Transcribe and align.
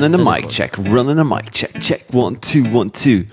Running 0.00 0.14
a 0.14 0.24
mic 0.24 0.48
check, 0.48 0.78
running 0.78 1.18
a 1.18 1.24
mic 1.24 1.50
check, 1.52 1.78
check, 1.78 2.06
one, 2.10 2.34
two, 2.36 2.64
one, 2.72 2.88
two. 2.88 3.26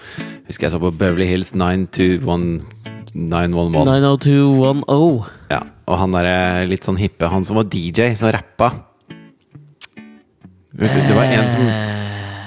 Husker 0.50 0.66
jeg 0.68 0.72
så 0.74 0.80
på 0.84 0.90
Beverly 0.92 1.24
Hills 1.24 1.54
921 1.56 2.60
911. 3.14 3.86
90210. 3.88 5.30
Ja, 5.48 5.62
og 5.88 6.02
han 6.02 6.18
derre 6.18 6.66
litt 6.68 6.84
sånn 6.84 7.00
hippe, 7.00 7.30
han 7.32 7.48
som 7.48 7.56
var 7.56 7.70
DJ, 7.72 8.10
som 8.20 8.34
rappa. 8.36 8.74
Det 10.76 11.16
var 11.16 11.32
en 11.38 11.48
som 11.54 11.72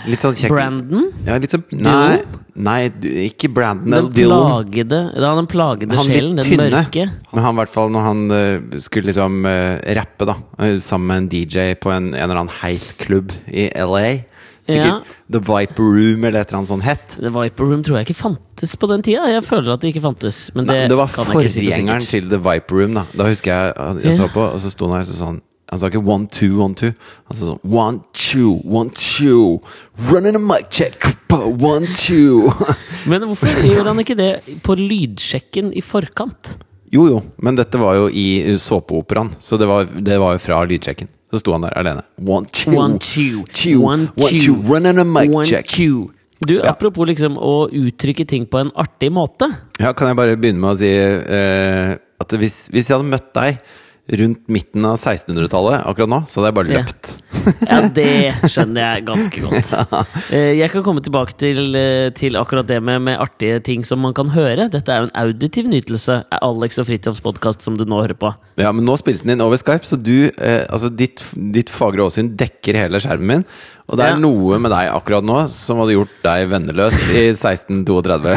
Litt 0.08 0.22
sånn 0.24 0.36
kjekk 0.38 0.52
Brandon? 0.54 1.10
Ja, 1.26 1.36
litt 1.42 1.50
sånn 1.52 1.64
Nei, 1.76 2.20
nei 2.56 2.78
ikke 3.26 3.50
Brandon 3.52 3.90
Den 3.90 4.08
Dylan. 4.16 4.46
plagede, 4.46 5.00
ja, 5.16 5.34
den 5.36 5.46
plagede 5.50 5.96
Han 5.98 6.06
sjelen, 6.08 6.36
litt 6.36 6.44
den 6.44 6.50
tynne. 6.56 6.70
mørke. 6.72 7.04
Men 7.34 7.42
han 7.44 7.54
i 7.54 7.58
hvert 7.60 7.74
fall 7.74 7.90
når 7.92 8.06
han 8.08 8.22
eh, 8.30 8.78
skulle 8.80 9.10
liksom 9.12 9.44
eh, 9.46 9.94
rappe, 10.00 10.24
da, 10.30 10.36
eh, 10.58 10.76
sammen 10.80 11.06
med 11.10 11.16
en 11.24 11.28
DJ 11.28 11.74
på 11.80 11.92
en, 11.92 12.14
en 12.14 12.22
eller 12.30 12.40
annen 12.44 12.54
heit 12.62 12.94
klubb 13.02 13.32
i 13.52 13.68
LA. 13.76 14.22
Sikkert. 14.70 15.06
The 15.32 15.40
Viper 15.42 15.82
Room 15.82 16.24
eller 16.24 16.40
et 16.44 16.48
eller 16.52 16.58
annet 16.60 16.68
sånt 16.70 16.84
hett. 16.86 17.16
The 17.18 17.30
Viper 17.34 17.64
Room 17.66 17.82
tror 17.82 17.96
jeg 17.98 18.06
ikke 18.10 18.20
fantes 18.20 18.76
på 18.78 18.86
den 18.90 19.02
tida. 19.02 19.24
Jeg 19.32 19.42
føler 19.42 19.72
at 19.74 19.80
det 19.82 19.90
ikke 19.90 20.02
fantes. 20.04 20.36
Men 20.54 20.68
det, 20.68 20.76
Nei, 20.76 20.88
det 20.92 20.98
var 21.00 21.08
kan 21.10 21.26
jeg 21.26 21.48
ikke 21.48 21.50
si 21.50 21.60
for 21.64 21.70
forgjengeren 21.72 22.04
sikkert. 22.06 22.28
til 22.28 22.30
The 22.30 22.38
Viper 22.44 22.76
Room. 22.78 22.94
Da 23.00 23.04
Da 23.18 23.26
husker 23.32 23.50
jeg 23.50 23.74
jeg, 23.74 24.04
jeg 24.04 24.12
Ja. 24.12 24.18
så 24.20 24.28
på, 24.30 24.44
og 24.54 24.60
så 24.62 24.70
sto 24.70 24.86
han 24.86 24.94
her 25.00 25.06
og 25.08 25.10
så 25.10 25.16
sa 25.18 25.30
han 25.70 25.78
sa 25.78 25.86
ikke 25.90 26.02
one, 26.02 26.26
two, 26.26 26.58
one, 26.60 26.74
two. 26.74 26.90
Han 27.30 27.36
sa 27.38 27.46
sånn 27.52 27.60
one, 27.70 28.00
two, 28.12 28.56
one, 28.66 28.90
two. 28.90 29.60
Running 30.10 30.34
a 30.34 30.42
mic 30.42 30.68
check. 30.70 30.98
One, 31.30 31.86
two. 31.94 32.50
Men 33.10 33.22
hvorfor 33.28 33.46
gjør 33.62 33.86
han 33.92 34.00
ikke 34.02 34.16
det 34.18 34.30
på 34.66 34.74
lydsjekken 34.78 35.70
i 35.78 35.82
forkant? 35.84 36.56
Jo, 36.90 37.04
jo, 37.06 37.20
men 37.38 37.54
dette 37.54 37.78
var 37.78 37.94
jo 37.94 38.08
i 38.10 38.56
såpeoperaen, 38.58 39.28
så 39.38 39.54
det 39.60 39.68
var, 39.70 39.84
det 39.86 40.16
var 40.18 40.34
jo 40.34 40.40
fra 40.42 40.56
lydsjekken. 40.66 41.06
Så 41.30 41.38
sto 41.38 41.52
han 41.54 41.62
der 41.62 41.76
alene. 41.78 42.02
One, 42.18 42.48
two, 42.50 42.74
One, 42.74 42.98
two, 42.98 43.44
two, 43.54 43.76
one, 43.86 44.08
two, 44.18 44.40
two. 44.42 44.56
Running 44.66 44.98
a 44.98 45.04
mic 45.06 45.30
One, 45.30 45.46
check. 45.46 45.68
two. 45.70 46.08
Du, 46.42 46.56
Ja. 46.56 46.72
apropos 46.72 47.06
liksom 47.06 47.36
å 47.38 47.68
uttrykke 47.70 48.26
ting 48.26 48.46
på 48.50 48.58
en 48.64 48.72
artig 48.74 49.12
måte. 49.14 49.46
Ja, 49.78 49.92
kan 49.94 50.08
jeg 50.10 50.16
bare 50.18 50.34
begynne 50.40 50.58
med 50.64 50.72
å 50.74 50.78
si 50.80 50.90
eh, 50.90 51.94
at 52.20 52.34
hvis, 52.42 52.64
hvis 52.74 52.88
jeg 52.90 52.96
hadde 52.96 53.06
møtt 53.12 53.30
deg 53.38 53.60
rundt 54.10 54.48
midten 54.50 54.84
av 54.88 54.96
1600-tallet 54.98 55.84
akkurat 55.86 56.10
nå, 56.10 56.18
så 56.26 56.40
hadde 56.40 56.48
jeg 56.50 56.56
bare 56.58 56.72
løpt. 56.74 57.10
Ja, 57.68 57.76
det 57.94 58.50
skjønner 58.50 58.80
jeg 58.82 59.04
ganske 59.06 59.42
godt. 59.44 59.70
Ja. 59.70 60.00
Jeg 60.60 60.70
kan 60.72 60.82
komme 60.86 61.02
tilbake 61.04 61.36
til, 61.38 61.60
eh, 61.78 62.08
til 62.18 62.36
akkurat 62.40 62.66
det 62.68 62.80
med, 62.82 63.00
med 63.06 63.20
artige 63.22 63.60
ting 63.64 63.84
som 63.86 64.02
man 64.02 64.14
kan 64.16 64.32
høre. 64.34 64.66
Dette 64.72 64.90
er 64.92 65.04
jo 65.04 65.08
en 65.10 65.16
auditiv 65.22 65.70
nytelse. 65.70 66.20
Alex 66.42 66.80
og 66.82 66.88
Fridtjofs 66.90 67.22
podkast 67.24 67.62
som 67.64 67.78
du 67.78 67.86
nå 67.86 68.00
hører 68.02 68.18
på. 68.18 68.32
Ja, 68.60 68.72
men 68.74 68.84
nå 68.88 68.96
spilles 69.00 69.22
den 69.24 69.36
inn 69.36 69.44
over 69.46 69.60
Skype, 69.60 69.86
så 69.88 69.96
du, 70.00 70.26
eh, 70.36 70.64
altså 70.68 70.90
ditt, 70.90 71.22
ditt 71.54 71.70
fagre 71.72 72.08
åsyn 72.08 72.34
dekker 72.40 72.76
hele 72.82 73.00
skjermen 73.00 73.30
min. 73.30 73.46
Og 73.90 73.96
det 73.98 74.04
er 74.06 74.12
Ja. 74.14 74.20
noe 74.22 74.58
med 74.62 74.70
deg 74.70 74.90
akkurat 74.94 75.24
nå 75.26 75.38
som 75.50 75.80
hadde 75.82 75.96
gjort 75.96 76.12
deg 76.22 76.44
venneløs 76.52 76.94
i 77.14 77.24
1632. 77.34 78.36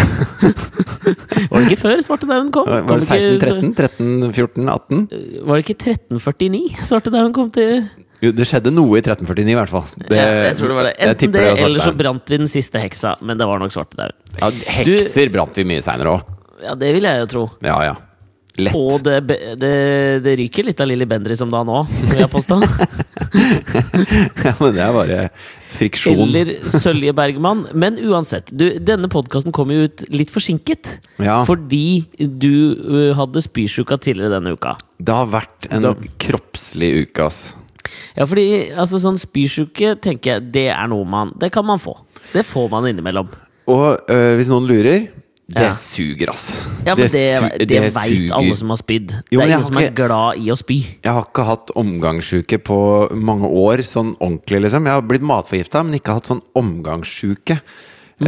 Var 1.52 1.60
det 1.60 1.68
ikke 1.68 1.82
før 1.84 2.02
svartedauden 2.06 2.50
kom? 2.56 2.70
Var 2.70 3.04
det 3.04 3.10
1613? 3.10 3.74
13, 3.78 4.34
14, 4.34 4.70
18? 4.70 5.04
Var 5.46 5.60
det 5.60 5.63
ikke 5.64 5.76
1349 5.80 6.86
svartedauden 6.88 7.34
kom 7.36 7.50
til 7.54 7.84
Jo, 8.24 8.32
det 8.36 8.46
skjedde 8.48 8.72
noe 8.72 9.00
i 9.00 9.02
1349 9.04 9.52
i 9.52 9.58
hvert 9.58 9.74
fall. 9.74 9.90
Det, 9.98 10.16
ja, 10.16 10.30
Jeg 10.50 10.60
tror 10.60 10.72
det 10.72 10.78
var 10.78 10.88
det. 10.88 10.94
Enten 11.10 11.34
det, 11.34 11.44
eller 11.66 11.84
så 11.84 11.92
brant 12.00 12.32
vi 12.32 12.40
den 12.40 12.48
siste 12.52 12.80
heksa. 12.80 13.18
Men 13.20 13.40
det 13.40 13.48
var 13.50 13.60
nok 13.60 13.74
svartedauden. 13.76 14.16
Ja, 14.40 14.48
hekser 14.78 15.34
brant 15.34 15.60
vi 15.60 15.68
mye 15.68 15.84
seinere 15.84 16.16
òg. 16.16 16.34
Ja, 16.64 16.78
det 16.80 16.94
vil 16.96 17.04
jeg 17.10 17.24
jo 17.26 17.30
tro. 17.34 17.44
Ja, 17.68 17.82
ja. 17.84 17.98
Lett. 18.62 18.76
Og 18.78 19.02
det, 19.02 19.16
det, 19.58 19.74
det 20.22 20.36
ryker 20.38 20.68
litt 20.68 20.82
av 20.84 20.86
Lilly 20.86 21.08
Bendriss 21.10 21.42
om 21.42 21.50
dagen 21.50 21.72
òg, 21.74 21.90
vil 22.12 22.22
jeg 22.22 22.32
påstå. 22.32 22.62
Ja, 23.34 24.52
men 24.60 24.76
det 24.76 24.82
er 24.84 24.92
bare 24.94 25.20
friksjon. 25.74 26.20
Eller 26.22 26.52
Sølje 26.70 27.14
Bergman. 27.18 27.64
Men 27.74 27.98
uansett, 27.98 28.52
du, 28.54 28.68
denne 28.78 29.10
podkasten 29.10 29.54
kom 29.56 29.72
jo 29.74 29.88
ut 29.88 30.04
litt 30.14 30.30
forsinket. 30.30 30.92
Ja. 31.18 31.40
Fordi 31.48 32.04
du 32.20 32.54
hadde 33.18 33.42
spysjuka 33.42 33.98
tidligere 34.04 34.36
denne 34.36 34.54
uka. 34.54 34.76
Det 35.04 35.14
har 35.18 35.28
vært 35.34 35.68
en 35.70 35.82
Da- 35.84 35.96
kroppslig 36.20 36.92
uke, 37.08 37.26
ass. 37.28 37.56
Ja, 38.16 38.26
fordi 38.30 38.72
altså, 38.72 39.00
sånn 39.04 39.18
spysjuke 39.20 39.96
tenker 40.02 40.36
jeg 40.38 40.52
det 40.54 40.68
er 40.72 40.88
noe 40.88 41.04
man 41.06 41.34
Det 41.38 41.52
kan 41.52 41.66
man 41.66 41.82
få. 41.82 41.98
Det 42.32 42.46
får 42.48 42.70
man 42.72 42.88
innimellom. 42.88 43.28
Og 43.68 44.00
øh, 44.10 44.38
hvis 44.40 44.48
noen 44.52 44.68
lurer 44.70 45.10
det 45.54 45.62
Ja. 45.68 45.74
suger, 45.76 46.30
ass. 46.32 46.46
Ja, 46.86 46.96
men 46.96 47.10
det, 47.12 47.58
det, 47.60 47.68
det, 47.68 47.94
veit 47.94 48.32
alle 48.32 48.56
som 48.58 48.70
har 48.72 48.78
spydd. 48.80 49.12
Jo, 49.30 49.40
det 49.42 49.44
er 49.44 49.52
ingen 49.52 49.66
som 49.68 49.78
er 49.78 49.92
glad 49.92 50.40
i 50.40 50.48
å 50.50 50.56
spy. 50.58 50.78
Jeg 51.04 51.12
har 51.12 51.26
ikke 51.28 51.46
hatt 51.46 51.74
omgangssjuke 51.76 52.58
på 52.64 52.78
mange 53.20 53.50
år, 53.52 53.84
sånn 53.86 54.16
ordentlig, 54.24 54.64
liksom. 54.64 54.88
Jeg 54.88 54.96
har 54.96 55.02
blitt 55.06 55.22
matforgifta, 55.28 55.84
men 55.84 56.00
ikke 56.00 56.16
hatt 56.16 56.32
sånn 56.32 56.42
omgangssjuke. 56.56 57.60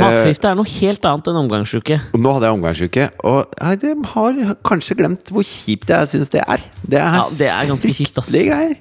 Matforgifte 0.02 0.50
er 0.52 0.56
noe 0.60 0.70
helt 0.70 1.06
annet 1.10 1.28
enn 1.32 1.40
omgangsuke. 1.42 2.00
Nå 2.18 2.34
hadde 2.36 2.48
jeg 2.50 2.58
omgangsuke, 2.60 3.10
og 3.24 3.54
jeg 3.60 3.96
har 4.14 4.58
kanskje 4.68 4.98
glemt 5.00 5.32
hvor 5.32 5.46
kjipt 5.48 5.94
jeg 5.94 6.10
syns 6.12 6.30
det 6.34 6.42
er. 6.46 6.66
Det 6.86 7.00
er, 7.02 7.20
Ja, 7.20 7.24
det 7.40 7.48
er 7.52 7.70
ganske 7.72 7.94
kjipt, 7.94 8.18
ass. 8.22 8.32
greier. 8.32 8.76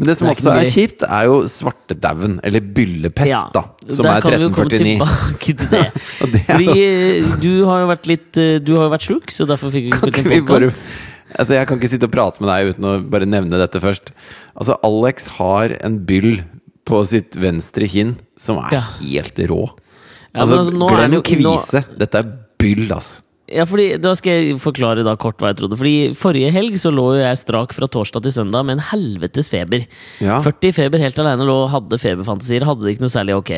Men 0.00 0.08
det 0.08 0.14
som 0.16 0.28
Det 0.28 0.32
er 0.32 0.38
også 0.40 0.52
er 0.56 0.70
kjipt, 0.72 1.02
er 1.04 1.24
jo 1.28 1.34
svartedauden, 1.52 2.38
eller 2.42 2.60
byllepest, 2.60 3.52
da. 3.52 3.62
Som 3.92 4.06
er 4.08 4.22
kan 4.24 4.32
vi 4.32 4.46
jo 4.46 4.50
komme 4.56 4.72
1349. 4.72 4.96
tilbake 4.96 5.56
til 5.60 5.68
det. 5.74 5.82
Det 6.32 6.40
er 6.40 6.54
Fordi 6.54 6.84
eh, 6.86 7.34
du 7.42 7.50
har 7.68 7.82
jo 7.82 7.90
vært 7.90 8.06
litt 8.08 8.36
eh, 8.40 8.54
Du 8.64 8.72
har 8.78 8.86
jo 8.88 8.92
vært 8.94 9.04
sjuk, 9.04 9.34
så 9.34 9.44
derfor 9.50 9.68
fikk 9.74 9.90
vi 9.90 9.92
ikke 9.92 10.00
spilt 10.08 10.22
en 10.24 10.46
podkast. 10.48 10.88
Altså, 11.36 11.52
jeg 11.54 11.68
kan 11.68 11.78
ikke 11.78 11.90
sitte 11.92 12.08
og 12.08 12.14
prate 12.14 12.40
med 12.42 12.48
deg 12.50 12.72
uten 12.72 12.88
å 12.88 12.94
bare 13.12 13.28
nevne 13.28 13.60
dette 13.60 13.78
først. 13.84 14.08
Altså, 14.56 14.74
Alex 14.88 15.28
har 15.36 15.76
en 15.84 16.00
byll 16.08 16.40
på 16.88 17.04
sitt 17.06 17.36
venstre 17.38 17.86
kinn 17.86 18.16
som 18.40 18.56
er 18.64 18.78
Ja. 18.78 18.80
helt 19.04 19.36
rå. 19.52 19.60
Ja, 20.30 20.44
altså, 20.44 20.60
altså, 20.62 20.76
nå 20.78 20.88
glem 20.92 21.16
det 21.16 21.24
kvise. 21.26 21.82
nå-. 21.82 21.98
Dette 21.98 22.22
er 22.22 22.30
byll, 22.60 22.86
altså. 22.94 23.24
Ja, 23.50 23.64
fordi, 23.66 23.96
Da 23.98 24.12
skal 24.14 24.36
jeg 24.36 24.58
forklare 24.62 25.02
da 25.02 25.16
kort 25.18 25.40
hva 25.42 25.50
jeg 25.50 25.58
trodde. 25.58 25.74
Fordi 25.78 26.12
Forrige 26.14 26.52
helg 26.54 26.76
så 26.78 26.92
lå 26.94 27.06
jo 27.16 27.22
jeg 27.24 27.38
strak 27.40 27.72
fra 27.74 27.88
torsdag 27.90 28.22
til 28.22 28.34
søndag 28.36 28.62
med 28.68 28.78
en 28.78 28.84
helvetes 28.92 29.50
feber. 29.50 29.88
Ja. 30.22 30.36
40 30.44 30.76
feber 30.76 31.02
helt 31.02 31.18
alene 31.18 31.48
lå 31.48 31.56
hadde 31.72 31.98
feberfantasier. 31.98 32.62
Hadde 32.68 32.86
det 32.86 32.94
ikke 32.94 33.06
noe 33.08 33.14
særlig 33.16 33.34
ok. 33.40 33.52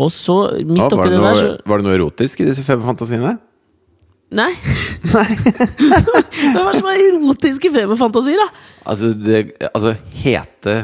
Og 0.00 0.08
så, 0.14 0.38
midt 0.62 0.80
Ja, 0.80 0.88
oppi 0.88 1.02
var, 1.02 1.10
det 1.12 1.18
det 1.18 1.26
der, 1.26 1.42
så 1.42 1.68
var 1.68 1.82
det 1.82 1.88
noe 1.88 1.98
erotisk 1.98 2.40
i 2.40 2.48
disse 2.48 2.64
feberfantasiene? 2.64 3.34
Nei! 4.36 4.50
Hva 5.12 5.22
er 5.28 5.36
det 5.36 6.80
som 6.80 6.88
er 6.90 7.02
erotiske 7.04 7.70
feberfantasier, 7.76 8.40
da? 8.40 8.48
Altså, 8.88 9.12
det, 9.14 9.42
altså 9.72 9.92
hete 10.16 10.80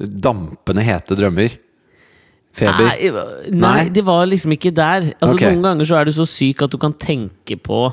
Dampende 0.00 0.80
hete 0.80 1.12
drømmer. 1.12 1.52
Feber. 2.52 2.82
Nei, 2.82 3.10
nei, 3.54 3.58
Nei? 3.62 3.88
det 3.94 4.02
var 4.04 4.26
liksom 4.26 4.52
ikke 4.56 4.72
der. 4.74 5.12
Altså 5.22 5.36
okay. 5.36 5.52
Noen 5.54 5.62
ganger 5.68 5.86
så 5.86 6.00
er 6.00 6.08
du 6.08 6.12
så 6.16 6.26
syk 6.26 6.62
at 6.66 6.72
du 6.74 6.78
kan 6.82 6.92
tenke 6.98 7.56
på 7.62 7.84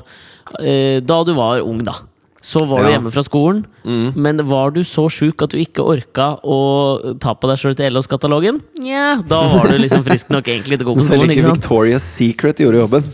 eh, 0.60 0.98
Da 1.06 1.20
du 1.24 1.34
var 1.36 1.60
ung, 1.62 1.78
da. 1.86 1.94
Så 2.42 2.62
var 2.70 2.84
du 2.86 2.90
hjemme 2.92 3.10
fra 3.10 3.22
skolen, 3.26 3.64
men 4.14 4.38
var 4.46 4.70
du 4.70 4.84
så 4.86 5.08
sjuk 5.10 5.42
at 5.42 5.50
du 5.50 5.58
ikke 5.58 5.82
orka 5.82 6.28
å 6.46 6.58
ta 7.18 7.32
på 7.34 7.48
deg 7.50 7.58
sjøl 7.58 7.74
til 7.74 7.90
LOs-katalogen? 7.96 8.60
Nja, 8.78 9.16
da 9.26 9.40
var 9.50 9.66
du 9.72 9.74
liksom 9.82 10.04
frisk 10.06 10.30
nok 10.30 10.46
egentlig 10.46 10.78
til 10.78 10.86
å 10.86 10.92
gå 10.92 11.00
på 11.00 11.06
Selv 11.08 11.18
skolen. 11.24 11.32
ikke 11.34 11.42
ikke? 11.42 11.56
Victoria's 11.56 12.06
Secret 12.06 12.62
gjorde 12.62 12.78
jobben. 12.84 13.08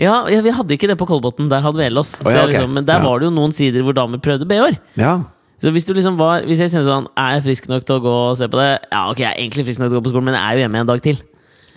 Ja, 0.00 0.22
ja, 0.32 0.40
Vi 0.42 0.54
hadde 0.56 0.72
ikke 0.76 0.88
det 0.88 0.96
på 0.98 1.06
Kolbotn, 1.08 1.50
der 1.52 1.60
hadde 1.68 1.78
vi 1.82 1.90
LOs. 1.92 2.14
Oh, 2.24 2.32
ja, 2.32 2.46
okay. 2.46 2.54
liksom, 2.56 2.72
men 2.80 2.88
der 2.88 3.00
Ja. 3.00 3.04
var 3.04 3.20
det 3.20 3.28
jo 3.28 3.34
noen 3.36 3.52
sider 3.52 3.84
hvor 3.84 3.92
damer 3.96 4.24
prøvde 4.24 4.48
BH-er. 4.48 4.80
Ja. 4.96 5.12
Så 5.66 5.72
hvis 5.74 5.86
du 5.88 5.96
liksom 5.96 6.14
var 6.14 6.44
Hvis 6.46 6.60
jeg 6.62 6.70
kjenner 6.70 6.86
sånn 6.86 7.08
Er 7.18 7.36
jeg 7.36 7.46
frisk 7.48 7.70
nok 7.72 7.86
til 7.86 7.98
å 7.98 8.04
gå 8.04 8.18
og 8.28 8.36
se 8.38 8.46
på 8.46 8.60
det? 8.60 8.68
Ja, 8.92 9.08
ok, 9.10 9.24
jeg 9.24 9.32
er 9.32 9.40
egentlig 9.40 9.66
frisk 9.66 9.82
nok 9.82 9.90
til 9.90 9.98
å 9.98 10.00
gå 10.00 10.06
på 10.06 10.12
skolen, 10.14 10.30
men 10.30 10.38
jeg 10.38 10.46
er 10.46 10.60
jo 10.60 10.62
hjemme 10.66 10.84
en 10.84 10.92
dag 10.92 11.02
til. 11.02 11.18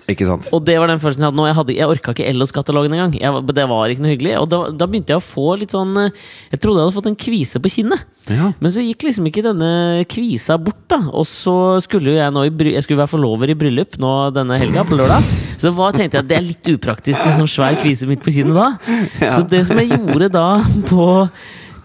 Ikke 0.09 0.25
sant? 0.25 0.47
Og 0.55 0.61
det 0.65 0.75
var 0.81 0.89
den 0.89 1.01
følelsen 1.01 1.21
jeg 1.21 1.29
hadde 1.29 1.37
nå. 1.37 1.45
Jeg, 1.45 1.55
hadde, 1.59 1.73
jeg 1.77 1.93
orka 1.93 2.13
ikke 2.15 2.25
Ellos-katalogen 2.31 2.95
engang. 2.95 3.13
Jeg, 3.19 3.41
det 3.53 3.65
var 3.69 3.93
ikke 3.93 4.05
noe 4.05 4.13
hyggelig. 4.13 4.33
Og 4.41 4.47
da, 4.49 4.59
da 4.73 4.87
begynte 4.89 5.13
jeg 5.13 5.21
å 5.21 5.25
få 5.25 5.45
litt 5.61 5.75
sånn 5.75 5.93
eh, 6.01 6.15
Jeg 6.49 6.61
trodde 6.63 6.81
jeg 6.81 6.87
hadde 6.87 6.95
fått 6.95 7.09
en 7.11 7.19
kvise 7.25 7.61
på 7.61 7.71
kinnet. 7.75 8.05
Ja. 8.29 8.49
Men 8.57 8.73
så 8.73 8.85
gikk 8.85 9.05
liksom 9.05 9.29
ikke 9.29 9.45
denne 9.45 9.71
kvisa 10.09 10.57
bort, 10.61 10.81
da. 10.89 11.01
Og 11.13 11.27
så 11.29 11.55
skulle 11.85 12.13
jo 12.13 12.17
jeg 12.17 12.35
nå 12.35 12.47
i 12.47 12.53
Jeg 12.73 12.85
skulle 12.87 13.03
være 13.03 13.13
forlover 13.13 13.53
i 13.53 13.57
bryllup 13.59 13.99
nå 14.01 14.13
denne 14.33 14.57
helga, 14.61 14.85
på 14.87 14.97
lørdag. 14.97 15.29
Så 15.61 15.73
hva 15.75 15.89
tenkte 15.91 16.15
jeg 16.15 16.23
at 16.23 16.29
det 16.29 16.37
er 16.37 16.45
litt 16.45 16.67
upraktisk 16.71 17.19
med 17.19 17.35
sånn 17.35 17.49
svær 17.51 17.75
kvise 17.81 18.07
midt 18.07 18.21
på 18.23 18.31
kinnet 18.31 18.55
da. 18.55 18.69
Så 19.19 19.41
det 19.51 19.65
som 19.67 19.81
jeg 19.81 19.91
gjorde 19.91 20.29
da 20.31 20.45
på 20.87 21.07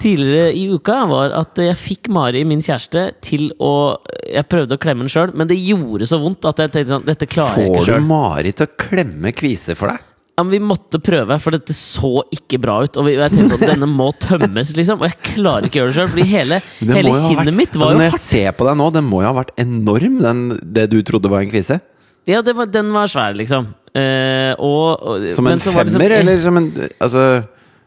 tidligere 0.04 0.52
i 0.54 0.64
uka, 0.70 1.00
var 1.10 1.34
at 1.40 1.58
jeg 1.64 1.76
fikk 1.80 2.10
Mari, 2.14 2.44
min 2.48 2.62
kjæreste, 2.64 3.06
til 3.24 3.48
å 3.58 3.96
Jeg 4.30 4.46
prøvde 4.52 4.76
å 4.76 4.80
klemme 4.80 5.04
den 5.06 5.12
sjøl, 5.12 5.32
men 5.36 5.48
det 5.50 5.56
gjorde 5.60 6.06
så 6.08 6.18
vondt 6.22 6.44
at 6.50 6.60
jeg 6.64 6.72
tenkte 6.74 6.94
sånn 6.98 7.06
Dette 7.08 7.28
klarer 7.30 7.64
jeg 7.64 7.72
ikke 7.72 7.84
Får 7.86 7.94
du 8.04 8.08
Mari 8.08 8.52
til 8.56 8.68
å 8.68 8.74
klemme 8.86 9.32
kviser 9.36 9.78
for 9.78 9.92
deg? 9.92 10.10
Ja, 10.34 10.42
men 10.42 10.50
Vi 10.56 10.58
måtte 10.66 10.98
prøve, 10.98 11.36
for 11.38 11.54
dette 11.54 11.74
så 11.78 12.24
ikke 12.34 12.58
bra 12.58 12.80
ut. 12.82 12.96
Og 12.98 13.06
jeg 13.06 13.30
tenkte 13.30 13.54
sånn, 13.54 13.68
denne 13.70 13.86
må 13.86 14.08
tømmes, 14.18 14.72
liksom. 14.74 14.98
Og 14.98 15.06
jeg 15.06 15.20
klarer 15.28 15.68
ikke 15.68 15.78
å 15.78 15.84
gjøre 15.84 15.92
det 15.92 15.98
sjøl, 16.00 16.08
fordi 16.10 16.24
hele, 16.26 16.58
hele 16.80 17.12
kinnet 17.12 17.38
vært- 17.44 17.58
mitt 17.60 17.76
var 17.78 17.86
altså, 17.86 17.94
jo 17.94 18.00
Når 18.00 18.08
jeg 18.10 18.22
ser 18.24 18.56
på 18.58 18.66
deg 18.66 18.80
nå, 18.80 18.88
den 18.96 19.06
må 19.06 19.20
jo 19.22 19.28
ha 19.30 19.36
vært 19.36 19.52
enorm, 19.62 20.16
den, 20.24 20.42
det 20.74 20.88
du 20.90 20.98
trodde 21.06 21.30
var 21.30 21.44
en 21.46 21.52
kvise? 21.52 21.78
Ja, 22.26 22.42
det 22.42 22.56
var, 22.58 22.66
den 22.66 22.90
var 22.96 23.06
svær, 23.12 23.36
liksom. 23.38 23.68
Eh, 23.94 24.56
og, 24.58 25.06
og, 25.06 25.28
Som 25.36 25.46
en 25.46 25.62
femmer, 25.62 25.86
sånn- 25.94 26.02
eller 26.18 26.40
som 26.42 26.56
en 26.58 26.66
Altså 26.98 27.44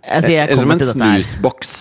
Altså, 0.07 0.31
jeg 0.31 0.47
Eller 0.47 0.61
som 0.61 0.71
en 0.71 0.79
snusboks? 0.79 1.75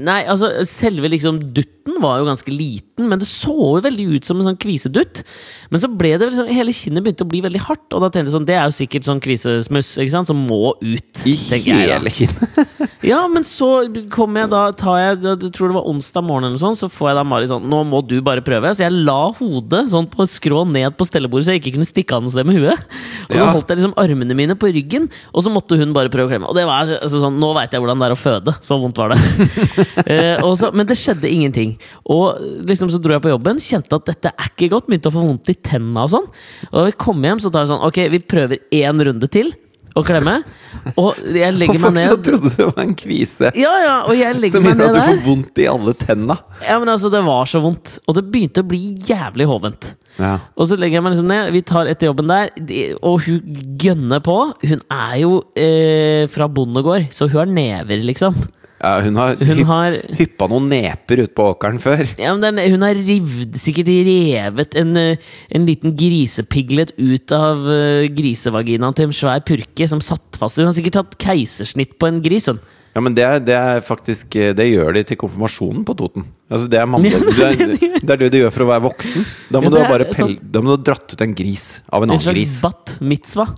Nei, 0.00 0.22
altså, 0.24 0.64
selve 0.68 1.10
liksom 1.12 1.40
dutten 1.56 1.79
kanten 1.90 2.02
var 2.02 2.18
jo 2.18 2.26
ganske 2.28 2.52
liten, 2.52 3.08
men 3.08 3.18
det 3.18 3.26
så 3.28 3.52
jo 3.54 3.80
veldig 3.82 4.06
ut 4.16 4.24
som 4.24 4.38
en 4.38 4.50
sånn 4.50 4.58
kvisedutt. 4.60 5.22
Men 5.70 5.80
så 5.80 5.88
ble 5.88 6.16
det 6.18 6.30
liksom, 6.30 6.50
hele 6.50 6.72
kinnet 6.72 7.04
begynte 7.04 7.24
å 7.24 7.30
bli 7.30 7.40
veldig 7.44 7.62
hardt, 7.66 7.88
og 7.94 8.02
da 8.02 8.10
tenkte 8.10 8.30
jeg 8.30 8.36
sånn, 8.36 8.46
det 8.48 8.56
er 8.56 8.68
jo 8.68 8.76
sikkert 8.76 9.06
sånn 9.08 9.22
kvisesmuss 9.22 9.96
ikke 9.98 10.14
sant, 10.14 10.30
som 10.30 10.36
må 10.46 10.74
ut. 10.80 11.22
I 11.26 11.36
hele 11.36 12.10
kinnet. 12.10 12.86
Ja, 13.00 13.22
men 13.32 13.46
så 13.48 13.86
kom 14.12 14.34
jeg 14.36 14.50
da 14.52 14.58
tar 14.76 14.98
jeg, 15.00 15.20
Jeg 15.24 15.50
tror 15.56 15.70
det 15.70 15.76
var 15.78 15.86
onsdag 15.88 16.24
morgen, 16.24 16.50
eller 16.50 16.60
sånt, 16.60 16.76
så 16.76 16.88
får 16.92 17.08
jeg 17.08 17.16
da 17.16 17.22
Mari 17.24 17.46
sånn 17.48 17.64
Nå 17.70 17.78
må 17.88 18.02
du 18.04 18.18
bare 18.24 18.44
prøve. 18.44 18.74
Så 18.76 18.84
jeg 18.84 18.92
la 18.92 19.30
hodet 19.38 19.86
sånn 19.88 20.08
på 20.12 20.26
skrå 20.28 20.66
ned 20.68 20.98
på 20.98 21.06
stellebordet, 21.08 21.46
så 21.46 21.54
jeg 21.54 21.62
ikke 21.62 21.78
kunne 21.78 21.88
stikke 21.88 22.18
av 22.18 22.26
noe 22.26 22.32
sted 22.34 22.44
med 22.48 22.58
huet. 22.60 22.84
Og 23.30 23.32
så 23.32 23.38
Ja. 23.40 23.48
holdt 23.54 23.72
jeg 23.72 23.80
liksom 23.80 23.96
armene 24.00 24.36
mine 24.36 24.56
på 24.60 24.68
ryggen, 24.68 25.08
og 25.32 25.46
så 25.46 25.52
måtte 25.52 25.78
hun 25.80 25.94
bare 25.96 26.12
prøve 26.12 26.28
å 26.28 26.32
klemme. 26.34 26.50
Og 26.52 26.58
det 26.58 26.66
var 26.68 26.92
altså, 26.92 27.22
sånn, 27.24 27.40
Nå 27.40 27.54
veit 27.56 27.72
jeg 27.72 27.80
hvordan 27.80 28.02
det 28.04 28.10
er 28.10 28.16
å 28.16 28.20
føde. 28.20 28.56
Så 28.60 28.76
vondt 28.82 29.00
var 29.00 29.14
det. 29.14 29.48
eh, 30.12 30.44
så, 30.60 30.68
men 30.76 30.84
det 30.90 30.98
skjedde 31.00 31.32
ingenting. 31.32 31.78
Og 32.10 32.40
liksom 32.68 32.92
så 32.92 33.00
dro 33.02 33.16
jeg 33.16 33.24
på 33.24 33.32
jobben, 33.32 33.62
kjente 33.62 33.96
at 33.96 34.10
dette 34.10 34.34
er 34.34 34.52
ikke 34.52 34.70
godt. 34.74 34.90
Begynte 34.90 35.12
å 35.12 35.16
få 35.16 35.24
vondt 35.24 35.52
i 35.52 35.56
tenna 35.56 36.06
og 36.06 36.14
sånn. 36.14 36.30
Og 36.70 36.78
da 36.78 36.86
vi 36.88 37.00
kom 37.06 37.26
hjem, 37.26 37.42
så 37.42 37.52
tar 37.52 37.66
jeg 37.66 37.74
sånn 37.74 37.84
Ok, 37.86 38.04
vi 38.12 38.22
prøver 38.22 38.62
én 38.80 39.04
runde 39.10 39.30
til 39.32 39.52
å 39.98 40.02
klemme. 40.06 40.36
Og 41.00 41.18
jeg 41.34 41.54
legger 41.56 41.80
meg 41.82 41.82
Hvorfor 41.82 42.04
Jeg 42.04 42.20
trodde 42.26 42.52
det 42.54 42.66
var 42.68 42.84
en 42.84 42.94
kvise? 42.98 43.50
Ja, 43.58 43.72
ja, 43.82 43.96
og 44.06 44.14
jeg 44.16 44.36
legger 44.38 44.60
Som 44.60 44.68
gjør 44.68 44.84
at 44.86 44.94
du 44.94 45.00
får 45.00 45.24
vondt 45.24 45.60
i 45.60 45.66
alle 45.70 45.94
tenna. 45.98 46.36
Ja, 46.66 46.76
men 46.82 46.92
altså, 46.92 47.10
Det 47.12 47.22
var 47.26 47.50
så 47.50 47.62
vondt. 47.64 47.96
Og 48.06 48.16
det 48.16 48.24
begynte 48.30 48.64
å 48.64 48.70
bli 48.70 48.80
jævlig 49.08 49.48
hovent. 49.50 49.90
Ja. 50.20 50.36
Og 50.54 50.68
så 50.70 50.78
legger 50.78 50.98
jeg 50.98 51.06
meg 51.06 51.14
liksom 51.14 51.30
ned. 51.30 51.50
Vi 51.56 51.64
tar 51.66 51.90
etter 51.90 52.10
jobben 52.10 52.30
der, 52.30 52.50
og 53.06 53.26
hun 53.26 53.60
gønner 53.80 54.22
på. 54.24 54.38
Hun 54.62 54.82
er 54.94 55.18
jo 55.22 55.36
eh, 55.58 56.24
fra 56.30 56.48
bondegård, 56.50 57.08
så 57.14 57.28
hun 57.30 57.42
har 57.42 57.54
never, 57.60 58.02
liksom. 58.10 58.36
Ja, 58.80 58.94
hun 59.04 59.18
har, 59.20 59.36
Hun 59.36 59.60
har 59.68 59.96
hyppa 60.16 60.46
noen 60.48 60.70
neper 60.72 61.20
ute 61.20 61.34
på 61.36 61.50
åkeren 61.52 61.80
før. 61.82 62.00
ja, 62.16 62.32
men 62.32 62.40
den, 62.46 62.60
Hun 62.72 62.86
har 62.86 62.96
rivd, 62.96 63.58
sikkert 63.60 63.90
revet 63.92 64.76
en, 64.80 64.96
eh, 64.96 65.32
en 65.52 65.66
liten 65.68 65.92
grisepiglet 65.96 66.94
ut 66.96 67.34
av 67.36 67.68
eh, 67.68 68.08
grisevaginaen 68.08 68.96
til 68.96 69.10
en 69.10 69.16
svær 69.16 69.44
purke 69.44 69.88
som 69.90 70.00
satt 70.00 70.40
fast. 70.40 70.56
Hun 70.56 70.70
har 70.70 70.76
sikkert 70.76 70.96
tatt 70.96 71.18
keisersnitt 71.20 71.98
på 72.00 72.08
en 72.08 72.22
gris. 72.24 72.48
Hun. 72.48 72.62
Ja, 72.90 72.98
men 73.06 73.14
det 73.14 73.22
er, 73.22 73.38
det 73.38 73.54
er 73.54 73.80
faktisk 73.86 74.34
eh, 74.34 74.48
Det 74.58 74.64
gjør 74.66 74.96
de 74.96 75.04
til 75.06 75.18
konfirmasjonen 75.20 75.84
på 75.86 75.94
Toten. 75.94 76.24
Altså, 76.50 76.66
det 76.66 76.80
er 76.80 76.88
mandag, 76.90 77.12
det 77.38 77.44
er 77.46 77.70
det. 77.70 78.00
er 78.02 78.18
det 78.24 78.28
du 78.34 78.38
gjør 78.40 78.50
for 78.56 78.64
å 78.64 78.70
være 78.72 78.82
voksen. 78.88 79.26
Da 79.54 79.60
må 79.62 79.70
Ja, 79.70 79.70
du 79.70 79.92
bare 79.92 80.06
pell, 80.08 80.16
sånn, 80.18 80.34
Da 80.42 80.58
må 80.64 80.72
du 80.72 80.74
ha 80.74 80.80
dratt 80.88 81.14
ut 81.14 81.22
en 81.22 81.36
gris 81.38 81.68
av 81.86 82.02
en 82.02 82.10
En 82.10 82.16
annen 82.16 82.24
slags 82.24 82.34
gris. 82.40 82.56
bat 82.64 82.96
mitzvah. 83.12 83.52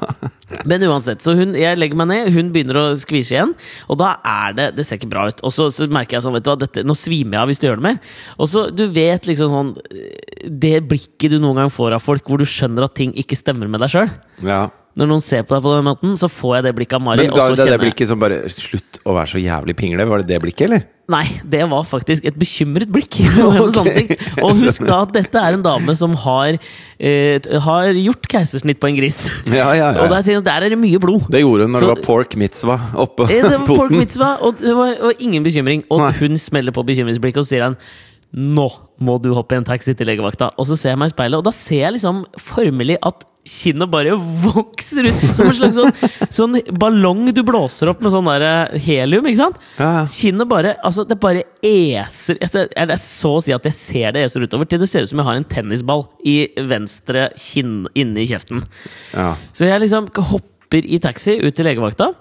Men 0.68 0.82
uansett, 0.88 1.20
så 1.24 1.34
hun, 1.36 1.52
jeg 1.58 1.76
legger 1.80 2.00
meg 2.00 2.08
ned, 2.14 2.32
hun 2.32 2.48
begynner 2.54 2.80
å 2.80 2.86
skvise 2.96 3.36
igjen. 3.36 3.52
Og 3.92 4.00
da 4.00 4.14
er 4.24 4.56
det 4.56 4.66
Det 4.80 4.86
ser 4.88 4.96
ikke 5.00 5.12
bra 5.12 5.26
ut. 5.28 5.44
Og 5.44 5.52
så, 5.52 5.68
så 5.72 5.88
merker 5.92 6.16
jeg 6.18 6.24
sånn, 6.26 6.36
vet 6.40 6.48
du 6.48 6.52
hva, 6.54 6.58
dette, 6.64 6.84
nå 6.88 6.96
svimer 6.96 7.36
jeg 7.36 7.42
av 7.44 7.52
hvis 7.52 7.60
du 7.62 7.68
gjør 7.68 7.80
det 7.82 7.88
mer. 7.90 8.00
Og 8.40 8.48
så, 8.52 8.66
du 8.72 8.86
vet 8.92 9.28
liksom 9.28 9.52
sånn 9.52 9.74
Det 10.48 10.78
blikket 10.88 11.36
du 11.36 11.42
noen 11.44 11.60
gang 11.60 11.72
får 11.72 11.98
av 11.98 12.04
folk, 12.08 12.24
hvor 12.24 12.40
du 12.40 12.48
skjønner 12.48 12.88
at 12.88 12.96
ting 12.96 13.12
ikke 13.20 13.36
stemmer 13.38 13.68
med 13.68 13.84
deg 13.84 13.92
sjøl. 13.92 14.08
Ja. 14.48 14.64
Når 14.92 15.08
noen 15.08 15.22
ser 15.24 15.44
på 15.48 15.56
deg 15.56 15.64
på 15.64 15.70
den 15.72 15.86
måten, 15.86 16.16
så 16.20 16.28
får 16.28 16.58
jeg 16.58 16.64
det 16.66 16.72
blikket 16.76 16.98
av 16.98 17.04
Mari. 17.06 17.22
Men 17.24 17.32
og 17.32 17.38
ga 17.38 17.46
hun 17.48 17.56
deg 17.56 17.70
det 17.72 17.78
blikket 17.80 18.10
som 18.10 18.20
bare 18.20 18.42
Slutt 18.52 18.98
å 19.08 19.14
være 19.16 19.30
så 19.32 19.40
jævlig 19.40 19.74
pingle. 19.78 20.04
Var 20.10 20.20
det 20.20 20.28
det 20.34 20.40
blikket, 20.44 20.66
eller? 20.68 20.84
Nei, 21.12 21.24
det 21.48 21.64
var 21.68 21.82
faktisk 21.88 22.26
et 22.28 22.36
bekymret 22.38 22.92
blikk. 22.92 23.16
Okay. 23.82 24.16
Og 24.44 24.54
husk 24.60 24.84
da 24.86 25.00
at 25.02 25.14
dette 25.16 25.40
er 25.40 25.56
en 25.56 25.64
dame 25.64 25.94
som 25.98 26.12
har, 26.24 26.58
eh, 27.00 27.48
har 27.64 27.96
gjort 27.98 28.28
keisersnitt 28.30 28.78
på 28.82 28.90
en 28.90 28.98
gris. 29.00 29.22
Ja, 29.48 29.72
ja, 29.76 29.88
Og 30.04 30.12
ja. 30.12 30.20
der, 30.20 30.44
der 30.44 30.66
er 30.68 30.74
det 30.74 30.78
mye 30.80 31.00
blod. 31.02 31.26
Det 31.32 31.40
gjorde 31.42 31.66
hun 31.66 31.72
når 31.74 31.80
Så- 31.80 31.88
det 31.88 31.96
var 31.96 32.04
pork 32.06 32.36
mitzvah 32.36 32.94
oppe 32.94 33.26
Det 33.28 33.42
var 33.42 33.58
pork 33.66 33.88
Toten. 33.90 33.98
mitzvah, 33.98 34.38
og 34.42 34.58
det 34.60 34.76
var, 34.76 34.94
og 35.08 35.12
ingen 35.20 35.42
bekymring. 35.44 35.84
Og 35.90 36.00
Nei. 36.04 36.12
hun 36.20 36.36
smeller 36.38 36.72
på 36.72 36.84
bekymringsblikket 36.86 37.42
og 37.42 37.48
sier 37.48 37.62
han 37.66 37.76
Nå 38.32 38.68
må 39.02 39.18
du 39.20 39.32
hoppe 39.36 39.56
i 39.56 39.60
en 39.60 39.66
taxi 39.66 39.92
til 39.96 40.08
legevakta. 40.08 40.52
Og 40.56 40.68
så 40.68 40.78
ser 40.78 40.94
jeg 40.94 41.02
meg 41.02 41.10
i 41.10 41.12
speilet, 41.12 41.42
og 41.42 41.44
da 41.44 41.52
ser 41.52 41.82
jeg 41.82 41.96
liksom 41.98 42.22
formelig 42.40 42.96
at 43.04 43.26
kinnet 43.42 43.90
bare 43.90 44.14
vokser 44.16 45.08
ut. 45.10 45.24
Som 45.34 45.50
en 45.50 45.56
slags 45.56 45.78
sånn, 45.78 46.28
sånn 46.30 46.58
ballong 46.78 47.26
du 47.34 47.42
blåser 47.46 47.90
opp 47.90 48.02
med 48.04 48.14
sånn 48.14 48.30
der 48.30 48.44
eh, 48.46 48.78
helium. 48.86 49.26
ikke 49.28 49.40
sant? 49.42 49.58
Ja, 49.76 49.90
ja. 49.98 50.04
Kinnet 50.10 50.48
bare 50.50 50.76
altså 50.80 51.04
det 51.08 51.18
bare 51.22 51.44
eser 51.66 52.38
Det 52.38 52.86
er 52.86 52.94
så 53.02 53.34
å 53.36 53.42
si 53.42 53.54
at 53.54 53.66
jeg 53.68 53.76
ser 53.76 54.14
det 54.14 54.24
eser 54.28 54.46
utover 54.46 54.70
til 54.70 54.82
det 54.82 54.88
ser 54.90 55.04
ut 55.04 55.10
som 55.10 55.20
jeg 55.22 55.28
har 55.28 55.40
en 55.40 55.48
tennisball 55.48 56.06
i 56.24 56.36
venstre 56.70 57.28
kinn 57.38 57.88
inni 57.98 58.28
kjeften. 58.30 58.62
Ja. 59.12 59.32
Så 59.52 59.66
jeg 59.68 59.82
liksom 59.84 60.08
hopper 60.30 60.86
i 60.86 61.02
taxi 61.02 61.36
ut 61.42 61.52
til 61.56 61.66
legevakta. 61.68 62.12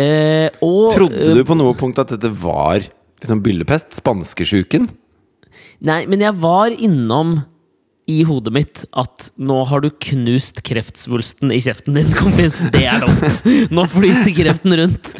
Eh, 0.00 0.48
og 0.64 0.92
Trodde 0.94 1.32
du 1.36 1.44
på 1.46 1.56
noe 1.58 1.76
punkt 1.78 1.98
at 2.00 2.12
dette 2.14 2.30
var 2.42 2.84
liksom 3.22 3.42
byllepest? 3.44 3.98
Spanskesjuken? 4.02 4.88
Nei, 5.84 6.04
men 6.10 6.22
jeg 6.24 6.36
var 6.42 6.74
innom 6.74 7.40
i 8.10 8.22
hodet 8.26 8.52
mitt 8.54 8.82
at 8.98 9.28
nå 9.38 9.60
har 9.70 9.82
du 9.84 9.88
knust 10.08 10.60
kreftsvulsten 10.66 11.52
i 11.54 11.60
kjeften 11.62 11.96
din, 11.98 12.10
kompis. 12.18 12.58
Det 12.74 12.84
er 12.90 13.04
dumt. 13.04 13.46
Nå 13.72 13.86
flyter 13.92 14.34
kreften 14.36 14.76
rundt. 14.80 15.12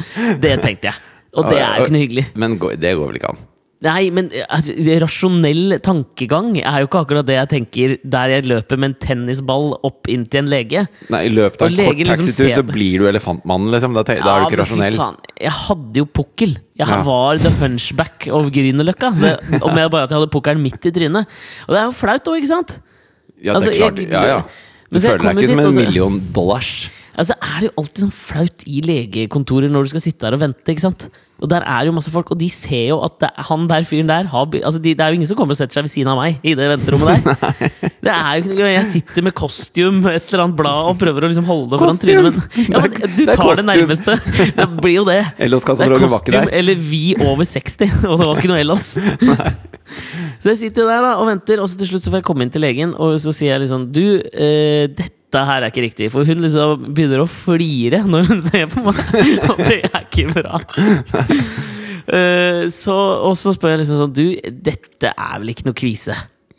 Det 0.43 0.57
tenkte 0.63 0.91
jeg. 0.91 1.09
Og 1.33 1.49
det 1.49 1.61
er 1.63 1.79
jo 1.79 1.87
ikke 1.87 1.95
noe 1.95 2.03
hyggelig. 2.03 2.25
Men 2.37 2.59
det 2.59 2.93
går 2.99 3.09
vel 3.09 3.19
ikke 3.21 3.33
an? 3.33 3.41
Nei, 3.83 4.09
men 4.15 4.29
eh, 4.31 4.45
altså, 4.47 4.71
rasjonell 5.03 5.75
tankegang 5.83 6.53
er 6.61 6.79
jo 6.83 6.87
ikke 6.87 7.01
akkurat 7.03 7.27
det 7.27 7.35
jeg 7.35 7.49
tenker 7.51 7.95
der 8.15 8.31
jeg 8.37 8.45
løper 8.47 8.79
med 8.79 8.93
en 8.93 8.95
tennisball 9.03 9.73
opp 9.83 10.07
inn 10.11 10.23
til 10.31 10.43
en 10.43 10.51
lege. 10.53 10.85
Nei, 11.11 11.21
I 11.27 11.33
løpet 11.33 11.61
av 11.65 11.67
en 11.67 11.75
kort 11.81 11.99
liksom 11.99 12.23
taxitur 12.29 12.51
så 12.55 12.63
blir 12.69 13.03
du 13.03 13.07
elefantmannen, 13.11 13.73
liksom. 13.75 13.97
Da, 13.97 14.05
da 14.07 14.15
ja, 14.15 14.23
er 14.37 14.45
du 14.45 14.47
ikke 14.53 14.61
rasjonell. 14.63 14.95
faen, 15.01 15.19
Jeg 15.43 15.55
hadde 15.59 16.01
jo 16.03 16.05
pukkel. 16.21 16.55
Jeg 16.79 16.87
Ja. 16.87 17.01
var 17.03 17.37
the 17.43 17.51
hunchback 17.59 18.27
of 18.31 18.49
Grünerløkka. 18.55 19.11
Om 19.61 19.75
jeg 19.77 19.91
bare 19.91 20.03
at 20.07 20.09
jeg 20.09 20.17
hadde 20.19 20.31
pukkelen 20.31 20.63
midt 20.63 20.85
i 20.85 20.91
trynet. 20.95 21.27
Og 21.67 21.75
det 21.75 21.81
er 21.81 21.85
jo 21.89 21.95
flaut 21.99 22.23
òg, 22.31 22.39
ikke 22.39 22.53
sant? 22.55 22.79
Ja, 23.43 23.53
det 23.53 23.55
Altså, 23.59 23.71
er 23.73 23.77
klart. 23.83 23.97
jeg- 23.99 24.11
Ja, 24.11 24.23
ja. 24.25 24.41
Du 24.93 24.99
føler 24.99 25.17
deg 25.17 25.37
ikke 25.43 25.49
som 25.49 25.59
en 25.59 25.75
million 25.75 26.19
dollars. 26.31 26.89
Altså 27.17 27.33
er 27.41 27.59
det 27.59 27.67
jo 27.69 27.73
alltid 27.81 27.99
sånn 28.05 28.13
flaut 28.13 28.63
i 28.65 28.79
legekontorer 28.81 29.69
når 29.69 29.83
du 29.83 29.89
skal 29.89 30.01
sitte 30.01 30.23
her 30.25 30.33
og 30.33 30.39
vente. 30.39 30.65
ikke 30.71 30.81
sant? 30.81 31.09
Og 31.41 31.49
der 31.51 31.63
er 31.67 31.87
jo 31.87 31.91
masse 31.91 32.11
folk, 32.13 32.29
og 32.31 32.37
de 32.39 32.47
ser 32.53 32.85
jo 32.93 32.99
at 33.03 33.17
det, 33.19 33.29
han 33.49 33.65
der 33.67 33.83
fyren 33.83 34.07
der 34.07 34.27
har 34.31 34.45
altså 34.45 34.79
de, 34.79 34.93
Det 34.95 35.01
er 35.03 35.09
jo 35.11 35.17
ingen 35.17 35.27
som 35.27 35.35
kommer 35.35 35.55
og 35.55 35.59
setter 35.59 35.75
seg 35.75 35.87
ved 35.87 35.91
siden 35.91 36.11
av 36.13 36.19
meg 36.21 36.37
i 36.45 36.53
det 36.55 36.67
venterommet 36.69 37.25
der. 37.25 37.63
det 38.05 38.13
er 38.13 38.37
jo 38.37 38.53
ikke 38.53 38.69
Jeg 38.69 38.85
sitter 38.91 39.25
med 39.27 39.35
kostyme, 39.35 40.13
et 40.13 40.29
eller 40.29 40.45
annet 40.45 40.59
blad, 40.61 40.91
og 40.93 40.99
prøver 41.01 41.25
å 41.25 41.31
liksom 41.31 41.47
holde 41.49 41.73
det 41.73 41.81
foran 41.81 41.99
trynet. 41.99 42.37
Men, 42.37 42.69
ja, 42.69 42.83
men 42.85 42.93
Det 42.95 43.09
du 43.17 43.23
det 43.25 43.35
tar 43.35 43.41
det 43.41 43.65
kostyme. 43.65 43.67
nærmeste. 43.73 44.17
Det 44.59 44.67
blir 44.79 44.95
jo 44.99 45.07
det. 45.09 45.19
Det 45.41 45.49
er 45.49 45.97
kostyme 46.05 46.45
eller 46.61 46.75
vi 46.85 47.03
over 47.25 47.49
60, 47.49 47.97
og 48.11 48.19
det 48.21 48.29
var 48.29 48.39
ikke 48.39 48.53
noe 48.53 48.61
ellers. 48.63 48.87
Så 50.39 50.53
jeg 50.53 50.57
sitter 50.61 50.87
der 50.87 51.03
da 51.09 51.11
og 51.19 51.27
venter, 51.27 51.59
og 51.63 51.67
så 51.71 51.81
til 51.81 51.91
slutt 51.91 52.05
så 52.05 52.13
får 52.13 52.21
jeg 52.21 52.27
komme 52.29 52.45
inn 52.45 52.53
til 52.53 52.63
legen, 52.63 52.93
og 52.95 53.17
så 53.21 53.33
sier 53.35 53.55
jeg 53.55 53.65
liksom 53.65 53.89
Du, 53.95 54.05
eh, 54.31 54.87
dette 54.93 55.22
her 55.41 55.63
er 55.65 55.71
ikke 55.71 55.83
riktig. 55.87 56.11
For 56.13 56.23
hun 56.27 56.41
liksom 56.43 56.85
begynner 56.93 57.23
å 57.23 57.27
flire 57.29 58.03
når 58.05 58.27
hun 58.29 58.41
ser 58.45 58.67
på 58.71 58.83
meg, 58.85 58.99
og 59.49 59.57
det 59.65 59.79
er 59.89 60.03
ikke 60.05 60.29
bra. 60.37 60.59
Eh, 62.03 62.65
så, 62.67 62.91
og 63.23 63.37
så 63.39 63.53
spør 63.55 63.77
jeg 63.77 63.79
liksom 63.79 63.99
sånn 64.01 64.11
Du, 64.11 64.25
dette 64.65 65.13
er 65.15 65.37
vel 65.39 65.53
ikke 65.53 65.63
noe 65.69 65.77
kvise? 65.79 66.11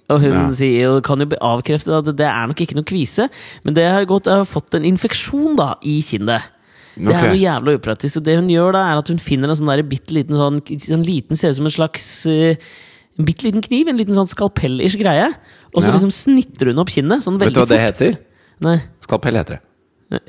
Og 0.09 0.23
hun 0.23 0.33
Ja. 0.33 0.45
sier, 0.57 0.89
og 0.95 1.03
kan 1.05 1.21
jo 1.21 1.27
avkrefte 1.37 1.93
at 1.99 2.09
det 2.17 2.25
er 2.25 2.47
nok 2.49 2.63
ikke 2.65 2.77
noe 2.79 2.87
kvise, 2.89 3.27
men 3.63 3.77
det 3.77 3.85
har 3.85 4.07
gått, 4.09 4.25
jeg 4.29 4.41
har 4.41 4.49
fått 4.49 4.73
en 4.79 4.87
infeksjon 4.89 5.53
da 5.61 5.75
i 5.85 5.99
kinnet. 6.05 6.49
Det 6.97 7.13
er 7.13 7.29
noe 7.29 7.37
jævlig 7.41 7.77
upraktisk. 7.77 8.23
Og 8.23 8.25
det 8.25 8.39
hun 8.39 8.49
gjør 8.49 8.73
da, 8.77 8.83
er 8.93 9.01
at 9.03 9.09
hun 9.13 9.21
finner 9.21 9.53
en 9.53 9.57
sånn 9.61 9.69
der 9.73 9.83
bitte 9.85 10.17
liten 10.17 10.37
sånn, 10.41 10.61
sånn 10.65 11.05
liten, 11.05 11.37
ser 11.37 11.53
ut 11.53 11.61
som 11.61 11.69
en 11.69 11.77
slags 11.77 12.09
eh, 12.31 12.57
En 13.21 13.29
bitte 13.29 13.45
liten 13.47 13.63
kniv, 13.63 13.87
en 13.93 14.01
liten 14.01 14.17
sånn 14.17 14.27
skalpell-ish 14.27 14.97
greie. 14.99 15.29
Og 15.75 15.83
så 15.85 15.87
Ja. 15.89 15.93
liksom 15.95 16.11
snitter 16.11 16.73
hun 16.73 16.81
opp 16.83 16.89
kinnet. 16.91 17.21
Sånn 17.23 17.37
Vet 17.39 17.53
du 17.55 17.61
hva 17.61 17.69
det 17.69 17.77
fort. 17.79 18.01
heter? 18.01 18.17
Nei. 18.63 18.79
Skalpell 19.05 19.39
heter 19.41 19.59
det. 19.59 19.63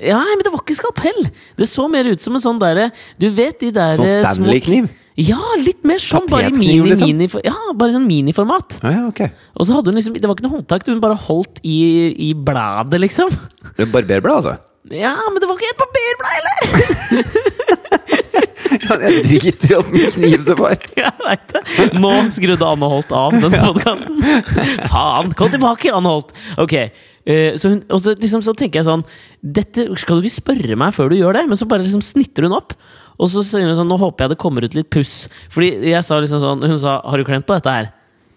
Ja, 0.01 0.17
men 0.17 0.41
det 0.41 0.51
var 0.53 0.63
ikke 0.63 0.77
skalpell! 0.77 1.27
Det 1.59 1.67
så 1.69 1.85
mer 1.91 2.07
ut 2.09 2.21
som 2.23 2.33
en 2.37 2.41
sånn 2.41 2.57
derre 2.61 2.87
Du 3.21 3.27
vet 3.35 3.59
de 3.61 3.69
der 3.75 3.99
Sånn 3.99 4.07
eh, 4.07 4.21
Stanley-kniv? 4.23 4.87
Ja, 5.19 5.39
litt 5.61 5.85
mer 5.87 5.99
sånn. 6.01 6.25
Bare 6.31 6.49
i 6.49 6.55
mini, 6.55 6.79
liksom? 6.89 7.07
mini, 7.07 7.27
ja, 7.45 7.53
bare 7.79 7.93
sånn 7.93 8.07
miniformat. 8.07 8.75
Ja, 8.81 8.91
ja, 8.91 9.03
ok. 9.07 9.21
Og 9.55 9.67
så 9.67 9.77
hadde 9.77 9.93
hun 9.93 9.99
liksom 9.99 10.17
Det 10.17 10.27
var 10.27 10.35
ikke 10.35 10.47
noe 10.47 10.57
håndtak, 10.57 10.87
hun 10.89 11.03
bare 11.03 11.15
holdt 11.27 11.61
i, 11.63 11.77
i 12.27 12.33
bladet, 12.35 12.99
liksom. 13.03 13.31
Er 13.77 13.91
Barberblad, 13.93 14.41
altså? 14.41 14.57
Ja, 14.91 15.15
men 15.31 15.39
det 15.41 15.47
var 15.49 15.55
ikke 15.57 15.71
et 15.71 15.79
barberblad 15.81 16.31
heller! 16.35 17.71
Ja, 18.85 18.95
Jeg 19.01 19.21
driter 19.25 19.71
i 19.71 19.75
åssen 19.77 20.01
kniv 20.15 20.43
det 20.47 20.55
var. 20.59 20.75
Jeg 20.99 21.11
vet 21.21 21.53
det. 21.53 21.61
Nå 22.01 22.11
skrudde 22.33 22.67
Anne 22.67 22.89
Holt 22.91 23.11
av 23.15 23.35
denne 23.37 23.61
podkasten. 23.61 24.19
Faen! 24.91 25.31
Kom 25.37 25.51
tilbake, 25.53 25.93
Anne 25.95 26.11
Holt! 26.11 26.33
Ok, 26.61 26.75
eh, 27.25 27.57
så, 27.59 27.73
hun, 27.73 27.81
og 27.89 28.01
så, 28.03 28.15
liksom, 28.19 28.43
så 28.45 28.53
tenker 28.57 28.81
jeg 28.81 28.87
sånn 28.87 29.05
Dette 29.41 29.87
skal 29.99 30.21
du 30.21 30.27
ikke 30.27 30.41
spørre 30.41 30.77
meg 30.79 30.95
før 30.95 31.11
du 31.11 31.17
gjør 31.19 31.39
det, 31.39 31.45
men 31.49 31.59
så 31.59 31.67
bare 31.69 31.85
liksom 31.85 32.03
snitter 32.05 32.47
hun 32.47 32.57
opp. 32.57 32.77
Og 33.15 33.31
så 33.31 33.43
sier 33.47 33.67
hun 33.67 33.77
sånn 33.77 33.89
Nå 33.91 33.99
håper 34.01 34.25
jeg 34.25 34.33
det 34.33 34.41
kommer 34.41 34.65
ut 34.65 34.75
litt 34.75 34.91
puss. 34.93 35.25
Fordi 35.53 35.71
jeg 35.91 36.03
sa 36.03 36.19
liksom 36.19 36.41
sånn 36.43 36.65
Hun 36.65 36.77
sa 36.79 37.01
'Har 37.01 37.17
du 37.17 37.27
klemt 37.27 37.47
på 37.47 37.55
dette 37.55 37.71
her?' 37.71 37.93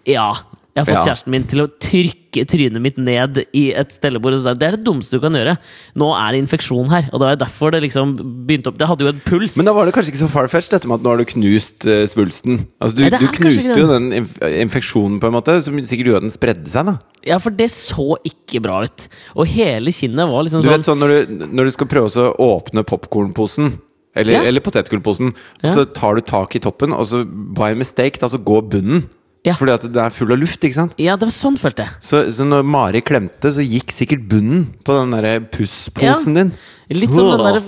Ja. 0.07 0.31
Jeg 0.75 0.85
har 0.85 0.93
fått 0.93 0.99
Ja. 0.99 1.05
kjæresten 1.09 1.31
min 1.33 1.43
til 1.49 1.61
å 1.63 1.67
trykke 1.81 2.45
trynet 2.45 2.79
mitt 2.81 2.97
ned 3.01 3.39
i 3.57 3.73
et 3.73 3.89
stellebord 3.91 4.35
og 4.37 4.39
så 4.43 4.53
det 4.55 4.67
er 4.67 4.75
det 4.77 4.85
dummeste 4.85 5.17
du 5.17 5.19
kan 5.19 5.33
gjøre. 5.33 5.57
Nå 5.97 6.09
er 6.13 6.31
det 6.31 6.43
infeksjon 6.43 6.87
her. 6.93 7.09
Og 7.11 7.19
det 7.19 7.25
var 7.25 7.39
derfor 7.41 7.71
det 7.73 7.81
liksom 7.83 8.13
begynte 8.47 8.67
opp 8.69 8.77
Det 8.77 8.87
hadde 8.87 9.01
jo 9.03 9.07
en 9.09 9.19
puls. 9.25 9.57
Men 9.57 9.65
da 9.65 9.73
var 9.73 9.85
det 9.89 9.95
kanskje 9.95 10.13
ikke 10.13 10.21
så 10.23 10.29
far-fetched, 10.29 10.69
dette 10.77 10.87
med 10.87 10.99
at 10.99 11.03
nå 11.03 11.09
har 11.09 11.17
du 11.17 11.25
knust 11.25 11.85
uh, 11.89 12.05
svulsten. 12.07 12.67
Altså, 12.79 12.95
du, 12.95 13.03
Nei, 13.09 13.19
du 13.19 13.27
knuste 13.27 13.79
jo 13.81 13.87
den 13.89 14.11
inf 14.21 14.37
infeksjonen, 14.39 15.19
på 15.19 15.27
en 15.27 15.33
måte, 15.33 15.57
som 15.65 15.73
sikkert 15.81 16.05
gjorde 16.13 16.21
at 16.23 16.27
den 16.29 16.37
spredde 16.37 16.69
seg. 16.69 16.85
da 16.85 16.97
Ja, 17.25 17.37
for 17.39 17.49
det 17.49 17.71
så 17.73 18.15
ikke 18.23 18.61
bra 18.61 18.83
ut. 18.85 19.07
Og 19.35 19.47
hele 19.47 19.91
kinnet 19.91 20.29
var 20.29 20.45
liksom 20.45 20.61
Du 20.61 20.69
sånn 20.69 20.77
vet 20.77 20.85
sånn 20.87 20.99
når 21.01 21.09
du, 21.27 21.45
når 21.49 21.65
du 21.65 21.71
skal 21.71 21.87
prøve 21.87 22.07
å 22.29 22.35
åpne 22.37 22.85
popkornposen 22.85 23.79
eller, 24.15 24.33
Ja. 24.33 24.41
eller 24.43 24.61
potetgullposen, 24.61 25.33
Ja. 25.63 25.75
så 25.75 25.85
tar 25.93 26.15
du 26.15 26.21
tak 26.21 26.55
i 26.55 26.59
toppen, 26.59 26.93
og 26.93 27.05
så 27.05 27.25
by 27.25 27.73
mistake 27.75 28.19
da, 28.19 28.27
så 28.27 28.37
går 28.37 28.69
bunnen. 28.69 29.09
Ja. 29.47 29.53
Fordi 29.55 29.71
at 29.77 29.85
det 29.87 30.01
er 30.03 30.11
full 30.11 30.33
av 30.35 30.41
luft, 30.41 30.59
ikke 30.67 30.75
sant? 30.75 30.97
Ja, 30.99 31.15
det 31.19 31.29
var 31.29 31.35
sånn 31.35 31.57
følte 31.59 31.85
jeg. 31.85 31.95
Så, 32.03 32.23
så 32.35 32.47
når 32.47 32.65
Mari 32.67 33.01
klemte, 33.05 33.53
så 33.55 33.63
gikk 33.63 33.93
sikkert 33.95 34.25
bunnen 34.31 34.65
på 34.83 34.97
den 34.97 35.15
derre 35.15 35.37
pussposen 35.53 36.35
din. 36.35 36.51
Litt 36.89 37.11
som 37.13 37.27
den 37.29 37.41
derre 37.45 37.59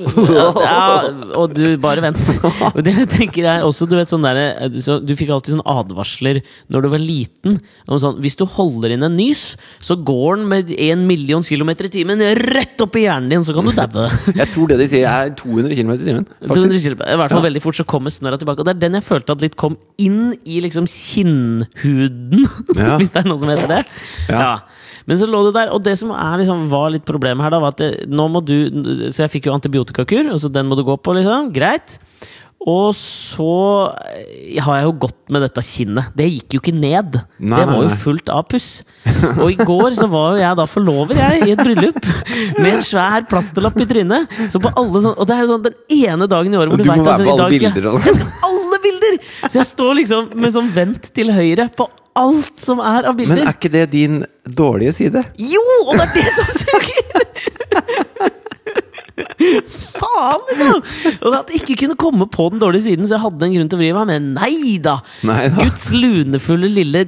ja, 0.65 0.85
Og 1.37 1.51
du, 1.53 1.65
bare 1.81 2.01
vent. 2.01 2.17
Og 2.73 2.79
det 2.85 2.95
tenker 3.11 3.45
jeg 3.45 3.65
også, 3.67 3.85
du 3.85 3.93
vet 3.99 4.09
sånn 4.09 4.25
derre 4.25 4.69
så 4.81 4.97
Du 5.03 5.13
fikk 5.17 5.29
alltid 5.35 5.53
sånn 5.53 5.67
advarsler 5.69 6.39
når 6.73 6.85
du 6.85 6.89
var 6.89 7.03
liten. 7.03 7.59
Om 7.85 8.01
sånn, 8.01 8.17
hvis 8.23 8.39
du 8.39 8.47
holder 8.49 8.95
inn 8.95 9.05
en 9.05 9.13
nys, 9.19 9.43
så 9.83 9.97
går 9.97 10.39
den 10.39 10.47
med 10.49 10.73
en 10.73 11.05
million 11.09 11.45
kilometer 11.45 11.89
i 11.89 11.93
timen 11.93 12.23
rett 12.41 12.81
opp 12.81 12.97
i 12.97 13.05
hjernen 13.05 13.29
din, 13.35 13.45
så 13.45 13.53
kan 13.53 13.67
du 13.67 13.75
daue. 13.77 14.09
Jeg 14.41 14.49
tror 14.55 14.71
det 14.71 14.79
de 14.81 14.89
sier, 14.89 15.05
er 15.05 15.35
200 15.37 15.77
km 15.77 15.93
i 15.93 16.01
timen. 16.01 16.27
200 16.41 16.51
Faktisk. 16.51 16.91
I 17.05 17.21
hvert 17.21 17.35
fall 17.35 17.45
veldig 17.45 17.63
fort 17.63 17.77
så 17.77 17.85
kommer 17.87 18.13
snørra 18.13 18.41
tilbake. 18.41 18.63
Og 18.63 18.69
det 18.69 18.75
er 18.75 18.83
den 18.87 18.97
jeg 18.97 19.05
følte 19.05 19.37
at 19.37 19.45
litt 19.45 19.57
kom 19.59 19.77
inn 20.01 20.33
i 20.49 20.61
liksom 20.65 20.89
kinnhuden. 20.89 22.45
Ja. 22.73 22.95
Hvis 22.99 23.13
det 23.13 23.21
er 23.21 23.29
noe 23.29 23.41
som 23.41 23.53
heter 23.53 23.77
det. 23.77 23.83
Ja. 24.31 24.41
Ja. 24.41 24.53
Men 25.11 25.19
så 25.19 25.27
lå 25.27 25.43
det 25.49 25.55
der, 25.59 25.73
og 25.75 25.83
det 25.83 25.97
som 25.99 26.13
liksom, 26.39 26.65
var 26.71 26.91
litt 26.95 27.03
problemet 27.07 27.43
her, 27.43 27.51
da, 27.51 27.59
var 27.59 27.75
at 27.75 27.81
det, 27.83 27.91
nå 28.07 28.29
må 28.31 28.39
du 28.47 28.55
Så 29.11 29.25
jeg 29.25 29.33
fikk 29.35 29.49
jo 29.51 29.55
antibiotikakur, 29.57 30.31
og 30.31 30.39
så 30.39 30.47
den 30.55 30.71
må 30.71 30.79
du 30.79 30.85
gå 30.87 30.95
på, 31.03 31.17
liksom. 31.19 31.51
Greit. 31.51 31.99
Og 32.61 32.91
så 32.93 33.45
eh, 34.05 34.59
har 34.61 34.75
jeg 34.77 34.85
jo 34.85 34.91
gått 35.07 35.31
med 35.33 35.41
dette 35.41 35.63
kinnet. 35.65 36.11
Det 36.13 36.27
gikk 36.29 36.53
jo 36.55 36.59
ikke 36.61 36.73
ned. 36.77 37.15
Nei, 37.41 37.57
det 37.57 37.65
var 37.71 37.87
jo 37.87 37.95
fullt 38.03 38.29
av 38.29 38.43
puss. 38.53 38.67
Og 39.41 39.47
i 39.49 39.57
går 39.57 39.95
så 39.97 40.05
var 40.11 40.35
jo 40.35 40.43
jeg 40.43 40.59
da 40.59 40.67
forlover, 40.69 41.17
jeg, 41.17 41.47
i 41.47 41.55
et 41.55 41.63
bryllup. 41.65 41.97
Med 42.61 42.69
en 42.75 42.83
svær 42.85 43.25
plasterlapp 43.31 43.79
i 43.81 43.87
trynet. 43.89 44.37
Så 44.53 44.61
på 44.61 44.69
alle 44.77 45.01
sånn, 45.07 45.17
og 45.17 45.25
det 45.29 45.39
er 45.39 45.41
jo 45.47 45.49
sånn 45.55 45.65
den 45.65 45.79
ene 45.97 46.29
dagen 46.29 46.53
i 46.53 46.59
året 46.61 46.75
hvor 46.75 46.83
du, 46.83 46.85
du 46.85 46.91
på 46.91 46.99
altså, 47.01 47.25
i 47.25 47.33
alle 47.33 47.39
dag 47.41 47.57
skal 47.57 47.65
jeg- 47.65 47.73
bilder 47.79 47.89
og- 47.95 48.05
Jeg 48.11 48.19
skal 48.19 48.51
alle 48.51 48.81
bilder! 48.85 49.17
Så 49.47 49.57
jeg 49.57 49.69
står 49.71 49.97
liksom 50.03 50.29
med 50.45 50.53
sånn 50.53 50.69
vendt 50.77 51.09
til 51.17 51.33
høyre 51.33 51.65
på 51.73 51.89
alt 52.19 52.59
som 52.61 52.81
er 52.83 53.07
av 53.09 53.17
bilder. 53.17 53.39
Men 53.41 53.47
er 53.47 53.55
ikke 53.55 53.71
det 53.73 53.85
din 53.93 54.21
dårlige 54.45 54.93
side? 54.97 55.23
Jo! 55.39 55.63
Og 55.87 55.97
det 55.97 56.07
er 56.07 56.13
det 56.17 56.31
som 56.37 56.47
suger! 56.61 57.27
Faen, 59.97 60.45
liksom! 60.49 60.79
Og 61.27 61.35
at 61.37 61.51
jeg 61.51 61.63
ikke 61.63 61.79
kunne 61.85 61.99
komme 61.99 62.27
på 62.31 62.47
den 62.53 62.61
dårlige 62.61 62.87
siden, 62.89 63.07
så 63.07 63.17
jeg 63.17 63.25
hadde 63.25 63.47
en 63.47 63.55
grunn 63.57 63.71
til 63.71 63.79
å 63.79 63.81
vri 63.81 63.91
meg. 63.97 64.09
Men 64.11 64.31
nei 64.37 64.77
da! 64.83 64.97
Nei 65.27 65.43
da. 65.49 65.57
Guds 65.63 65.89
lunefulle 65.95 66.71
lille 66.71 67.05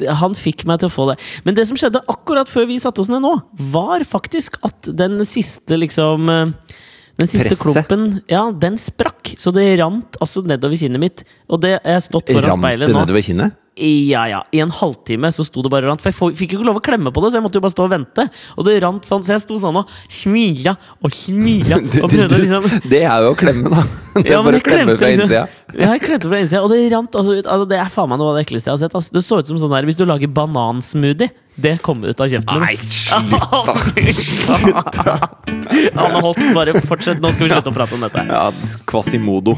han 0.00 0.32
fikk 0.38 0.64
meg 0.68 0.80
til 0.80 0.88
å 0.88 0.92
få 0.94 1.06
det. 1.10 1.16
Men 1.44 1.56
det 1.58 1.66
som 1.68 1.76
skjedde 1.76 2.00
akkurat 2.08 2.48
før 2.48 2.68
vi 2.70 2.78
satte 2.80 3.02
oss 3.02 3.10
ned 3.12 3.20
nå, 3.24 3.34
var 3.72 4.04
faktisk 4.08 4.56
at 4.66 4.88
den 4.96 5.20
siste 5.28 5.76
liksom 5.76 6.30
eh, 6.32 6.78
den 7.20 7.30
siste 7.30 7.52
Presse. 7.54 7.62
klumpen 7.62 8.06
Ja, 8.30 8.46
den 8.52 8.78
sprakk. 8.80 9.34
Så 9.38 9.52
det 9.54 9.68
rant 9.80 10.16
altså 10.20 10.42
nedover 10.46 10.78
kinnet 10.80 11.02
mitt. 11.02 11.24
Og 11.50 11.60
det 11.62 11.76
jeg 11.76 11.96
har 11.98 12.04
stått 12.04 12.32
foran 12.32 12.54
Rant 12.54 12.64
speilet 12.64 12.88
det 12.90 12.96
nå. 12.96 13.02
nedover 13.04 13.24
kinnet? 13.26 13.58
Ja, 13.80 14.26
ja. 14.28 14.40
I 14.52 14.60
en 14.60 14.72
halvtime 14.74 15.30
så 15.32 15.44
sto 15.46 15.62
det 15.64 15.70
bare 15.72 15.86
og 15.86 15.94
rant. 15.94 16.02
For 16.04 16.10
jeg 16.10 16.36
fikk 16.36 16.52
jo 16.52 16.58
ikke 16.58 16.66
lov 16.68 16.80
å 16.80 16.82
klemme 16.84 17.12
på 17.14 17.22
det, 17.22 17.30
så 17.32 17.38
jeg 17.38 17.44
måtte 17.46 17.60
jo 17.60 17.64
bare 17.64 17.72
stå 17.72 17.86
og 17.86 17.92
vente. 17.94 18.26
Og 18.58 18.66
det 18.66 18.74
rant 18.84 19.06
sånn, 19.08 19.22
så 19.24 19.36
jeg 19.36 19.44
sto 19.46 19.56
sånn 19.62 19.78
og 19.80 19.92
smila 20.10 20.74
og 21.00 21.14
smila 21.16 21.78
og 22.04 22.10
prøvde 22.12 22.36
å 22.36 22.40
liksom 22.42 22.66
Det 22.90 23.02
er 23.06 23.24
jo 23.24 23.30
å 23.32 23.38
klemme, 23.38 23.72
da. 23.72 23.86
Det 24.20 24.26
er 24.26 24.34
ja, 24.34 24.42
bare 24.44 24.60
å 24.60 24.64
klemme 24.66 24.96
fra 24.98 25.12
liksom- 25.12 25.30
innsida. 25.30 25.46
Ja, 25.70 25.92
jeg 25.94 26.02
klemte 26.02 26.32
fra 26.32 26.42
innsida, 26.42 26.64
og 26.66 26.74
det 26.74 26.80
rant 26.92 27.14
altså 27.22 27.38
ut. 27.38 27.46
Altså, 27.46 27.70
det 27.70 27.78
er 27.78 27.94
faen 27.94 28.10
meg 28.10 28.20
noe 28.20 28.34
av 28.34 28.40
det 28.40 28.44
ekleste 28.48 28.68
jeg 28.68 28.74
har 28.74 28.82
sett. 28.82 28.98
Altså. 28.98 29.14
Det 29.14 29.24
så 29.24 29.38
ut 29.40 29.52
som 29.54 29.62
sånn 29.62 29.76
der 29.78 29.88
hvis 29.88 30.00
du 30.00 30.04
lager 30.08 30.34
banansmoothie. 30.40 31.30
Det 31.60 31.76
kommer 31.84 32.12
ut 32.12 32.20
av 32.20 32.28
kjeften 32.30 32.62
Nei, 32.62 32.76
slutt, 32.76 33.32
da! 33.32 33.74
slutt 34.20 35.00
da! 35.00 35.59
Anne 35.94 36.20
Holt, 36.24 36.40
bare 36.56 36.74
fortsett. 36.86 37.20
Nå 37.22 37.32
skal 37.34 37.48
vi 37.48 37.52
slutte 37.54 37.72
å 37.72 37.76
prate 37.76 37.96
om 37.96 38.04
dette. 38.06 38.26
Ja, 38.30 38.48
Quasimodo. 38.90 39.56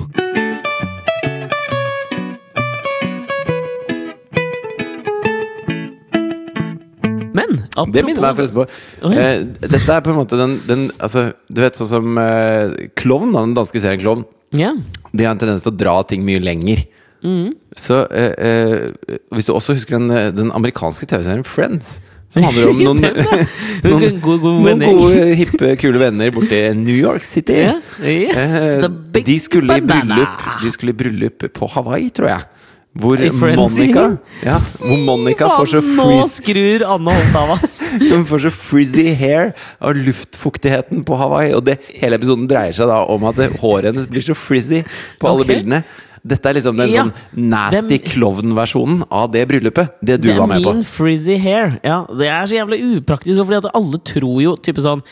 Men 7.32 7.62
Det 7.92 8.02
minner 8.04 8.20
meg 8.26 8.36
forresten 8.38 8.58
på 8.58 8.64
Oi. 9.08 9.14
eh, 9.16 9.44
Dette 9.62 9.94
er 9.94 10.02
på 10.04 10.12
en 10.12 10.18
måte 10.20 10.38
den, 10.38 10.56
den 10.68 10.82
altså, 11.02 11.30
Du 11.48 11.62
vet 11.64 11.78
sånn 11.78 11.88
som 11.90 12.18
eh, 12.20 12.74
Klovn, 12.98 13.32
den 13.36 13.54
danske 13.56 13.80
serien 13.82 14.02
Klovn. 14.02 14.26
yeah. 14.56 14.76
De 15.12 15.24
har 15.26 15.34
en 15.34 15.40
tendens 15.40 15.64
til 15.64 15.72
å 15.72 15.76
dra 15.76 15.94
ting 16.08 16.22
mye 16.24 16.40
lenger. 16.40 16.84
Mm. 17.24 17.52
Så 17.78 18.02
eh, 18.10 18.32
eh, 18.36 19.18
Hvis 19.32 19.48
du 19.48 19.52
også 19.54 19.76
husker 19.78 19.96
den, 19.98 20.10
eh, 20.12 20.30
den 20.34 20.52
amerikanske 20.56 21.08
TV-serien 21.08 21.44
Friends, 21.46 21.98
som 22.32 22.46
handler 22.46 22.70
om 22.70 22.78
noen, 22.80 23.02
noen, 23.84 24.16
noen 24.22 24.84
gode, 24.86 25.24
hippe, 25.36 25.74
kule 25.80 26.00
venner 26.00 26.32
borti 26.32 26.62
New 26.78 26.96
York 26.96 27.26
City. 27.26 27.58
Yes, 27.60 27.92
Eh, 28.02 28.88
de, 29.12 29.36
skulle 29.40 29.78
bryllup, 29.82 30.48
de 30.62 30.72
skulle 30.72 30.94
i 30.94 30.96
bryllup 30.96 31.46
på 31.52 31.68
Hawaii, 31.74 32.08
tror 32.14 32.32
jeg. 32.32 32.48
Hvor 32.92 33.16
Monica, 33.56 34.02
ja, 34.44 34.58
hvor 34.76 34.98
Monica 35.00 35.46
får 35.48 35.68
så, 35.70 35.80
frizz 35.80 35.96
Nå 35.96 36.26
skrur 36.28 36.82
Anne 36.92 37.14
Holt 37.16 37.36
av, 37.40 37.52
oss! 37.54 37.78
hun 38.12 38.26
får 38.28 38.42
så 38.44 38.52
frizzy 38.52 39.06
hair 39.16 39.54
av 39.80 39.96
luftfuktigheten 39.96 41.00
på 41.08 41.16
Hawaii. 41.16 41.54
Og 41.56 41.64
det, 41.70 41.78
hele 42.02 42.20
episoden 42.20 42.44
dreier 42.50 42.76
seg 42.76 42.92
da 42.92 43.00
om 43.08 43.24
at 43.30 43.40
håret 43.62 43.88
hennes 43.88 44.10
blir 44.12 44.24
så 44.26 44.36
frizzy 44.36 44.82
på 45.20 45.30
alle 45.30 45.46
okay. 45.46 45.54
bildene. 45.54 45.80
Dette 46.24 46.46
er 46.46 46.54
liksom 46.54 46.76
den 46.76 46.88
Ja. 46.90 47.02
sånn 47.04 47.12
nasty 47.34 47.94
er- 47.98 48.08
klovn-versjonen 48.12 49.04
av 49.10 49.32
det 49.32 49.48
bryllupet. 49.48 49.90
Det 50.04 50.20
du 50.20 50.28
Det 50.28 50.38
var 50.38 50.46
med 50.46 50.62
på. 50.62 50.72
min 50.74 50.82
frizzy 50.84 51.36
hair. 51.36 51.80
Ja, 51.82 52.04
det 52.06 52.28
er 52.28 52.44
så 52.46 52.54
jævlig 52.60 52.78
upraktisk, 53.02 53.38
fordi 53.44 53.56
at 53.64 53.70
alle 53.74 53.98
tror 53.98 54.40
jo 54.42 54.56
type 54.56 54.78
sånn 54.78 55.02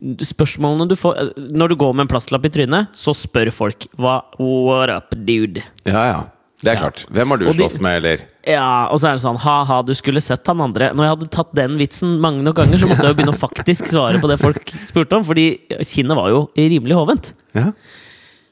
Spørsmålene 0.00 0.88
du 0.88 0.94
får 0.96 1.34
Når 1.36 1.68
du 1.68 1.76
går 1.76 1.92
med 1.94 2.06
en 2.06 2.08
plastlapp 2.08 2.46
i 2.46 2.48
trynet, 2.48 2.88
så 2.96 3.12
spør 3.12 3.50
folk 3.52 3.86
hva 3.98 4.22
What 4.38 4.88
up, 4.88 5.10
dude? 5.26 5.62
Ja, 5.84 6.04
ja. 6.12 6.22
Det 6.62 6.70
er 6.72 6.74
Ja. 6.74 6.80
klart. 6.90 7.06
Hvem 7.10 7.28
har 7.28 7.36
du 7.38 7.46
slåss 7.52 7.80
med, 7.80 7.96
eller? 8.04 8.18
Ja, 8.46 8.86
og 8.90 8.98
så 9.00 9.08
er 9.08 9.12
det 9.16 9.22
sånn 9.22 9.38
ha-ha, 9.38 9.82
du 9.82 9.92
skulle 9.94 10.20
sett 10.22 10.46
han 10.46 10.60
andre. 10.60 10.90
Når 10.94 11.04
jeg 11.04 11.16
hadde 11.18 11.30
tatt 11.30 11.54
den 11.54 11.76
vitsen 11.78 12.18
mange 12.20 12.42
nok 12.42 12.56
ganger, 12.56 12.76
så 12.78 12.86
måtte 12.86 13.02
jeg 13.02 13.16
jo 13.16 13.22
begynne 13.22 13.34
å 13.34 13.38
faktisk 13.48 13.86
svare 13.88 14.20
på 14.20 14.28
det 14.28 14.38
folk 14.40 14.64
spurte 14.86 15.16
om, 15.16 15.24
fordi 15.24 15.58
kinnet 15.84 16.14
var 16.16 16.28
jo 16.28 16.50
rimelig 16.56 16.92
hovent. 16.96 17.32
Ja. 17.54 17.72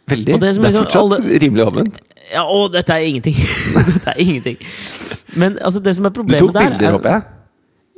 Veldig. 0.08 0.24
Det, 0.24 0.40
det 0.40 0.42
er 0.42 0.52
liksom 0.62 0.84
fortsatt 0.86 1.20
alle- 1.20 1.38
rimelig 1.38 1.66
åpent. 1.66 1.94
Ja, 2.32 2.42
og 2.44 2.72
dette 2.72 2.92
er 2.92 2.96
ingenting. 3.08 3.36
dette 3.88 4.10
er 4.10 4.18
ingenting. 4.20 4.56
Men 5.36 5.58
altså, 5.60 5.80
det 5.80 5.96
som 5.96 6.04
er 6.04 6.10
problemet 6.10 6.40
der 6.40 6.46
Du 6.46 6.52
tok 6.52 6.78
bilder, 6.78 6.88
er- 6.88 6.92
håper 6.98 7.10
jeg? 7.10 7.22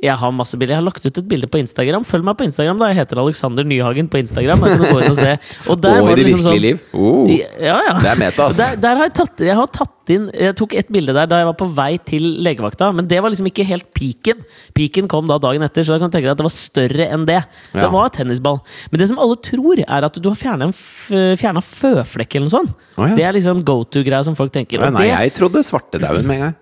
Jeg 0.01 0.17
har 0.17 0.31
masse 0.33 0.57
bilder. 0.57 0.73
Jeg 0.73 0.81
har 0.81 0.87
lagt 0.87 1.05
ut 1.05 1.17
et 1.21 1.27
bilde 1.29 1.45
på 1.51 1.59
Instagram. 1.61 2.01
Følg 2.07 2.25
meg 2.25 2.37
på 2.39 2.45
Instagram. 2.47 2.79
da 2.81 2.87
Jeg 2.89 2.97
heter 3.03 3.19
Alexander 3.21 3.63
Nyhagen 3.63 4.07
på 4.09 4.17
Instagram. 4.17 4.63
Jeg 4.65 4.79
kan 4.79 4.95
gå 4.95 5.01
inn 5.03 5.11
Og 5.11 5.17
se 5.19 5.33
Og 5.69 5.81
der 5.81 5.99
Og 6.01 6.07
var 6.07 6.15
det 6.15 6.25
liksom 6.25 6.41
sånn- 6.47 6.61
liv? 6.61 6.79
Oh. 6.93 7.29
Ja, 7.29 7.77
ja. 7.85 7.93
Det 8.01 8.09
er 8.09 8.17
meta, 8.17 8.47
ass. 8.47 8.57
Der, 8.57 8.75
der 8.81 8.95
har 8.97 9.05
jeg 9.09 9.13
tatt 9.19 9.43
Jeg 9.45 9.55
har 9.55 9.67
tatt 9.67 10.09
inn 10.09 10.25
Jeg 10.33 10.55
tok 10.57 10.73
et 10.73 10.89
bilde 10.91 11.13
der 11.13 11.29
da 11.29 11.37
jeg 11.43 11.45
var 11.51 11.57
på 11.59 11.67
vei 11.77 11.97
til 12.03 12.25
legevakta, 12.41 12.89
men 12.95 13.07
det 13.07 13.21
var 13.21 13.29
liksom 13.29 13.45
ikke 13.47 13.63
helt 13.69 13.85
peaken. 13.93 14.41
Peaken 14.73 15.07
kom 15.07 15.27
da 15.29 15.37
dagen 15.37 15.61
etter, 15.63 15.85
så 15.85 15.93
da 15.93 15.99
kan 16.01 16.09
du 16.09 16.17
tenke 16.17 16.25
deg 16.25 16.33
at 16.33 16.41
det 16.41 16.47
var 16.49 16.55
større 16.55 17.07
enn 17.13 17.25
det. 17.29 17.37
Ja. 17.71 17.83
Det 17.85 17.91
var 17.93 18.09
tennisball. 18.09 18.59
Men 18.91 18.99
det 18.99 19.07
som 19.11 19.21
alle 19.21 19.37
tror, 19.37 19.79
er 19.85 20.07
at 20.09 20.17
du 20.19 20.27
har 20.27 20.35
fjerna 20.41 21.61
føflekk 21.61 22.35
eller 22.35 22.49
noe 22.49 22.55
sånt. 22.57 22.73
Oh, 22.97 23.05
ja. 23.07 23.15
Det 23.15 23.23
er 23.29 23.37
liksom 23.37 23.63
go 23.63 23.83
to-greia 23.85 24.23
som 24.25 24.35
folk 24.35 24.51
tenker. 24.51 24.81
Nei, 24.81 24.89
nei, 24.97 25.05
det, 25.05 25.13
jeg 25.13 25.33
trodde 25.37 25.63
svartedauden 25.63 26.25
med 26.27 26.39
en 26.41 26.45
gang. 26.47 26.55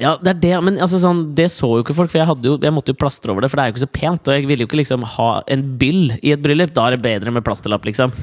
Ja, 0.00 0.16
det 0.18 0.30
er 0.32 0.38
det, 0.42 0.52
men 0.66 0.78
altså, 0.82 0.98
sånn, 0.98 1.20
det 1.38 1.46
så 1.54 1.68
jo 1.76 1.84
ikke 1.84 1.94
folk, 1.94 2.10
for 2.10 2.18
jeg, 2.18 2.36
jo, 2.42 2.56
jeg 2.62 2.74
måtte 2.74 2.90
jo 2.94 2.98
plastre 2.98 3.30
over 3.30 3.44
det, 3.44 3.50
for 3.52 3.60
det 3.60 3.64
er 3.64 3.70
jo 3.70 3.74
ikke 3.76 3.84
så 3.84 3.92
pent. 3.94 4.28
Og 4.28 4.34
jeg 4.34 4.48
ville 4.50 4.64
jo 4.64 4.68
ikke 4.70 4.80
liksom 4.80 5.04
ha 5.14 5.28
en 5.54 5.62
byll 5.78 6.16
i 6.20 6.32
et 6.34 6.42
bryllup. 6.42 6.72
Da 6.74 6.88
er 6.88 6.96
det 6.96 7.04
bedre 7.04 7.30
med 7.34 7.44
plasterlapp, 7.46 7.86
liksom. 7.86 8.14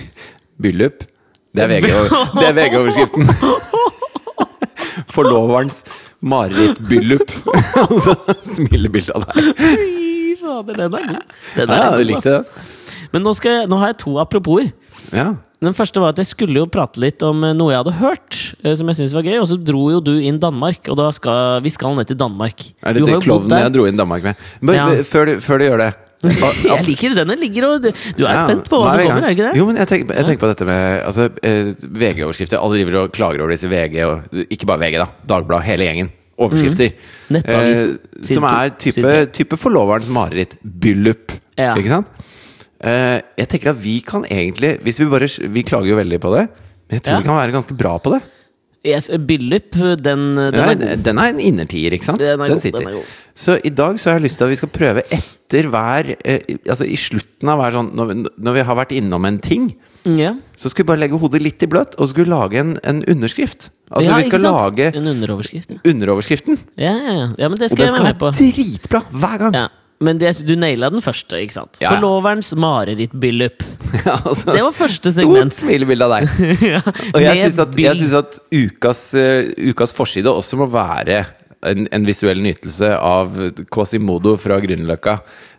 Bryllup. 0.62 1.04
Det 1.52 1.62
er 1.66 1.68
VG 1.68 1.90
er 1.92 2.56
VG-overskriften. 2.56 3.28
Forloverens 5.12 5.82
marerittbryllup. 6.24 7.32
Og 7.86 7.96
så 8.06 8.16
Smilebilde 8.46 9.14
av 9.16 9.26
deg. 9.28 9.50
Fy 9.58 10.34
fader, 10.40 10.78
den 10.78 10.86
er 10.86 11.06
god. 11.08 11.38
Den 11.56 11.70
er 11.70 11.76
Ja, 11.76 11.88
god, 11.90 11.98
du 11.98 12.08
likte 12.08 12.36
ass. 12.40 12.52
det? 12.56 13.08
Men 13.12 13.26
nå, 13.26 13.34
skal 13.36 13.66
nå 13.68 13.78
har 13.82 13.92
jeg 13.92 14.00
to 14.02 14.16
apropos. 14.22 14.70
Ja. 15.12 15.32
Den 15.62 15.76
første 15.76 16.00
var 16.02 16.10
at 16.12 16.18
jeg 16.18 16.26
skulle 16.32 16.58
jo 16.58 16.66
prate 16.70 16.98
litt 17.02 17.22
om 17.26 17.44
eh, 17.46 17.52
noe 17.54 17.70
jeg 17.70 17.82
hadde 17.84 17.96
hørt, 18.00 18.38
eh, 18.64 18.74
som 18.78 18.88
jeg 18.90 18.98
syntes 18.98 19.14
var 19.14 19.26
gøy. 19.28 19.36
Og 19.40 19.48
så 19.50 19.58
dro 19.62 19.84
jo 19.94 20.00
du 20.02 20.16
inn 20.18 20.40
Danmark, 20.42 20.88
og 20.90 20.98
da 20.98 21.10
skal 21.14 21.62
vi 21.62 21.70
skal 21.70 21.94
ned 21.98 22.08
til 22.10 22.18
Danmark. 22.18 22.64
Er 22.82 22.96
det 22.96 23.04
har 23.04 23.12
det 23.12 23.18
jo 23.18 23.20
klovnen 23.28 23.62
jeg 23.62 23.74
dro 23.76 23.86
inn 23.86 24.00
Danmark 24.00 24.26
med? 24.26 24.48
Men, 24.60 24.74
Ja. 24.80 24.88
før, 25.06 25.30
du, 25.30 25.40
før 25.44 25.62
du 25.62 25.68
gjør 25.70 25.84
det 25.84 25.92
Jeg 26.70 26.84
liker 26.86 27.14
denne 27.18 27.34
ligger 27.34 27.64
og 27.66 27.82
Du, 27.82 27.88
er 27.90 28.28
Ja, 28.30 28.44
spent 28.46 28.68
på 28.70 28.78
hva 28.78 28.92
som 28.94 29.00
kommer, 29.02 29.24
er 29.26 29.32
du 29.32 29.34
ikke 29.34 29.46
det? 29.48 29.54
Jo, 29.58 29.64
men 29.66 29.78
jeg 29.80 29.88
tenker, 29.90 30.14
jeg 30.14 30.26
tenker 30.28 30.42
på 30.44 30.50
dette 30.52 30.66
med 30.68 31.02
altså, 31.08 31.28
eh, 31.42 31.72
VG-overskrifter. 31.82 32.60
Alle 32.62 32.78
driver 32.78 32.98
og 33.00 33.14
klager 33.16 33.42
over 33.42 33.54
disse 33.54 33.70
VG, 33.70 33.96
og 34.06 34.44
ikke 34.46 34.68
bare 34.70 34.84
VG, 34.84 34.98
da. 35.02 35.08
Dagbladet, 35.34 35.66
hele 35.66 35.88
gjengen. 35.88 36.12
overskrifter. 36.42 36.94
Mm. 37.30 37.40
Eh, 37.42 37.82
som 38.26 38.46
er 38.48 38.70
type, 38.82 39.10
type 39.34 39.58
forloverens 39.60 40.08
mareritt. 40.14 40.56
Byllup. 40.62 41.34
Ja. 41.58 41.74
Ikke 41.78 41.90
sant? 41.90 42.08
Eh, 42.82 43.20
jeg 43.38 43.48
tenker 43.48 43.70
at 43.70 43.78
vi 43.82 44.00
kan 44.02 44.24
egentlig 44.26 44.76
hvis 44.82 44.98
Vi 44.98 45.06
bare 45.06 45.28
Vi 45.54 45.62
klager 45.62 45.92
jo 45.92 45.96
veldig 46.00 46.18
på 46.20 46.32
det, 46.34 46.48
men 46.90 46.98
jeg 46.98 47.02
tror 47.02 47.12
Ja. 47.12 47.18
vi 47.20 47.28
kan 47.28 47.36
være 47.38 47.52
ganske 47.54 47.76
bra 47.78 47.98
på 48.02 48.10
det. 48.16 48.22
Yes, 48.84 49.06
Bryllup, 49.14 49.70
den, 50.02 50.34
den 50.34 50.54
Ja, 50.58 50.64
er 50.72 50.74
god. 50.74 51.02
den 51.04 51.18
er 51.22 51.28
en 51.30 51.38
innertier, 51.38 51.92
ikke 51.94 52.04
sant? 52.08 52.18
Den 52.18 52.40
er 52.40 52.48
god, 52.50 52.60
den 52.64 52.88
er 52.88 52.92
god. 52.96 53.04
Så 53.38 53.54
i 53.64 53.68
dag 53.70 53.94
så 54.00 54.10
har 54.10 54.18
jeg 54.18 54.24
lyst 54.24 54.38
til 54.38 54.44
at 54.44 54.50
vi 54.50 54.56
skal 54.58 54.68
prøve 54.74 55.02
etter 55.14 55.68
hver 55.70 56.16
eh, 56.24 56.40
Altså 56.68 56.82
i 56.90 56.96
slutten 56.98 57.48
av 57.48 57.60
hver 57.62 57.76
sånn 57.76 57.92
når 57.94 58.06
vi, 58.10 58.16
når 58.42 58.52
vi 58.58 58.64
har 58.66 58.74
vært 58.80 58.90
innom 58.98 59.24
en 59.24 59.38
ting, 59.38 59.68
Ja. 60.04 60.32
så 60.58 60.68
skal 60.68 60.82
vi 60.82 60.88
bare 60.88 60.98
legge 60.98 61.16
hodet 61.22 61.40
litt 61.40 61.62
i 61.62 61.66
bløt, 61.70 61.94
og 61.94 62.08
så 62.08 62.10
skal 62.10 62.24
vi 62.24 62.30
lage 62.32 62.58
en, 62.58 62.74
en 62.82 63.04
underskrift. 63.06 63.70
Altså 63.92 64.08
ja, 64.10 64.16
vi 64.18 64.26
skal 64.26 64.40
lage 64.40 64.90
En 64.96 65.06
underoverskrift. 65.06 65.70
Ja. 65.70 65.78
underoverskriften. 65.86 66.58
Ja, 66.76 66.90
ja, 66.98 67.28
ja. 67.38 67.48
men 67.48 67.58
det 67.58 67.70
Og 67.70 67.76
skal 67.76 67.86
den 67.86 67.94
være 67.94 68.02
med 68.10 68.18
på. 68.18 68.32
være 68.34 68.50
dritbra 68.50 69.04
hver 69.12 69.38
gang! 69.38 69.54
Ja. 69.54 69.68
Men 70.02 70.18
det, 70.20 70.32
du 70.46 70.54
naila 70.58 70.90
den 70.92 71.02
første, 71.04 71.38
ikke 71.44 71.54
sant? 71.54 71.78
Ja, 71.78 71.86
ja. 71.86 71.94
Forloverens 71.96 72.52
marerittbryllup. 72.58 73.68
Ja, 73.92 74.14
altså, 74.24 74.54
Det 74.56 74.62
var 74.64 74.72
første 74.72 75.10
segment. 75.12 75.52
Stort 75.52 75.66
smilebilde 75.66 76.06
av 76.06 76.12
deg. 76.14 76.30
ja. 76.72 76.78
Og 77.12 77.18
jeg 77.20 77.42
syns 77.42 77.58
at, 77.60 77.74
jeg 77.76 77.98
synes 78.00 78.14
at 78.22 78.38
ukas, 78.56 79.02
uh, 79.12 79.50
ukas 79.68 79.92
forside 79.94 80.32
også 80.32 80.56
må 80.58 80.66
være 80.72 81.18
en, 81.68 81.86
en 81.92 82.06
visuell 82.08 82.40
nytelse 82.42 82.88
av 82.96 83.36
Quasimodo 83.68 84.34
fra 84.40 84.56
Grünerløkka. 84.64 85.18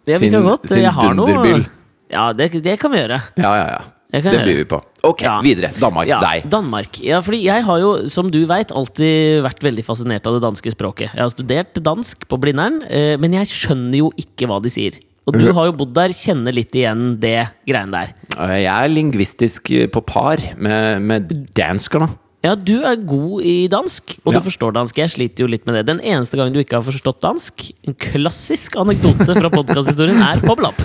Sin 0.09 0.33
noe 0.33 0.57
dunderbyll. 0.65 1.67
Ja, 2.13 2.31
det, 2.37 2.49
det 2.65 2.75
kan 2.81 2.93
vi 2.93 3.03
gjøre. 3.03 3.21
Ja, 3.37 3.53
ja, 3.61 3.67
ja. 3.77 3.83
Det 4.13 4.43
byr 4.45 4.57
vi 4.61 4.65
på. 4.69 4.77
Ok, 5.09 5.21
Ja. 5.25 5.41
videre. 5.41 5.71
Danmark. 5.79 6.07
Ja, 6.07 6.19
Deg. 6.21 6.45
Danmark. 6.49 6.99
Ja, 7.01 7.21
fordi 7.25 7.41
jeg 7.43 7.63
har 7.65 7.79
jo, 7.81 8.07
som 8.07 8.29
du 8.29 8.45
veit, 8.45 8.69
alltid 8.71 9.41
vært 9.43 9.63
veldig 9.65 9.83
fascinert 9.85 10.27
av 10.29 10.37
det 10.37 10.43
danske 10.45 10.71
språket. 10.75 11.09
Jeg 11.15 11.23
har 11.23 11.29
studert 11.33 11.73
dansk 11.81 12.27
på 12.29 12.37
Blindern, 12.39 12.83
eh, 12.89 13.17
men 13.17 13.33
jeg 13.33 13.47
skjønner 13.49 13.97
jo 13.97 14.11
ikke 14.15 14.47
hva 14.47 14.61
de 14.61 14.69
sier. 14.69 14.99
Og 15.25 15.33
du 15.39 15.53
har 15.55 15.65
jo 15.69 15.71
bodd 15.71 15.93
der, 15.95 16.09
kjenner 16.09 16.51
litt 16.53 16.75
igjen 16.75 17.17
det 17.19 17.47
greiene 17.65 17.91
der. 17.91 18.13
Eh, 18.37 18.63
Jeg 18.63 18.67
er 18.67 18.89
lingvistisk 18.91 19.71
eh, 19.71 19.87
på 19.87 20.01
par 20.05 20.37
med, 20.57 21.01
med 21.01 21.29
danskerne. 21.55 22.09
Ja, 22.43 22.55
du 22.59 22.81
er 22.83 22.97
god 23.07 23.41
i 23.47 23.67
dansk, 23.71 24.17
og 24.25 24.33
Ja. 24.33 24.39
du 24.39 24.43
forstår 24.49 24.73
dansk. 24.75 24.97
Jeg 24.99 25.09
sliter 25.13 25.45
jo 25.45 25.47
litt 25.47 25.65
med 25.65 25.75
det. 25.77 25.85
Den 25.87 26.01
eneste 26.03 26.35
gangen 26.35 26.51
du 26.51 26.59
ikke 26.59 26.75
har 26.75 26.83
forstått 26.83 27.21
dansk, 27.23 27.71
en 27.87 27.95
klassisk 27.95 28.75
anekdote 28.75 29.31
fra 29.37 29.49
podkasthistorien, 29.53 30.19
er 30.19 30.41
pobbelapp. 30.43 30.75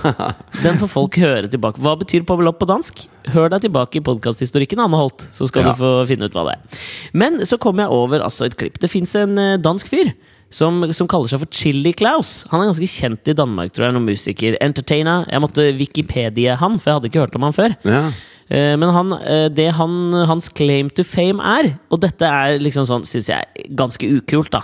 Den 0.64 0.78
får 0.80 0.90
folk 0.90 1.18
høre 1.22 1.46
tilbake. 1.52 1.78
Hva 1.82 1.94
betyr 2.00 2.24
pobbelapp 2.26 2.58
på 2.58 2.66
dansk? 2.70 3.04
Hør 3.34 3.50
deg 3.54 3.68
tilbake 3.68 4.00
i 4.00 4.04
podkasthistorikken, 4.06 4.82
Anne 4.82 4.98
Holt, 4.98 5.28
så 5.32 5.46
skal 5.46 5.62
Ja. 5.62 5.72
du 5.72 5.78
få 5.78 5.92
finne 6.10 6.26
ut 6.26 6.34
hva 6.34 6.44
det 6.50 6.56
er. 6.58 6.80
Men 7.14 7.38
så 7.46 7.58
kom 7.58 7.78
jeg 7.78 7.88
over 7.88 8.18
altså, 8.26 8.46
et 8.50 8.56
klipp. 8.58 8.78
Det 8.82 8.90
fins 8.90 9.14
en 9.14 9.38
eh, 9.38 9.56
dansk 9.58 9.86
fyr. 9.86 10.12
Som, 10.48 10.78
som 10.94 11.08
kaller 11.10 11.26
seg 11.26 11.40
for 11.42 11.50
Chili 11.50 11.90
Klaus. 11.92 12.44
Han 12.52 12.60
er 12.62 12.68
ganske 12.70 12.86
kjent 12.86 13.26
i 13.28 13.34
Danmark, 13.34 13.72
tror 13.74 13.88
jeg. 13.88 13.94
Noen 13.96 14.06
musiker. 14.06 14.54
Entertainer. 14.62 15.24
Jeg 15.26 15.42
måtte 15.42 15.64
Wikipedia 15.74 16.54
han, 16.60 16.78
for 16.78 16.90
jeg 16.92 16.94
hadde 17.00 17.08
ikke 17.10 17.22
hørt 17.24 17.34
om 17.34 17.46
han 17.48 17.52
før. 17.56 17.74
Ja. 17.84 18.04
Eh, 18.48 18.74
Men 18.78 18.90
han, 18.94 19.12
eh, 19.12 19.48
det 19.50 19.72
han, 19.74 20.12
hans 20.28 20.48
claim 20.54 20.90
to 20.94 21.02
fame 21.02 21.42
er 21.42 21.72
Og 21.90 21.98
dette 22.04 22.22
er 22.22 22.60
liksom 22.62 22.86
sånn, 22.86 23.06
syns 23.06 23.30
jeg, 23.32 23.66
ganske 23.74 24.06
ukult, 24.06 24.52
da. 24.54 24.62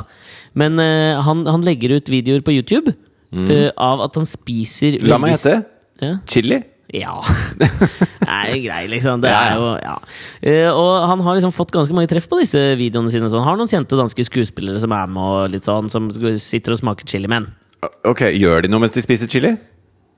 Men 0.55 0.79
eh, 0.79 1.19
han, 1.19 1.47
han 1.51 1.65
legger 1.67 1.97
ut 1.97 2.12
videoer 2.12 2.45
på 2.47 2.55
YouTube 2.55 2.95
mm. 3.33 3.73
av 3.81 4.05
at 4.05 4.19
han 4.19 4.29
spiser. 4.29 5.01
La 5.09 5.19
meg 5.19 5.35
gjette. 5.35 5.62
Ja. 6.03 6.19
Chili? 6.29 6.61
ja. 6.93 7.15
Det 8.23 8.29
er 8.29 8.59
grei, 8.61 8.83
liksom. 8.91 9.23
Det 9.23 9.31
er 9.33 9.57
jo, 9.57 9.71
ja. 9.81 9.95
Og 10.77 10.91
han 11.09 11.23
har 11.25 11.37
liksom 11.39 11.55
fått 11.55 11.73
ganske 11.75 11.95
mange 11.97 12.11
treff 12.11 12.29
på 12.29 12.39
disse 12.43 12.61
videoene 12.79 13.11
sine. 13.12 13.31
Sånn. 13.33 13.45
Har 13.45 13.57
noen 13.59 13.71
kjente 13.71 13.97
danske 13.99 14.27
skuespillere 14.29 14.81
som 14.83 14.93
er 14.95 15.09
med, 15.11 15.23
og 15.23 15.53
litt 15.55 15.69
sånn, 15.69 15.89
som 15.93 16.11
sitter 16.12 16.77
og 16.77 16.83
smaker 16.83 17.09
chili. 17.09 17.30
Men 17.33 17.49
Ok, 18.06 18.28
Gjør 18.37 18.63
de 18.63 18.71
noe 18.71 18.85
mens 18.85 18.95
de 18.95 19.02
spiser 19.02 19.30
chili? 19.30 19.56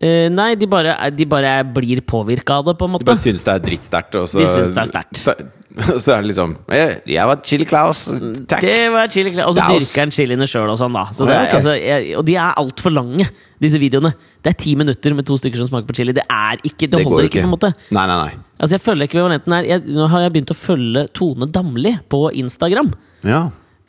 Eh, 0.01 0.29
nei, 0.33 0.55
de 0.59 0.67
bare, 0.71 0.97
de 1.15 1.27
bare 1.27 1.59
blir 1.75 2.01
påvirka 2.07 2.61
av 2.61 2.71
det, 2.71 2.79
på 2.79 2.89
en 2.89 2.95
måte. 2.97 3.05
De 3.05 3.13
bare 3.13 3.23
syns 3.23 3.45
det 3.45 3.55
er 3.55 3.67
drittsterkt. 3.69 4.15
og 4.21 4.29
så- 4.29 4.41
De 4.41 4.47
syns 4.47 4.75
det 4.75 4.83
er 4.83 4.91
sterkt. 4.91 5.51
Og 5.75 5.99
så 5.99 6.13
er 6.15 6.23
det 6.23 6.29
liksom 6.31 6.53
Jeg, 6.71 7.01
jeg 7.11 7.27
var 7.27 7.41
Chili 7.43 7.65
Claus. 7.67 8.05
Takk. 8.47 8.61
Det 8.63 8.93
var 8.95 9.09
chili 9.11 9.33
Klaus. 9.35 9.49
Og 9.49 9.57
så 9.59 9.65
dyrker 9.75 10.05
han 10.05 10.13
chiliene 10.15 10.47
sjøl 10.47 10.71
og 10.71 10.79
sånn, 10.79 10.95
da. 10.95 11.07
Så 11.11 11.27
det 11.27 11.35
ja, 11.35 11.41
er, 11.41 11.49
ok. 11.49 11.55
altså, 11.59 11.73
jeg, 11.81 12.13
og 12.21 12.25
de 12.29 12.37
er 12.37 12.61
altfor 12.63 12.95
lange, 12.95 13.27
disse 13.65 13.81
videoene. 13.83 14.13
Det 14.45 14.53
er 14.53 14.59
ti 14.61 14.77
minutter 14.79 15.17
med 15.19 15.27
to 15.27 15.35
stykker 15.41 15.59
som 15.59 15.67
smaker 15.73 15.89
på 15.91 15.97
chili. 15.99 16.15
Det 16.15 16.23
er 16.31 16.63
ikke, 16.63 16.87
det, 16.87 16.93
Det 17.01 17.03
holder 17.09 17.27
ikke, 17.27 17.43
på 17.43 17.49
en 17.49 17.55
måte. 17.57 17.73
Nei, 17.91 18.07
nei, 18.07 18.19
nei. 18.29 18.39
Altså, 18.61 18.77
jeg 18.77 18.85
følger 18.85 19.09
ekvivalenten 19.09 19.57
her. 19.57 19.69
Jeg, 19.73 19.83
nå 19.97 20.07
har 20.13 20.21
jeg 20.29 20.35
begynt 20.37 20.55
å 20.55 20.59
følge 20.61 21.07
Tone 21.19 21.51
Damli 21.51 21.97
på 22.13 22.23
Instagram. 22.45 22.95
Ja. 23.27 23.43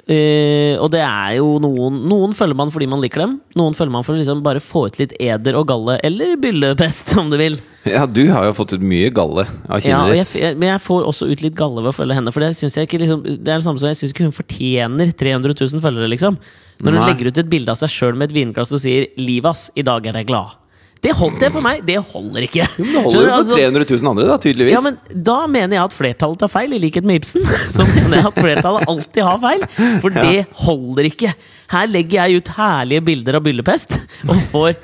Eh, 0.06 0.78
og 0.78 0.92
det 0.94 1.00
er 1.02 1.40
jo 1.40 1.56
noen 1.58 1.96
Noen 2.06 2.36
følger 2.38 2.54
man 2.54 2.70
fordi 2.70 2.86
man 2.90 3.02
liker 3.02 3.24
dem. 3.24 3.40
Noen 3.58 3.74
følger 3.74 3.94
man 3.96 4.06
for 4.06 4.14
å 4.14 4.20
liksom 4.20 4.44
bare 4.46 4.62
få 4.62 4.84
ut 4.90 5.00
litt 5.02 5.16
eder 5.18 5.58
og 5.58 5.66
galle, 5.72 5.96
eller 6.06 6.36
byllepest, 6.42 7.16
om 7.22 7.32
du 7.34 7.40
vil. 7.42 7.58
ja, 7.90 8.04
du 8.06 8.22
har 8.30 8.46
jo 8.46 8.54
fått 8.58 8.76
ut 8.78 8.86
mye 8.86 9.10
galle 9.14 9.48
av 9.66 9.82
kinnet 9.82 10.12
og 10.12 10.20
jeg, 10.20 10.28
jeg, 10.42 10.58
men 10.62 10.72
jeg 10.76 10.84
får 10.86 11.08
også 11.10 11.30
ut 11.32 11.42
litt 11.46 11.58
galle 11.58 11.82
ved 11.82 11.90
å 11.94 11.98
følge 11.98 12.20
henne. 12.20 12.34
For 12.36 12.46
det, 12.46 12.52
synes 12.60 12.78
jeg 12.78 12.90
ikke, 12.90 13.02
liksom, 13.02 13.26
det 13.26 13.40
er 13.50 13.58
det 13.58 13.66
samme 13.66 13.82
som 13.82 13.90
jeg 13.90 14.02
syns 14.02 14.14
ikke 14.14 14.28
hun 14.28 14.38
fortjener 14.38 15.16
300 15.26 15.58
000 15.58 15.86
følgere, 15.88 16.12
liksom. 16.14 16.38
Når 16.84 16.92
hun 16.92 17.02
Nei. 17.02 17.10
legger 17.10 17.32
ut 17.32 17.42
et 17.42 17.50
bilde 17.50 17.74
av 17.74 17.80
seg 17.80 17.94
sjøl 17.94 18.20
med 18.20 18.30
et 18.30 18.38
vinglass 18.38 18.74
og 18.76 18.84
sier 18.84 19.10
'Livas, 19.18 19.70
i 19.80 19.86
dag 19.88 20.06
er 20.06 20.22
jeg 20.22 20.30
glad'. 20.30 20.58
Det, 21.06 21.14
holdt 21.20 21.40
det 21.44 21.50
for 21.54 21.62
meg, 21.66 21.84
det 21.86 21.98
holder 22.12 22.48
ikke. 22.48 22.66
Men 22.80 22.90
det 22.92 23.04
holder 23.06 23.20
jo 23.20 23.26
for 23.30 23.36
Altså, 23.38 23.58
300 23.60 23.86
000 23.92 24.10
andre, 24.12 24.26
da, 24.32 24.38
tydeligvis. 24.42 24.74
ja, 24.76 24.82
men 24.82 24.98
Da 25.30 25.36
mener 25.48 25.78
jeg 25.78 25.84
at 25.86 25.96
flertallet 25.96 26.42
tar 26.42 26.52
feil, 26.52 26.74
i 26.74 26.80
likhet 26.82 27.06
med 27.06 27.22
Ibsen. 27.22 27.46
Så 27.76 27.86
mener 27.92 28.18
jeg 28.24 28.30
at 28.32 28.40
flertallet 28.40 28.90
alltid 28.92 29.22
har 29.28 29.40
feil, 29.44 29.66
for 30.02 30.16
det 30.18 30.46
holder 30.66 31.10
ikke. 31.12 31.34
Her 31.76 31.88
legger 31.90 32.26
jeg 32.30 32.42
ut 32.44 32.50
herlige 32.58 33.02
bilder 33.08 33.38
av 33.40 33.46
byllepest 33.46 33.96
og 34.30 34.42
får 34.52 34.76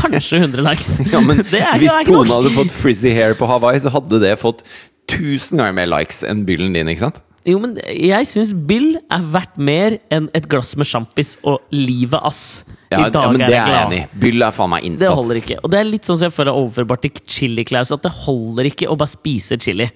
kanskje 0.00 0.38
100 0.44 0.62
likes. 0.64 0.92
Ja, 1.12 1.20
men 1.24 1.42
det 1.52 1.60
er, 1.64 1.74
Hvis 1.82 2.06
Tone 2.08 2.30
hadde 2.32 2.52
fått 2.54 2.72
frizzy 2.72 3.12
hair 3.16 3.34
på 3.36 3.48
Hawaii, 3.50 3.80
så 3.82 3.92
hadde 3.92 4.20
det 4.22 4.36
fått 4.40 4.62
tusen 5.10 5.58
ganger 5.60 5.74
mer 5.80 5.88
likes 5.90 6.22
enn 6.28 6.44
byllen 6.48 6.72
din. 6.76 6.88
ikke 6.92 7.06
sant? 7.08 7.20
Jo, 7.48 7.56
men 7.62 7.72
jeg 7.88 8.26
syns 8.28 8.50
Bill 8.68 8.98
er 9.08 9.22
verdt 9.32 9.56
mer 9.56 9.96
enn 10.12 10.28
et 10.36 10.44
glass 10.52 10.74
med 10.76 10.88
sjampis 10.88 11.38
og 11.48 11.62
livet, 11.72 12.20
ass. 12.20 12.62
Ja, 12.90 13.04
I 13.06 13.10
dag 13.14 13.22
ja, 13.22 13.30
men 13.30 13.42
er 13.44 13.52
det 13.52 13.56
er 13.56 13.68
jeg 13.70 13.80
enig 13.86 13.98
i. 14.00 14.06
Byll 14.24 14.42
er 14.42 14.54
faen 14.54 14.70
meg 14.72 14.86
innsats. 14.88 15.04
Det 15.04 15.10
holder 15.14 15.38
ikke. 15.38 15.56
Og 15.62 15.70
det 15.70 15.78
er 15.78 15.86
litt 15.86 16.08
sånn 16.08 16.16
som 16.18 16.26
jeg 16.26 16.34
føler 16.34 16.50
er 16.50 16.58
overførbart 16.58 17.04
til 17.04 17.20
Chili 17.22 17.64
Claus, 17.68 17.92
at 17.94 18.02
det 18.02 18.10
holder 18.24 18.66
ikke 18.72 18.88
å 18.90 18.96
bare 18.98 19.12
spise 19.12 19.58
chili. 19.62 19.86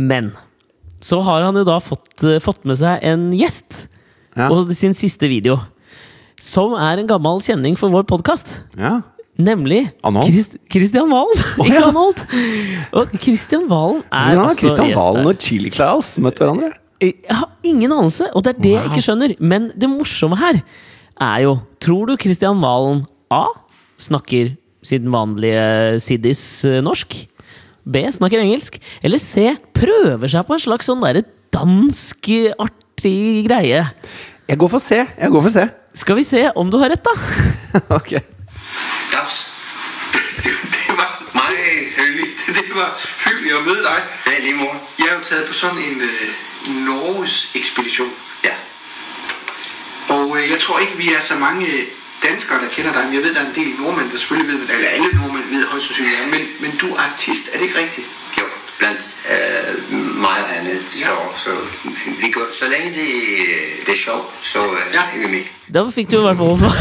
Men 0.00 0.32
så 1.00 1.20
har 1.24 1.46
han 1.46 1.54
jo 1.56 1.62
da 1.68 1.78
fått, 1.80 2.10
eh, 2.26 2.40
fått 2.42 2.66
med 2.66 2.80
seg 2.80 2.98
en 3.06 3.30
gjest 3.32 3.86
Ja. 4.36 4.48
på 4.48 4.74
sin 4.74 4.92
siste 4.94 5.28
video. 5.30 5.60
Som 6.40 6.74
er 6.74 6.98
en 6.98 7.06
gammel 7.06 7.40
kjenning 7.40 7.76
for 7.78 7.90
vår 7.90 8.04
podkast. 8.10 8.64
Ja. 8.76 9.02
Nemlig? 9.38 9.92
Christ, 10.02 10.56
Christian 10.68 11.08
Valen. 11.10 11.38
ikke 11.62 11.78
ja. 11.78 11.88
Anholt. 11.88 12.20
Og 12.92 13.14
Christian 13.20 13.68
Valen 13.68 14.02
er 14.10 14.34
har 14.34 14.48
altså 14.48 14.66
Kristian 14.66 14.94
Valen 14.98 15.26
og 15.30 15.38
Chili 15.38 15.70
Claus 15.70 16.16
møtt 16.18 16.42
hverandre? 16.42 16.72
Jeg 17.00 17.14
har 17.30 17.48
ingen 17.64 17.92
anelse, 17.92 18.28
og 18.34 18.44
det 18.44 18.56
er 18.56 18.60
det 18.60 18.72
jeg 18.76 18.90
ikke 18.90 19.04
skjønner. 19.06 19.36
Men 19.40 19.70
det 19.78 19.88
morsomme 19.88 20.36
her 20.36 20.60
er 21.20 21.44
jo 21.46 21.58
Tror 21.80 22.10
du 22.10 22.16
Kristian 22.20 22.60
Valen 22.62 23.04
A 23.32 23.44
snakker 24.00 24.54
sin 24.84 25.10
vanlige 25.12 26.00
siddis 26.00 26.40
eh, 26.68 26.80
norsk? 26.84 27.14
B 27.84 28.02
snakker 28.12 28.42
engelsk? 28.42 28.78
Eller 29.02 29.20
C 29.20 29.54
prøver 29.76 30.28
seg 30.28 30.46
på 30.48 30.56
en 30.56 30.64
slags 30.64 30.88
sånn 30.88 31.00
derre 31.04 31.24
dansk 31.54 32.28
eh, 32.34 32.56
artig 32.60 33.46
greie? 33.48 33.84
Jeg 34.50 34.58
går 34.58 34.72
for 34.72 34.82
C. 34.82 34.98
Jeg 35.04 35.30
går 35.30 35.46
for 35.46 35.54
C. 35.54 35.64
Skal 35.94 36.18
vi 36.18 36.24
se 36.26 36.42
om 36.58 36.70
du 36.70 36.78
har 36.82 36.90
rett, 36.92 37.04
da? 37.06 37.14
ok. 37.98 38.12
Dags. 39.12 39.36
Det 40.42 40.96
var 40.98 41.10
meget 41.34 41.92
hyggeligt. 41.96 42.44
Det 42.46 42.64
var 42.74 42.90
hyggeligt 43.24 43.56
at 43.56 43.66
møde 43.66 43.84
deg. 43.84 44.08
Ja, 44.26 44.38
lige 44.42 44.56
mor. 44.58 44.74
Jeg 44.98 45.08
er 45.08 45.14
jo 45.14 45.22
taget 45.28 45.46
på 45.50 45.56
sånn 45.60 45.78
en 45.78 46.02
uh, 46.02 46.26
Norges 46.86 47.38
ekspedition. 47.58 48.10
Ja. 48.44 48.56
Og 50.16 50.26
øh, 50.38 50.42
jeg 50.52 50.58
tror 50.64 50.76
ikke, 50.84 50.96
vi 51.02 51.08
er 51.18 51.22
så 51.30 51.34
mange 51.46 51.66
danskere, 52.28 52.58
der 52.64 52.68
kender 52.76 52.92
dig, 52.96 53.02
men 53.06 53.14
jeg 53.16 53.22
ved, 53.24 53.32
der 53.36 53.40
er 53.44 53.48
en 53.52 53.56
del 53.60 53.70
nordmænd, 53.80 54.08
der 54.12 54.18
selvfølgelig 54.18 54.48
ved, 54.52 54.60
eller 54.74 54.88
alle 54.96 55.10
nordmænd 55.18 55.46
ved 55.54 55.60
højst 55.72 55.84
sandsynligt, 55.86 56.16
ja. 56.20 56.26
men, 56.34 56.42
men 56.62 56.70
du 56.82 56.86
er 56.94 57.00
artist, 57.08 57.44
er 57.52 57.56
det 57.58 57.64
ikke 57.68 57.78
rigtigt? 57.84 58.06
Jo, 58.38 58.44
blandt 58.80 59.02
øh, 59.32 59.68
meget 60.26 60.46
andet. 60.58 60.78
Så, 60.90 61.12
så, 61.44 61.50
vi 62.22 62.28
går, 62.36 62.46
så 62.60 62.64
længe 62.74 62.88
det, 62.98 63.08
det 63.86 63.92
er 63.92 64.00
sjovt, 64.06 64.26
så 64.52 64.58
øh, 64.78 64.94
Ja. 64.96 65.02
er 65.14 65.18
vi 65.22 65.28
med. 65.36 65.44
Da 65.74 65.80
fikk 65.96 66.10
du 66.12 66.18
i 66.18 66.24
hvert 66.26 66.36
fall 66.40 66.58
svar. 66.62 66.74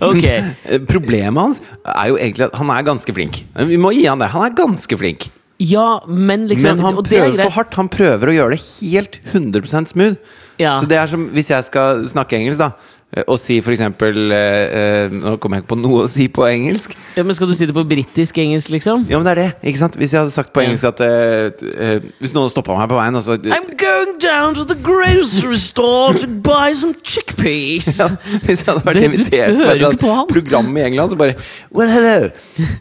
ok. 0.10 0.24
Problemet 0.94 1.42
hans 1.42 1.60
er 1.84 2.06
jo 2.06 2.16
egentlig 2.16 2.44
at 2.44 2.58
han 2.58 2.68
er 2.68 2.82
ganske 2.82 3.14
flink. 3.14 3.34
Vi 3.66 3.76
må 3.76 3.90
gi 3.90 4.04
han 4.04 4.20
det. 4.20 4.28
Han 4.28 4.42
er 4.42 4.54
ganske 4.66 4.98
flink. 4.98 5.28
Ja, 5.58 6.02
men 6.06 6.46
liksom 6.46 6.76
Men 6.76 6.84
han 6.84 6.98
er 7.00 7.02
prøver 7.02 7.40
for 7.42 7.56
hardt. 7.56 7.74
Han 7.74 7.88
prøver 7.90 8.30
å 8.30 8.34
gjøre 8.36 8.54
det 8.54 8.62
helt 8.92 9.18
100 9.32 9.90
smooth. 9.90 10.16
Ja. 10.58 10.76
Så 10.78 10.86
det 10.90 10.98
er 10.98 11.10
som 11.10 11.26
hvis 11.34 11.50
jeg 11.50 11.66
skal 11.66 12.04
snakke 12.10 12.38
engelsk, 12.38 12.60
da. 12.62 12.72
Eh, 13.16 13.22
Og 13.26 13.38
si 13.40 13.60
for 13.64 13.72
eksempel 13.72 14.32
eh, 14.32 14.78
eh, 14.80 15.12
Nå 15.12 15.36
kommer 15.40 15.56
jeg 15.58 15.64
ikke 15.64 15.74
på 15.74 15.80
noe 15.80 16.04
å 16.04 16.08
si 16.10 16.28
på 16.28 16.44
engelsk. 16.48 16.94
Ja, 17.16 17.22
men 17.26 17.34
Skal 17.34 17.48
du 17.50 17.54
si 17.58 17.66
det 17.66 17.74
på 17.74 17.84
britisk-engelsk, 17.88 18.68
liksom? 18.70 19.06
Ja, 19.10 19.18
men 19.18 19.26
det 19.26 19.32
er 19.36 19.40
det. 19.42 19.68
ikke 19.72 19.78
sant? 19.82 19.96
Hvis 19.98 20.12
jeg 20.12 20.20
hadde 20.20 20.34
sagt 20.34 20.52
på 20.54 20.60
engelsk 20.62 20.84
at 20.92 21.00
eh, 21.06 22.08
Hvis 22.20 22.34
noen 22.36 22.50
stoppa 22.52 22.76
meg 22.78 22.88
på 22.92 22.98
veien 22.98 23.16
og 23.18 23.24
så 23.26 23.38
I'm 23.38 23.70
going 23.80 24.18
down 24.22 24.54
to 24.54 24.64
the 24.64 24.76
grocery 24.82 25.58
store 25.58 26.14
to 26.18 26.26
buy 26.26 26.72
some 26.74 26.94
chickpeas. 27.04 27.88
Ja, 27.98 28.08
hvis 28.44 28.60
jeg 28.62 28.66
hadde 28.68 28.84
vært 28.86 28.96
Det- 29.00 29.04
invitert 29.08 29.56
på 29.56 29.64
et 29.64 29.76
eller 29.78 29.88
annet 29.88 30.28
program 30.32 30.76
i 30.76 30.80
England, 30.86 31.10
så 31.10 31.16
bare 31.16 31.34
Well, 31.74 31.88
hello. 31.90 32.28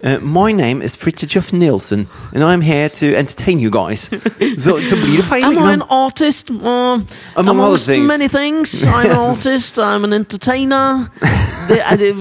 Uh, 0.03 0.17
my 0.23 0.51
name 0.51 0.81
is 0.85 0.95
Fritjof 0.95 1.51
Nilsen, 1.53 2.07
and 2.33 2.43
I'm 2.43 2.61
here 2.61 2.89
to 2.89 3.05
entertain 3.17 3.59
you 3.59 3.69
guys. 3.71 4.09
Så, 4.63 4.77
så 4.89 4.95
blir 4.95 5.17
det 5.17 5.25
feil. 5.25 5.43
Am 5.43 5.57
I 5.57 5.73
an 5.73 5.81
artist? 5.89 6.49
Uh, 6.51 6.99
Among 7.35 7.77
things. 7.77 8.07
many 8.07 8.27
things. 8.27 8.83
I'm 8.85 9.11
an 9.11 9.17
artist, 9.31 9.77
I'm 9.77 10.03
an 10.03 10.13
entertainer. 10.17 11.05
Det, 11.67 11.77
er, 11.81 11.99
det, 11.99 12.11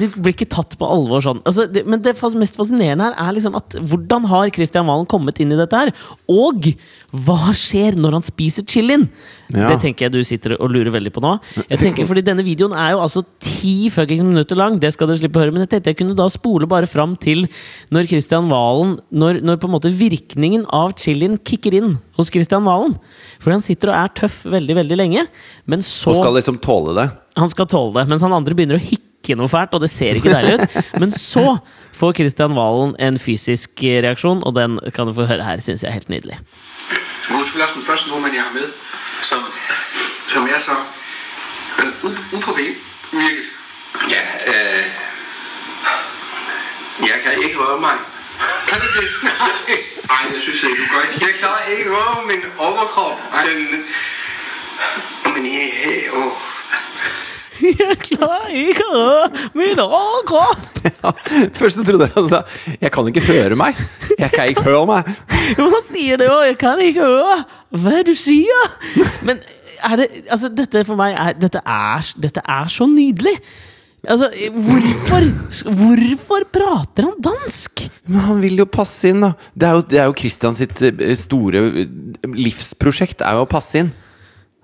det 0.00 0.08
blir 0.16 0.34
ikke 0.34 0.48
tatt 0.50 0.76
på 0.78 0.86
alvor 0.88 1.22
sånn. 1.24 1.42
Altså, 1.46 1.66
det, 1.70 1.84
men 1.86 2.02
det 2.04 2.16
mest 2.40 2.58
fascinerende 2.58 3.06
her 3.08 3.18
er 3.22 3.36
liksom 3.36 3.58
at 3.58 3.76
hvordan 3.78 4.26
har 4.30 4.52
Kristian 4.54 4.88
Valen 4.90 5.08
kommet 5.10 5.38
inn 5.42 5.54
i 5.54 5.58
dette 5.60 5.78
her? 5.78 5.92
Og 6.30 6.72
hva 7.26 7.54
skjer 7.56 7.98
når 8.00 8.18
han 8.18 8.26
spiser 8.26 8.66
chilien? 8.68 9.08
Ja. 9.50 9.70
Det 9.72 9.80
tenker 9.82 10.06
jeg 10.06 10.14
du 10.14 10.20
sitter 10.26 10.54
og 10.56 10.70
lurer 10.70 10.92
veldig 10.94 11.12
på 11.14 11.22
nå. 11.24 11.32
Jeg 11.66 11.80
tenker, 11.80 12.06
fordi 12.08 12.22
Denne 12.26 12.44
videoen 12.46 12.74
er 12.78 12.92
jo 12.94 13.02
altså 13.02 13.22
ti 13.42 13.90
fuckings 13.92 14.22
minutter 14.26 14.58
lang, 14.58 14.78
det 14.82 14.92
skal 14.94 15.10
dere 15.10 15.20
slippe 15.20 15.40
å 15.40 15.44
høre. 15.44 15.54
Men 15.56 15.64
jeg 15.64 15.72
tenkte 15.74 15.92
jeg 15.94 16.00
kunne 16.02 16.16
da 16.18 16.28
spole 16.32 16.68
bare 16.70 16.88
fram 16.90 17.16
til 17.20 17.46
når 17.90 18.08
Kristian 18.10 18.50
Valen 18.50 18.96
Når, 19.10 19.40
når 19.44 19.58
på 19.60 19.68
en 19.68 19.74
måte 19.74 19.90
virkningen 19.94 20.66
av 20.74 20.94
chilien 21.00 21.36
kicker 21.38 21.74
inn 21.80 21.94
hos 22.18 22.30
Kristian 22.32 22.66
Valen. 22.66 22.96
Fordi 23.40 23.56
han 23.58 23.64
sitter 23.64 23.92
og 23.92 23.98
er 24.00 24.14
tøff 24.22 24.42
veldig, 24.50 24.76
veldig 24.82 24.98
lenge. 25.00 25.26
Men 25.66 25.82
så 25.86 26.12
Og 26.14 26.22
skal 26.22 26.36
liksom 26.38 26.60
tåle 26.62 26.96
det. 26.98 27.06
Han 27.40 27.50
skal 27.52 27.68
tåle 27.70 27.94
det, 28.00 28.08
mens 28.10 28.24
han 28.26 28.34
andre 28.36 28.56
begynner 28.56 28.78
å 28.80 28.84
hikke 28.84 29.36
noe 29.38 29.50
fælt, 29.52 29.74
og 29.76 29.82
det 29.84 29.90
ser 29.92 30.18
ikke 30.18 30.32
deilig 30.32 30.60
ut. 30.60 30.78
Men 31.02 31.12
så 31.14 31.58
får 32.00 32.14
Kristian 32.20 32.54
Valen 32.56 32.94
en 32.98 33.18
fysisk 33.20 33.82
reaksjon, 33.84 34.42
og 34.46 34.56
den 34.56 34.78
kan 34.96 35.08
du 35.10 35.14
få 35.16 35.28
høre 35.28 35.44
her, 35.46 35.60
syns 35.62 35.84
jeg 35.84 35.90
er 35.92 35.98
helt 35.98 36.12
nydelig. 36.12 36.38
Jeg 39.30 39.38
som, 39.38 39.52
som 40.32 40.48
er 40.48 40.58
så 40.58 40.72
øh, 41.78 41.88
u- 42.04 42.36
upåvirket. 42.36 42.76
Ja, 44.08 44.20
øh, 44.46 44.84
jeg 47.08 47.20
kan 47.22 47.42
ikke 47.42 47.58
røre 47.58 47.80
mig. 47.80 47.96
Kan 48.68 48.80
du 48.80 48.86
det? 49.00 49.08
Nej, 50.10 50.32
jeg 50.32 50.40
synes 50.40 50.62
ikke, 50.62 50.76
du 50.76 50.86
gør 50.94 51.02
ikke. 51.02 51.26
Jeg 51.26 51.34
klarer 51.38 51.64
ikke 51.66 51.84
at 51.84 51.96
røre 51.96 52.26
min 52.26 52.44
overkrop. 52.58 53.18
Den, 53.46 53.84
men 55.34 55.46
jeg, 55.54 55.72
åh, 56.12 56.32
Jeg 57.60 57.96
klarer 58.02 58.50
ikke 58.56 58.84
å 58.88 58.96
røre 58.96 59.46
min 59.58 59.80
overkropp! 59.84 60.66
Ja, 61.00 61.10
først 61.56 61.76
så 61.78 61.84
trodde 61.84 62.06
jeg 62.08 62.26
sa 62.32 62.40
'Jeg 62.80 62.90
kan 62.92 63.08
ikke 63.08 63.22
høre 63.24 63.56
meg'. 63.56 63.78
Jeg 64.18 64.30
kan 64.32 64.48
ikke 64.48 64.64
høre 64.66 64.86
meg. 64.88 65.08
Jo, 65.58 65.66
han 65.72 65.82
sier 65.86 66.16
det 66.20 66.26
jo. 66.28 66.38
Jeg 66.44 66.56
kan 66.60 66.80
ikke 66.80 67.04
høre 67.04 67.38
hva 67.80 68.00
du 68.06 68.12
sier! 68.16 68.70
Men 69.26 69.40
er 69.84 69.96
det 70.00 70.06
Altså, 70.30 70.48
dette 70.52 70.82
for 70.88 70.96
meg 71.00 71.14
er 71.16 71.36
Dette 71.40 71.60
er, 71.64 72.08
dette 72.20 72.42
er 72.44 72.68
så 72.72 72.86
nydelig! 72.88 73.36
Altså, 74.08 74.30
hvorfor 74.56 75.26
Hvorfor 75.76 76.44
prater 76.52 77.04
han 77.08 77.18
dansk? 77.20 77.84
Men 78.08 78.20
han 78.28 78.40
vil 78.40 78.56
jo 78.62 78.64
passe 78.72 79.10
inn, 79.12 79.20
da. 79.26 79.34
Det 79.52 79.68
er 79.68 79.76
jo, 79.76 79.82
det 79.92 79.98
er 80.00 80.06
jo 80.08 80.16
Christian 80.16 80.56
sitt 80.56 80.80
eh, 80.88 81.12
store 81.20 81.60
eh, 81.84 81.90
livsprosjekt, 82.24 83.20
er 83.20 83.36
jo 83.36 83.44
å 83.44 83.50
passe 83.50 83.82
inn. 83.82 83.90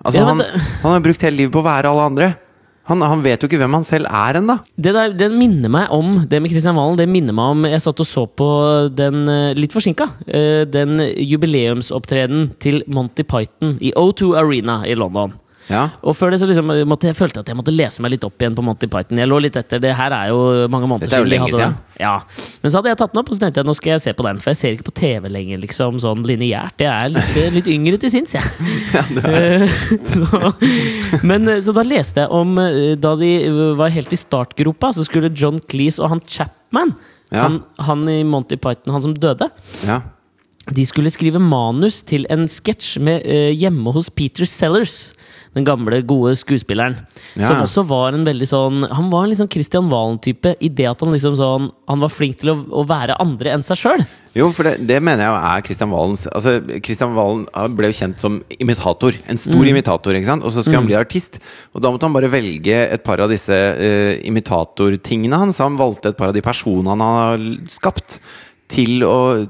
Altså, 0.00 0.18
Ja, 0.20 0.24
han, 0.30 0.40
det- 0.40 0.64
han 0.82 0.92
har 0.96 1.04
brukt 1.04 1.20
hele 1.24 1.37
livet 1.42 1.52
på 1.52 1.61
å 1.61 1.66
være 1.68 1.90
alle 1.92 2.06
andre. 2.11 2.30
Han, 2.87 3.03
han 3.03 3.22
vet 3.25 3.42
jo 3.42 3.49
ikke 3.51 3.59
hvem 3.59 3.75
han 3.75 3.87
selv 3.87 4.07
er 4.07 4.38
ennå. 4.38 4.59
Det, 4.79 4.92
det 5.18 5.27
minner 5.35 5.72
meg 5.72 5.90
om 5.94 6.20
Det 6.31 6.38
med 6.42 6.53
Kristian 6.53 6.77
Valen 6.79 6.99
Det 7.01 7.09
minner 7.11 7.35
meg 7.35 7.55
om 7.57 7.64
Jeg 7.66 7.83
satt 7.83 8.03
og 8.05 8.07
så 8.07 8.22
på 8.31 8.46
den 8.94 9.25
eh, 9.33 9.57
litt 9.59 9.75
forsinka. 9.75 10.07
eh, 10.27 10.62
Den 10.70 11.01
jubileumsopptreden 11.03 12.53
til 12.62 12.85
Monty 12.87 13.27
Python 13.27 13.77
i 13.83 13.90
O2 13.99 14.37
Arena 14.38 14.81
i 14.87 14.94
London. 14.99 15.35
Ja. 15.70 15.83
Og 16.07 16.14
før 16.14 16.31
det 16.31 16.38
så 16.40 16.46
liksom 16.48 16.70
måtte 16.87 17.09
jeg 17.11 17.16
følte 17.18 17.42
at 17.42 17.48
jeg 17.50 17.57
måtte 17.59 17.74
lese 17.74 18.02
meg 18.05 18.12
litt 18.14 18.24
opp 18.26 18.38
igjen 18.38 18.55
på 18.55 18.62
Monty 18.66 18.87
Python. 18.90 19.18
Jeg 19.18 19.31
lå 19.31 19.38
litt 19.42 19.57
etter. 19.59 19.81
Det 19.83 19.90
her 19.98 20.14
er 20.14 20.31
jo 20.31 20.38
mange 20.72 20.87
måneder 20.90 21.11
er 21.11 21.16
siden. 21.24 21.31
lenge 21.33 21.48
hadde 21.50 21.62
den. 21.64 21.74
Ja. 21.98 22.12
Men 22.62 22.70
så 22.70 22.79
hadde 22.79 22.92
jeg 22.92 23.00
tatt 23.00 23.14
den 23.14 23.22
opp, 23.22 23.31
og 23.33 23.37
så 23.38 23.42
tenkte 23.42 23.62
jeg 23.62 23.68
nå 23.68 23.74
skal 23.79 23.92
jeg 23.96 24.05
se 24.05 24.14
på 24.18 24.26
den. 24.29 24.40
For 24.42 24.52
jeg 24.52 24.61
ser 24.61 24.76
ikke 24.76 24.88
på 24.90 24.96
TV 25.00 25.29
lenger, 25.33 25.62
liksom, 25.64 25.98
sånn 26.02 26.22
lineært. 26.29 26.85
Jeg 26.87 26.92
er 26.92 27.12
litt, 27.16 27.40
litt 27.57 27.70
yngre 27.72 27.98
til 28.02 28.14
sinns, 28.14 28.37
jeg. 28.37 28.44
Ja, 28.96 29.02
så, 30.07 30.52
men 31.26 31.48
eh, 31.50 31.61
så 31.64 31.72
da 31.76 31.83
leste 31.87 32.22
jeg 32.24 32.33
om 32.35 32.55
eh, 32.61 32.94
Da 33.00 33.12
de 33.18 33.29
eh, 33.48 33.59
var 33.79 33.92
helt 33.92 34.12
i 34.14 34.18
startgropa, 34.20 34.92
så 34.94 35.05
skulle 35.07 35.33
John 35.37 35.59
Cleese 35.68 36.02
og 36.02 36.12
han 36.14 36.22
Chapman 36.26 36.94
Ja. 37.33 37.42
han, 37.48 37.59
han 37.83 38.05
i 38.09 38.20
Monty 38.24 38.57
Python, 38.57 38.92
han 38.94 39.02
som 39.02 39.14
døde 39.18 39.48
ja. 39.87 40.00
De 40.74 40.87
skulle 40.88 41.12
skrive 41.14 41.38
manus 41.42 42.00
til 42.02 42.26
en 42.33 42.46
sketsj 42.50 42.96
med, 42.98 43.22
uh, 43.26 43.52
hjemme 43.55 43.92
hos 43.94 44.11
Peter 44.11 44.44
Sellers. 44.48 45.12
Den 45.57 45.64
gamle, 45.64 46.02
gode 46.05 46.35
skuespilleren. 46.37 46.98
Ja. 47.33 47.48
Som 47.48 47.62
også 47.64 47.83
var 47.88 48.12
en 48.12 48.26
veldig 48.26 48.44
sånn 48.50 48.83
Han 48.92 49.07
var 49.09 49.24
en 49.24 49.38
sånn 49.38 49.48
Christian 49.48 49.87
Valen-type 49.88 50.50
i 50.61 50.68
det 50.68 50.85
at 50.90 51.00
han 51.00 51.14
liksom 51.14 51.33
sånn 51.38 51.70
Han 51.88 52.02
var 52.02 52.12
flink 52.12 52.37
til 52.42 52.50
å, 52.52 52.57
å 52.76 52.83
være 52.85 53.16
andre 53.22 53.55
enn 53.55 53.64
seg 53.64 53.81
sjøl. 53.81 54.05
Jo, 54.37 54.50
for 54.52 54.68
det, 54.68 54.74
det 54.85 54.98
mener 55.00 55.24
jeg 55.24 55.38
er 55.48 55.64
Christian 55.64 55.94
Valens 55.94 56.26
Altså, 56.29 56.59
Christian 56.85 57.14
Valen 57.16 57.46
ble 57.79 57.88
jo 57.88 57.96
kjent 58.02 58.20
som 58.20 58.37
imitator. 58.59 59.16
En 59.33 59.40
stor 59.40 59.57
Mm. 59.64 59.70
imitator, 59.72 60.18
ikke 60.20 60.29
sant? 60.29 60.44
Og 60.44 60.52
så 60.52 60.61
skulle 60.61 60.83
han 60.83 60.90
bli 60.90 60.98
artist. 61.00 61.40
Og 61.72 61.81
da 61.81 61.88
måtte 61.94 62.05
han 62.05 62.18
bare 62.18 62.29
velge 62.37 62.76
et 62.92 63.07
par 63.07 63.24
av 63.24 63.33
disse 63.33 63.48
uh, 63.57 64.12
imitatortingene 64.29 65.40
hans. 65.40 65.62
Han 65.64 65.81
valgte 65.81 66.12
et 66.12 66.20
par 66.20 66.35
av 66.35 66.37
de 66.37 66.44
personene 66.44 66.92
han 66.92 67.00
har 67.07 67.48
skapt. 67.72 68.20
Til 68.66 69.05
å, 69.07 69.46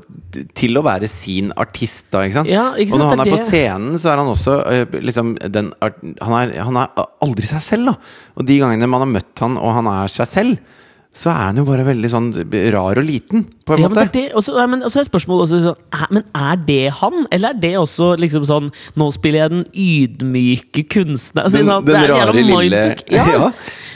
til 0.53 0.77
å 0.77 0.83
være 0.85 1.09
sin 1.09 1.49
artist, 1.57 2.05
da. 2.13 2.21
ikke 2.27 2.37
sant? 2.43 2.51
Ja, 2.53 2.67
ikke 2.77 2.93
og 2.93 3.01
når 3.01 3.13
han 3.15 3.23
er 3.25 3.31
på 3.33 3.39
scenen, 3.47 3.95
så 4.03 4.11
er 4.13 4.21
han 4.21 4.29
også 4.29 4.57
eh, 4.69 4.97
liksom 5.01 5.31
den 5.55 5.71
han, 5.81 6.35
er, 6.43 6.53
han 6.67 6.77
er 6.83 7.07
aldri 7.25 7.49
seg 7.49 7.63
selv, 7.65 7.95
da. 7.95 7.95
Og 8.37 8.45
de 8.51 8.59
gangene 8.61 8.91
man 8.93 9.07
har 9.07 9.09
møtt 9.15 9.41
han, 9.41 9.57
og 9.57 9.73
han 9.79 9.89
er 9.89 10.13
seg 10.13 10.29
selv, 10.29 10.75
så 11.17 11.31
er 11.33 11.47
han 11.47 11.57
jo 11.57 11.65
bare 11.65 11.87
veldig 11.87 12.09
sånn 12.13 12.27
rar 12.75 12.99
og 13.01 13.07
liten, 13.09 13.47
på 13.65 13.73
en 13.73 13.87
Ja, 13.87 13.89
måte. 13.89 14.03
er 14.05 14.11
det, 14.13 14.25
og 14.37 14.45
så 14.45 14.53
ja, 14.61 14.67
men 14.69 14.85
så 14.85 15.01
er 15.01 15.07
spørsmålet 15.09 15.47
også 15.47 15.61
sånn 15.65 15.81
er, 15.97 16.11
Men 16.13 16.27
er 16.37 16.61
det 16.69 16.83
han, 16.99 17.23
eller 17.33 17.55
er 17.57 17.63
det 17.63 17.71
også 17.81 18.11
liksom 18.21 18.45
sånn 18.45 18.69
Nå 19.01 19.07
spiller 19.17 19.47
jeg 19.47 19.55
den 19.55 19.65
ydmyke 19.73 20.85
kunstner 20.93 21.47
altså, 21.49 21.63
Den- 21.63 21.71
sånn, 21.73 21.89
den 21.89 22.03
det 22.05 22.11
rare 22.13 22.37
lille- 22.37 22.97
Ja. 23.09 23.25
Ja. 23.33 23.51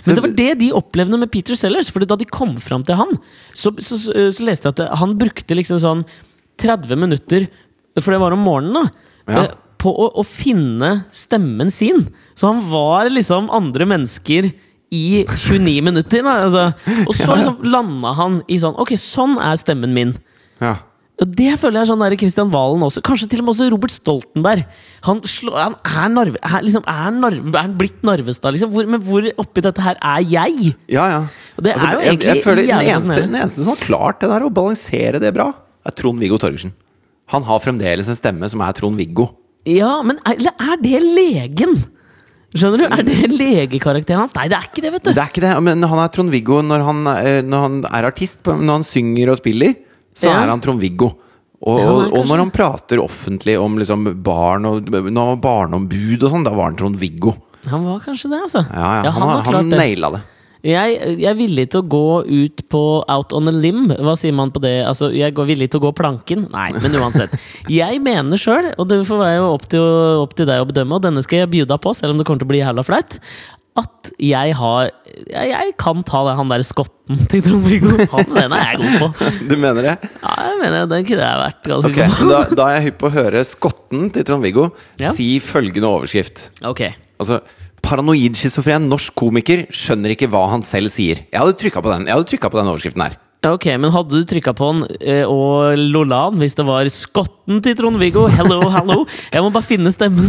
Men 0.07 0.17
det 0.17 0.23
var 0.25 0.35
det 0.39 0.49
de 0.63 0.71
opplevde 0.77 1.19
med 1.21 1.31
Peter 1.33 1.59
Sellers. 1.59 1.91
For 1.93 2.05
da 2.09 2.17
de 2.21 2.27
kom 2.29 2.55
fram 2.63 2.85
til 2.87 2.97
han, 3.01 3.13
så, 3.53 3.73
så, 3.83 3.99
så, 4.01 4.15
så 4.37 4.47
leste 4.47 4.69
jeg 4.69 4.75
at 4.77 4.81
det, 4.83 4.89
han 5.03 5.17
brukte 5.21 5.57
liksom 5.59 5.81
sånn 5.83 6.05
30 6.61 6.97
minutter, 7.01 7.47
for 8.01 8.13
det 8.15 8.21
var 8.23 8.37
om 8.37 8.43
morgenen, 8.45 8.81
da. 8.81 9.07
Ja. 9.31 9.45
eh, 9.45 9.55
På 9.81 9.93
å, 9.97 10.11
å 10.21 10.25
finne 10.27 11.05
stemmen 11.17 11.71
sin. 11.73 12.03
Så 12.37 12.51
han 12.51 12.65
var 12.71 13.09
liksom 13.13 13.49
andre 13.55 13.87
mennesker 13.89 14.51
i 14.93 15.05
29 15.25 15.81
minutter. 15.89 16.25
Da, 16.27 16.35
altså. 16.45 16.67
Og 17.07 17.15
så 17.17 17.29
liksom 17.39 17.65
landa 17.71 18.13
han 18.19 18.41
i 18.51 18.59
sånn 18.61 18.77
Ok, 18.83 18.93
sånn 19.01 19.39
er 19.41 19.57
stemmen 19.61 19.95
min. 19.97 20.13
Ja. 20.61 20.75
Og 21.21 21.29
det 21.37 21.51
føler 21.61 21.77
jeg 21.77 21.85
er 21.85 21.89
sånn 21.91 22.01
der 22.01 22.15
Kristian 22.17 22.53
Valen 22.53 22.81
også. 22.87 23.03
Kanskje 23.05 23.27
til 23.29 23.43
og 23.43 23.47
med 23.47 23.53
også 23.53 23.67
Robert 23.75 23.93
Stoltenberg. 23.93 24.63
Han, 25.05 25.19
slå, 25.29 25.53
han 25.53 25.77
er, 25.85 26.07
narve, 26.15 26.41
er, 26.41 26.63
liksom, 26.65 26.87
er, 26.89 27.11
narve, 27.13 27.51
er 27.53 27.59
han 27.61 27.75
blitt 27.77 28.07
Narvestad, 28.09 28.57
liksom? 28.57 28.73
Hvor, 28.73 28.89
men 28.89 29.03
hvor 29.05 29.27
oppi 29.43 29.65
dette 29.67 29.85
her 29.85 30.01
er 30.01 30.25
jeg? 30.25 30.73
Ja, 30.89 31.05
ja. 31.13 31.21
Og 31.59 31.67
det 31.67 31.75
er 31.75 31.93
jo 31.93 32.07
jeg, 32.07 32.23
jeg 32.25 32.45
føler 32.47 32.65
den 32.65 32.87
eneste, 32.95 33.19
den 33.27 33.37
eneste 33.37 33.61
som 33.61 33.75
har 33.75 33.83
klart 33.83 34.25
det 34.25 34.31
der 34.33 34.47
å 34.47 34.53
balansere 34.61 35.21
det 35.21 35.35
bra, 35.37 35.51
er 35.85 35.97
Trond-Viggo 36.01 36.41
Torgersen. 36.41 36.73
Han 37.35 37.45
har 37.47 37.61
fremdeles 37.63 38.09
en 38.11 38.19
stemme 38.19 38.49
som 38.51 38.65
er 38.65 38.81
Trond-Viggo. 38.81 39.29
Ja, 39.69 39.99
men 40.07 40.23
er, 40.25 40.41
er 40.57 40.81
det 40.81 41.03
legen? 41.05 41.77
Skjønner 42.57 42.81
du? 42.81 42.87
Er 42.89 43.05
det 43.07 43.29
legekarakteren 43.29 44.25
hans? 44.25 44.33
Nei, 44.35 44.49
det 44.51 44.57
er 44.57 44.67
ikke 44.73 44.83
det, 44.83 44.95
vet 44.97 45.05
du. 45.05 45.13
Det 45.13 45.21
er 45.23 45.31
ikke 45.31 45.45
det, 45.45 45.53
men 45.69 45.85
han 45.93 46.01
er 46.03 46.11
Trond-Viggo 46.17 46.65
når, 46.65 46.89
han, 46.89 47.05
eh, 47.13 47.45
når 47.47 47.67
han 47.67 47.79
er 47.93 48.09
artist. 48.09 48.41
Når 48.49 48.81
han 48.81 48.89
synger 48.89 49.37
og 49.37 49.39
spiller, 49.45 49.77
så 50.21 50.29
Ja. 50.29 50.39
er 50.45 50.53
han 50.53 50.61
Trond-Viggo. 50.63 51.11
Og, 51.61 51.77
Ja, 51.81 51.85
han 51.85 51.95
og, 52.13 52.19
og 52.21 52.27
når 52.31 52.39
han 52.47 52.51
prater 52.57 53.01
offentlig 53.03 53.59
om 53.61 53.75
liksom 53.77 54.07
barn 54.25 54.65
og 54.65 54.87
Når 54.89 55.05
han 55.13 55.37
var 55.37 55.45
barneombud 55.45 56.23
og 56.25 56.31
sånn, 56.33 56.45
da 56.47 56.53
var 56.57 56.71
han 56.71 56.77
Trond-Viggo. 56.81 57.35
Han 57.69 57.85
var 57.85 57.99
kanskje 58.01 58.31
det, 58.33 58.39
altså. 58.47 58.63
Ja, 58.73 59.03
ja, 59.05 59.11
han, 59.13 59.23
har 59.29 59.43
har- 59.45 59.53
han 59.61 59.69
naila 59.69 60.11
det. 60.15 60.23
Jeg, 60.63 60.97
jeg 61.21 61.25
er 61.25 61.37
villig 61.39 61.71
til 61.73 61.81
å 61.81 61.89
gå 61.89 62.01
ut 62.29 62.63
på 62.69 62.81
out 63.09 63.33
on 63.33 63.49
a 63.49 63.53
limb. 63.53 63.93
Hva 63.97 64.13
sier 64.17 64.33
man 64.37 64.51
på 64.53 64.61
det? 64.61 64.85
Altså, 64.85 65.09
jeg 65.13 65.33
er 65.33 65.47
villig 65.49 65.71
til 65.73 65.81
å 65.81 65.85
gå 65.87 65.93
planken? 65.97 66.43
Nei, 66.53 66.67
men 66.77 66.93
uansett. 67.01 67.33
Jeg 67.69 68.01
mener 68.05 68.37
sjøl, 68.37 68.69
og 68.77 68.89
det 68.91 68.99
får 69.09 69.23
være 69.23 69.41
opp 69.47 69.65
til, 69.73 69.81
opp 70.21 70.35
til 70.37 70.45
deg 70.51 70.61
å 70.61 70.67
bedømme, 70.69 70.97
og 70.99 71.03
denne 71.07 71.23
skal 71.25 71.39
jeg 71.47 71.51
bjuda 71.55 71.79
på, 71.81 71.95
selv 71.97 72.13
om 72.13 72.19
det 72.21 72.27
kommer 72.29 72.41
til 72.45 72.49
å 72.51 72.53
bli 72.53 72.61
jævla 72.61 72.85
flaut, 72.85 73.17
at 73.79 74.09
jeg 74.19 74.55
har 74.59 74.89
Jeg, 75.31 75.51
jeg 75.53 75.75
kan 75.79 76.01
ta 76.03 76.25
den, 76.27 76.37
han 76.41 76.49
der 76.51 76.65
skotten 76.67 77.21
til 77.31 77.43
Trond-Viggo. 77.45 77.93
Han, 78.13 78.27
Den 78.35 78.53
er 78.57 78.65
jeg 78.73 78.81
god 78.83 78.99
på. 78.99 79.29
Du 79.51 79.55
mener 79.57 79.83
det? 79.87 79.95
Ja, 80.25 80.35
jeg 80.49 80.59
mener 80.65 80.91
Den 80.91 81.07
kunne 81.07 81.23
jeg 81.29 81.41
vært 81.45 81.71
ganske 81.71 81.91
okay, 81.93 82.09
god 82.09 82.19
på. 82.19 82.29
da, 82.33 82.41
da 82.59 82.67
er 82.69 82.77
jeg 82.81 82.87
hypp 82.91 82.99
på 83.05 83.11
å 83.11 83.15
høre 83.15 83.45
skotten 83.47 84.11
til 84.17 84.27
Trond-Viggo 84.29 84.69
Ja. 85.01 85.13
si 85.17 85.31
følgende 85.45 85.89
overskrift. 85.89 86.49
Ok. 86.67 86.83
Altså, 87.21 87.41
Paranoid 87.81 88.37
schizofren 88.37 88.89
norsk 88.91 89.15
komiker 89.17 89.63
skjønner 89.73 90.13
ikke 90.13 90.29
hva 90.33 90.43
han 90.53 90.63
selv 90.67 90.91
sier. 90.93 91.23
Jeg 91.31 91.41
hadde 91.41 91.57
trykka 91.63 91.81
på 91.85 91.93
den 91.95 92.07
Jeg 92.11 92.17
hadde 92.19 92.29
trykket 92.29 92.53
på 92.53 92.61
den 92.61 92.69
overskriften 92.75 93.07
her. 93.07 93.17
Ok, 93.41 93.65
Men 93.81 93.89
hadde 93.95 94.19
du 94.21 94.25
trykka 94.29 94.53
på 94.53 94.67
den 94.69 94.83
eh, 95.01 95.23
og 95.25 95.73
Lolan 95.81 96.37
hvis 96.43 96.53
det 96.59 96.67
var 96.69 96.85
skotten 96.93 97.63
til 97.65 97.73
Trond-Viggo? 97.79 98.27
Hello, 98.37 98.59
hello! 98.77 98.99
Jeg 99.33 99.41
må 99.41 99.49
bare 99.55 99.65
finne 99.65 99.89
stemmen! 99.95 100.27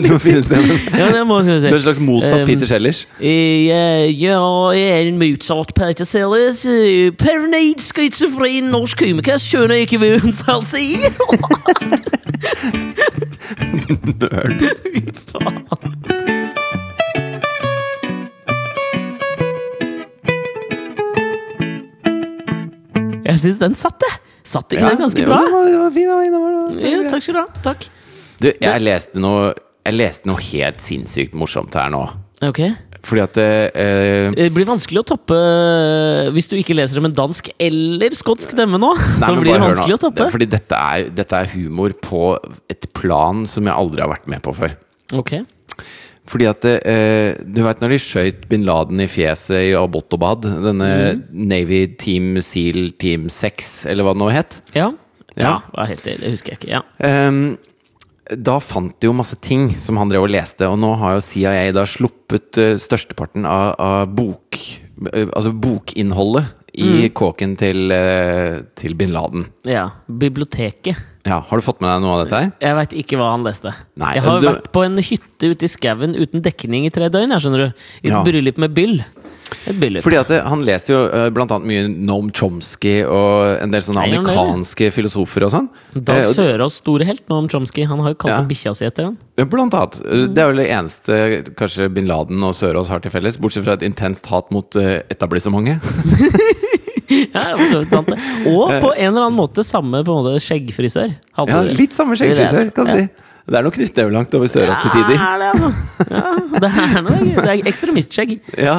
Du 0.00 0.08
må 0.14 0.18
finne 0.22 0.40
stemmen. 0.48 0.78
Ja, 1.00 1.10
det 1.12 1.20
må 1.28 1.42
si. 1.44 1.52
Du 1.52 1.66
er 1.68 1.76
en 1.76 1.84
slags 1.84 2.00
motsatt 2.00 2.40
Um, 2.40 2.46
Peter 2.48 2.66
Sellers. 2.70 3.02
Eh, 3.20 4.08
ja, 4.16 4.40
jeg 4.72 4.88
er 4.88 5.10
en 5.10 5.20
motsatt 5.20 5.74
Peter 5.76 6.08
Sellers. 6.08 6.64
eh, 6.64 7.10
Paranoid, 7.20 7.84
schizofren 7.84 8.72
norsk 8.72 9.04
komiker. 9.04 9.36
Skjønner 9.42 9.84
ikke 9.84 10.00
hva 10.00 10.14
hun 10.24 10.32
skal 10.32 10.64
si! 10.64 10.96
Nerd. 14.16 14.64
Jeg 23.26 23.42
syns 23.42 23.60
den 23.62 23.74
satt, 23.78 24.00
jeg! 24.06 24.20
Satt 24.46 24.70
ikke 24.70 24.82
Ja, 24.84 24.90
den 24.94 25.00
ganske 25.02 25.24
bra? 25.26 25.40
var- 25.42 25.64
den 25.66 25.80
var 25.82 25.90
fin, 25.94 26.10
det 26.32 26.40
var 26.40 26.82
Ja, 26.86 26.98
takk 27.10 27.22
skal 27.24 27.34
du 27.34 27.40
ha. 27.40 27.46
Takk. 27.66 27.86
Du, 28.38 28.50
jeg 28.52 28.82
leste 28.84 29.18
noe 29.22 29.54
Jeg 29.86 29.94
leste 29.96 30.26
noe 30.30 30.42
helt 30.42 30.80
sinnssykt 30.82 31.34
morsomt 31.38 31.74
her 31.78 31.88
nå. 31.94 32.04
Ok. 32.46 32.60
Fordi 33.06 33.22
at 33.22 33.36
eh, 33.38 34.30
Det 34.34 34.48
blir 34.54 34.66
vanskelig 34.66 34.98
å 35.04 35.06
toppe 35.06 35.36
eh, 35.38 36.30
hvis 36.34 36.48
du 36.50 36.56
ikke 36.58 36.74
leser 36.74 36.98
det 36.98 37.04
med 37.06 37.14
dansk 37.16 37.50
eller 37.58 38.10
skotsk 38.18 38.50
stemme 38.50 38.80
nå. 38.82 38.90
Nei, 38.98 39.20
så 39.22 39.30
men 39.32 39.42
blir 39.44 39.52
det 39.54 39.60
hør 39.62 39.70
vanskelig 39.76 39.94
nå. 39.94 39.98
å 40.00 40.04
toppe. 40.08 40.26
Fordi 40.34 40.48
dette 40.50 40.74
er, 40.80 41.06
dette 41.14 41.38
er 41.38 41.52
humor 41.54 41.94
på 42.02 42.22
et 42.70 42.88
plan 42.98 43.44
som 43.50 43.64
jeg 43.70 43.74
aldri 43.78 44.02
har 44.02 44.10
vært 44.10 44.26
med 44.32 44.42
på 44.42 44.54
før. 44.58 44.74
Ok. 45.14 45.36
Fordi 46.26 46.48
at 46.50 46.66
eh, 46.66 47.36
Du 47.46 47.62
vet 47.62 47.82
når 47.82 47.94
de 47.94 48.00
skøyt 48.02 48.46
bin 48.50 48.66
Laden 48.66 49.02
i 49.02 49.08
fjeset 49.10 49.70
i 49.70 49.74
Abbottabad? 49.78 50.48
Denne 50.64 50.90
mm. 50.90 51.22
Navy 51.52 51.84
Team 52.00 52.40
Seal 52.42 52.90
Team 52.98 53.30
6, 53.32 53.86
eller 53.92 54.06
hva 54.06 54.16
det 54.16 54.22
nå 54.24 54.30
het? 54.34 54.60
Ja. 54.76 54.90
Ja. 55.36 55.58
Hva 55.74 55.86
heter 55.90 56.14
det? 56.14 56.20
Det 56.24 56.34
husker 56.34 56.54
jeg 56.54 56.62
ikke. 56.62 56.78
Ja. 56.78 57.28
Um, 57.28 57.56
da 58.26 58.56
fant 58.62 58.96
de 58.98 59.06
jo 59.06 59.14
masse 59.14 59.36
ting 59.44 59.68
som 59.82 59.98
han 60.00 60.10
drev 60.10 60.26
og 60.26 60.32
leste, 60.34 60.66
og 60.66 60.78
nå 60.82 60.94
har 60.98 61.16
jo 61.16 61.24
CIA 61.24 61.70
da 61.76 61.84
sluppet 61.86 62.58
eh, 62.58 62.74
størsteparten 62.80 63.46
av, 63.46 63.76
av 63.78 64.14
bok, 64.16 64.58
eh, 65.12 65.28
altså 65.28 65.52
bokinnholdet 65.54 66.48
i 66.76 67.06
kåken 67.16 67.54
til, 67.56 67.92
eh, 67.94 68.64
til 68.76 68.96
bin 68.98 69.14
Laden. 69.14 69.46
ja. 69.64 69.88
Biblioteket. 70.06 70.96
Ja, 71.26 71.40
Har 71.42 71.58
du 71.58 71.64
fått 71.66 71.80
med 71.82 71.90
deg 71.90 72.02
noe 72.04 72.14
av 72.16 72.24
dette 72.24 72.38
her? 72.38 72.52
Jeg 72.62 72.74
veit 72.78 72.92
ikke 73.02 73.18
hva 73.18 73.32
han 73.34 73.42
leste. 73.44 73.72
Nei, 73.98 74.14
jeg 74.14 74.22
har 74.22 74.40
du- 74.40 74.46
vært 74.48 74.70
på 74.72 74.84
en 74.86 74.96
hytte 75.02 75.50
ute 75.50 75.64
i 75.64 75.68
skauen 75.68 76.14
uten 76.14 76.40
dekning 76.40 76.86
i 76.86 76.90
tre 76.94 77.08
døgn. 77.10 77.32
Jeg 77.34 77.40
skjønner 77.42 77.58
du 77.58 77.66
I 77.66 78.08
et 78.08 78.12
Ja. 78.12 78.22
bryllup 78.22 78.58
med 78.58 78.74
byll. 78.74 79.04
Et 79.66 79.78
bryllup. 79.78 80.02
Fordi 80.02 80.16
at 80.18 80.46
Han 80.46 80.62
leser 80.64 80.90
jo 80.92 81.00
eh, 81.08 81.30
blant 81.30 81.50
annet 81.50 81.66
mye 81.66 81.88
Noam 81.88 82.30
Chomsky 82.32 83.04
og 83.06 83.62
en 83.62 83.70
del 83.70 83.80
sånne 83.80 84.02
Nei, 84.02 84.16
amerikanske 84.18 84.90
filosofer 84.92 85.44
og 85.46 85.52
sånn. 85.52 85.68
Dag 85.94 86.16
Eh, 86.26 86.32
Sørås 86.34 86.78
store 86.82 87.04
helt, 87.06 87.28
Noam 87.28 87.46
Chomsky. 87.48 87.84
Han 87.86 87.98
har 88.00 88.10
jo 88.10 88.14
kalt 88.16 88.30
Ja. 88.38 88.42
bikkja 88.44 88.74
si 88.74 88.84
etter 88.86 89.04
han. 89.04 89.18
Ja, 89.38 89.44
Blant 89.44 89.72
annet. 89.72 90.00
Eh, 90.04 90.26
Det 90.26 90.38
er 90.38 90.52
vel 90.52 90.56
det 90.56 90.70
eneste 90.70 91.54
kanskje 91.54 91.92
bin 91.94 92.06
Laden 92.08 92.42
og 92.42 92.54
Sørås 92.54 92.88
har 92.88 92.98
til 93.00 93.10
felles, 93.10 93.36
bortsett 93.38 93.64
fra 93.64 93.74
et 93.74 93.82
intenst 93.82 94.26
hat 94.26 94.50
mot 94.50 94.68
etablissementet. 94.74 95.80
Ja, 97.36 97.84
sant 97.90 98.10
det. 98.10 98.18
Og 98.50 98.72
på 98.82 98.90
en 98.94 99.10
eller 99.10 99.28
annen 99.28 99.38
måte 99.38 99.64
samme 99.66 100.02
på 100.06 100.14
en 100.14 100.24
måte 100.24 100.42
skjeggfrisør. 100.42 101.14
Ja, 101.36 101.62
litt 101.68 101.94
samme 101.96 102.18
skjeggfrisør, 102.18 102.74
kan 102.76 102.90
du 102.90 102.98
si. 102.98 103.06
Det 103.46 103.54
er 103.54 103.62
nok 103.62 103.76
knyttnevelangt 103.76 104.32
over 104.34 104.48
Sørås 104.50 104.80
til 104.82 104.90
tider. 104.90 105.20
Ja, 105.20 105.26
det, 105.38 105.50
altså. 105.54 105.68
ja, 106.10 106.30
det 106.64 106.70
er 106.82 107.04
noe 107.06 107.18
Det 107.36 107.52
er 107.52 107.68
ekstremistskjegg. 107.70 108.32
Ja, 108.58 108.74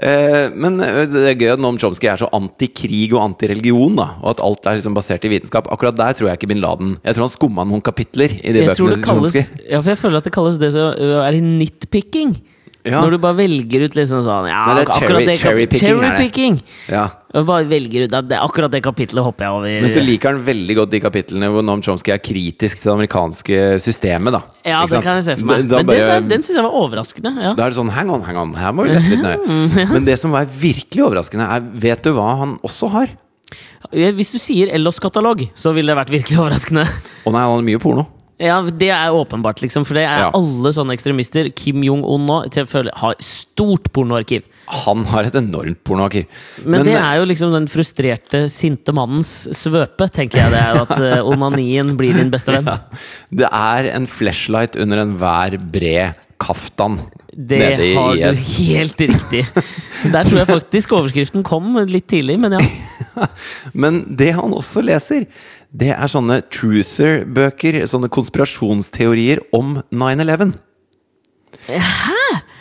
eh, 0.00 0.46
Men 0.56 0.80
eh, 0.80 1.02
det 1.12 1.24
er 1.34 1.36
gøy 1.36 1.50
at 1.52 1.60
Noam 1.60 1.76
Chomsky 1.80 2.08
er 2.08 2.22
så 2.22 2.30
anti-krig 2.36 3.12
og 3.12 3.20
anti-religion, 3.26 3.98
da, 3.98 4.08
og 4.22 4.30
at 4.32 4.40
alt 4.46 4.70
er 4.70 4.78
liksom 4.80 4.96
basert 4.96 5.28
i 5.28 5.34
vitenskap. 5.34 5.68
Akkurat 5.72 5.98
der 6.00 6.16
tror 6.16 6.30
jeg 6.30 6.40
ikke 6.40 6.48
bin 6.54 6.64
Laden 6.64 6.96
Jeg 7.02 7.18
tror 7.18 7.26
han 7.26 7.34
skumma 7.34 7.68
noen 7.68 7.84
kapitler 7.84 8.32
i 8.40 8.56
de 8.56 8.64
Jeg 8.64 8.72
bøkene 8.72 8.96
til 8.96 9.04
Chomsky. 9.04 9.44
Ja, 9.68 9.82
for 9.82 9.92
jeg 9.92 10.00
føler 10.00 10.24
at 10.24 10.30
det 10.30 10.36
kalles 10.38 10.56
det 10.64 10.72
som 10.72 10.96
er 10.96 11.40
nitpicking. 11.44 12.38
Ja. 12.86 13.00
Når 13.02 13.16
du 13.16 13.18
bare 13.18 13.36
velger 13.40 13.82
ut 13.88 13.94
liksom 13.98 14.20
sånn 14.22 14.46
ja, 14.48 14.60
Nei, 14.68 14.74
det 14.78 14.82
er 14.86 14.92
cherry- 15.00 15.26
det 15.26 15.34
cherry-picking 15.40 15.96
er 15.98 16.12
cherry-picking. 16.16 16.58
Ja. 16.92 17.04
Og 17.36 17.44
bare 17.48 17.66
velger 17.68 18.04
ut 18.06 18.14
det, 18.30 18.38
akkurat 18.38 18.70
det 18.72 18.80
kapitlet 18.84 19.24
hopper 19.26 19.44
jeg 19.48 19.52
over. 19.58 19.80
Men 19.82 19.90
så 19.92 20.04
liker 20.06 20.30
han 20.32 20.40
veldig 20.46 20.76
godt 20.78 20.90
de 20.94 21.00
kapitlene 21.02 21.50
hvor 21.52 21.66
Noam 21.66 21.82
Chomsky 21.82 22.14
er 22.14 22.22
kritisk 22.22 22.78
til 22.80 22.88
det 22.92 22.94
amerikanske 22.94 23.58
systemet. 23.82 24.32
da 24.38 24.42
ja, 24.64 24.80
det 24.86 25.02
kan 25.02 25.18
jeg 25.20 25.24
se 25.26 25.36
for 25.36 25.46
meg. 25.50 25.68
Da- 25.68 25.76
da 25.76 25.82
Men 25.82 25.86
den, 25.86 25.86
bare- 26.06 26.20
den, 26.20 26.28
den 26.28 26.42
syns 26.46 26.56
jeg 26.56 26.64
var 26.64 26.78
overraskende. 26.80 27.34
Ja. 27.42 27.52
Da 27.58 27.66
er 27.66 27.70
det 27.74 27.78
sånn 27.82 27.90
hang 27.90 28.10
on, 28.10 28.22
hang 28.22 28.38
on, 28.38 28.54
her 28.54 28.72
må 28.72 28.86
du 28.86 28.94
lese 28.94 29.10
litt 29.10 29.22
nøye. 29.26 29.90
Men 29.92 30.04
det 30.06 30.18
som 30.18 30.34
er 30.34 30.46
virkelig 30.46 31.02
overraskende, 31.10 31.46
er 31.50 31.60
Vet 31.86 32.02
du 32.06 32.12
hva 32.16 32.38
han 32.38 32.58
også 32.64 32.88
har? 32.90 33.08
Hvis 33.92 34.32
du 34.32 34.38
sier 34.42 34.70
Ellos-katalog, 34.74 35.48
så 35.54 35.72
ville 35.74 35.92
det 35.94 35.98
vært 35.98 36.10
virkelig 36.10 36.38
overraskende. 36.40 36.82
Å 37.26 37.30
nei, 37.32 37.40
han 37.42 37.52
har 37.58 37.62
mye 37.62 37.78
porno. 37.82 38.06
Ja, 38.38 38.60
Det 38.62 38.90
er 38.92 39.14
åpenbart, 39.16 39.62
liksom. 39.62 39.86
For 39.86 39.94
det 39.94 40.04
er 40.04 40.26
Ja. 40.26 40.30
alle 40.34 40.68
sånne 40.72 40.92
ekstremister. 40.92 41.48
Kim 41.54 41.82
Jong-un 41.82 42.26
nå 42.26 42.50
til 42.50 42.66
har 42.66 43.14
stort 43.18 43.90
pornoarkiv. 43.92 44.44
Han 44.68 45.04
har 45.04 45.24
et 45.24 45.34
enormt 45.34 45.82
pornoarkiv. 45.84 46.26
Men, 46.64 46.84
det 46.84 46.96
er 46.96 47.20
jo 47.20 47.24
liksom 47.24 47.52
den 47.52 47.66
frustrerte, 47.66 48.50
sinte 48.50 48.92
mannens 48.92 49.48
svøpe, 49.54 50.10
tenker 50.10 50.38
jeg 50.42 50.50
det 50.50 50.60
er. 50.60 50.82
At 50.82 50.90
eh, 50.98 51.22
onanien 51.22 51.96
blir 51.96 52.12
din 52.14 52.30
beste 52.30 52.52
venn. 52.52 52.66
Det 53.32 53.48
er 53.50 53.90
en 53.94 54.06
flashlight 54.06 54.76
under 54.76 54.98
enhver 54.98 55.56
bred 55.72 56.14
kaftan 56.38 56.98
Det 57.36 57.58
nede 57.60 57.88
har 57.98 58.14
du 58.16 58.22
IS. 58.24 58.38
helt 58.56 59.00
riktig. 59.00 59.42
Der 60.12 60.24
tror 60.24 60.38
jeg 60.40 60.48
faktisk 60.48 60.92
overskriften 60.96 61.42
kom 61.44 61.74
litt 61.90 62.06
tidlig, 62.08 62.38
men 62.40 62.56
ja. 62.56 62.62
Men 63.76 64.02
det 64.16 64.30
han 64.38 64.54
også 64.56 64.80
leser, 64.84 65.26
det 65.76 65.90
er 65.92 66.08
sånne 66.08 66.40
truther-bøker. 66.52 67.82
Sånne 67.88 68.08
konspirasjonsteorier 68.12 69.42
om 69.56 69.76
9-11. 69.92 70.54
Hæ?! 71.68 72.16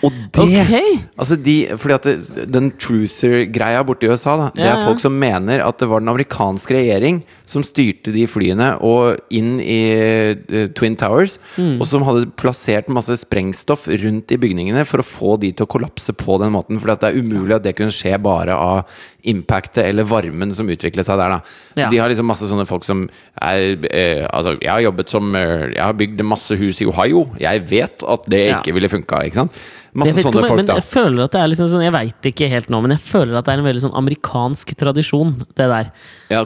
Og 0.05 0.11
det 0.35 0.43
Ok! 0.43 0.73
Altså 1.17 1.35
de, 1.39 1.55
fordi 1.79 1.93
at 1.95 2.05
det, 2.07 2.45
Den 2.53 2.67
truther-greia 2.79 3.81
borte 3.87 4.05
i 4.05 4.11
USA, 4.11 4.35
da, 4.37 4.49
det 4.55 4.65
Ja, 4.65 4.73
er 4.75 4.81
ja. 4.81 4.85
folk 4.89 4.99
som 5.01 5.15
mener 5.19 5.63
at 5.65 5.79
det 5.79 5.87
var 5.89 6.03
den 6.03 6.11
amerikanske 6.11 6.75
regjering 6.75 7.23
som 7.45 7.63
styrte 7.65 8.11
de 8.15 8.25
flyene 8.29 8.71
og 8.81 9.19
inn 9.33 9.59
i 9.61 9.79
uh, 9.95 10.67
Twin 10.77 10.95
Towers, 10.99 11.37
Mm. 11.55 11.79
og 11.79 11.87
som 11.87 12.03
hadde 12.03 12.25
plassert 12.35 12.89
masse 12.91 13.15
sprengstoff 13.21 13.85
rundt 13.87 14.31
i 14.33 14.37
bygningene 14.41 14.83
for 14.87 14.99
å 14.99 15.05
få 15.07 15.35
de 15.39 15.51
til 15.55 15.65
å 15.65 15.69
kollapse 15.71 16.11
på 16.17 16.39
den 16.41 16.51
måten. 16.55 16.79
For 16.81 16.91
det 16.91 17.09
er 17.11 17.19
umulig 17.21 17.55
at 17.55 17.63
det 17.63 17.75
kunne 17.77 17.93
skje 17.95 18.17
bare 18.21 18.55
av 18.57 18.83
impactet 19.25 19.85
eller 19.87 20.05
varmen 20.05 20.51
som 20.53 20.67
utviklet 20.69 21.07
seg 21.07 21.17
der. 21.21 21.37
Ja. 21.79 21.87
De 21.89 21.97
har 22.01 22.11
liksom 22.11 22.27
masse 22.29 22.45
sånne 22.49 22.67
folk 22.69 22.83
som 22.85 23.05
er 23.41 23.77
uh, 23.85 24.27
Altså, 24.35 24.55
jeg 24.61 24.69
har 24.71 24.83
jobbet 24.85 25.09
som 25.11 25.31
uh, 25.35 25.65
Jeg 25.71 25.81
har 25.81 25.95
bygd 25.97 26.21
masse 26.27 26.55
hus 26.59 26.81
i 26.83 26.89
Ohio. 26.89 27.25
Jeg 27.41 27.63
vet 27.71 28.03
at 28.05 28.29
det 28.29 28.43
Ja. 28.49 28.59
ikke 28.61 28.75
ville 28.75 28.89
funka. 28.91 29.23
Ikke 29.25 29.41
sant? 29.45 29.57
Masse 29.95 30.19
sånne 30.19 30.41
om, 30.41 30.47
folk, 30.49 30.59
men 30.59 30.67
da. 30.67 30.75
jeg 30.75 30.89
føler 30.91 31.23
at 31.23 31.31
det 31.31 31.39
er 31.39 31.47
liksom 31.53 31.69
sånn 31.71 31.83
Jeg 31.85 31.93
veit 31.95 32.27
ikke 32.27 32.49
helt 32.51 32.67
nå, 32.73 32.81
men 32.83 32.91
jeg 32.97 33.03
føler 33.05 33.37
at 33.39 33.45
det 33.47 33.53
er 33.53 33.61
en 33.61 33.67
veldig 33.69 33.83
sånn 33.85 33.95
amerikansk 33.95 34.73
tradisjon, 34.75 35.31
det 35.55 35.67
der. 35.71 35.91
Ja, 36.33 36.41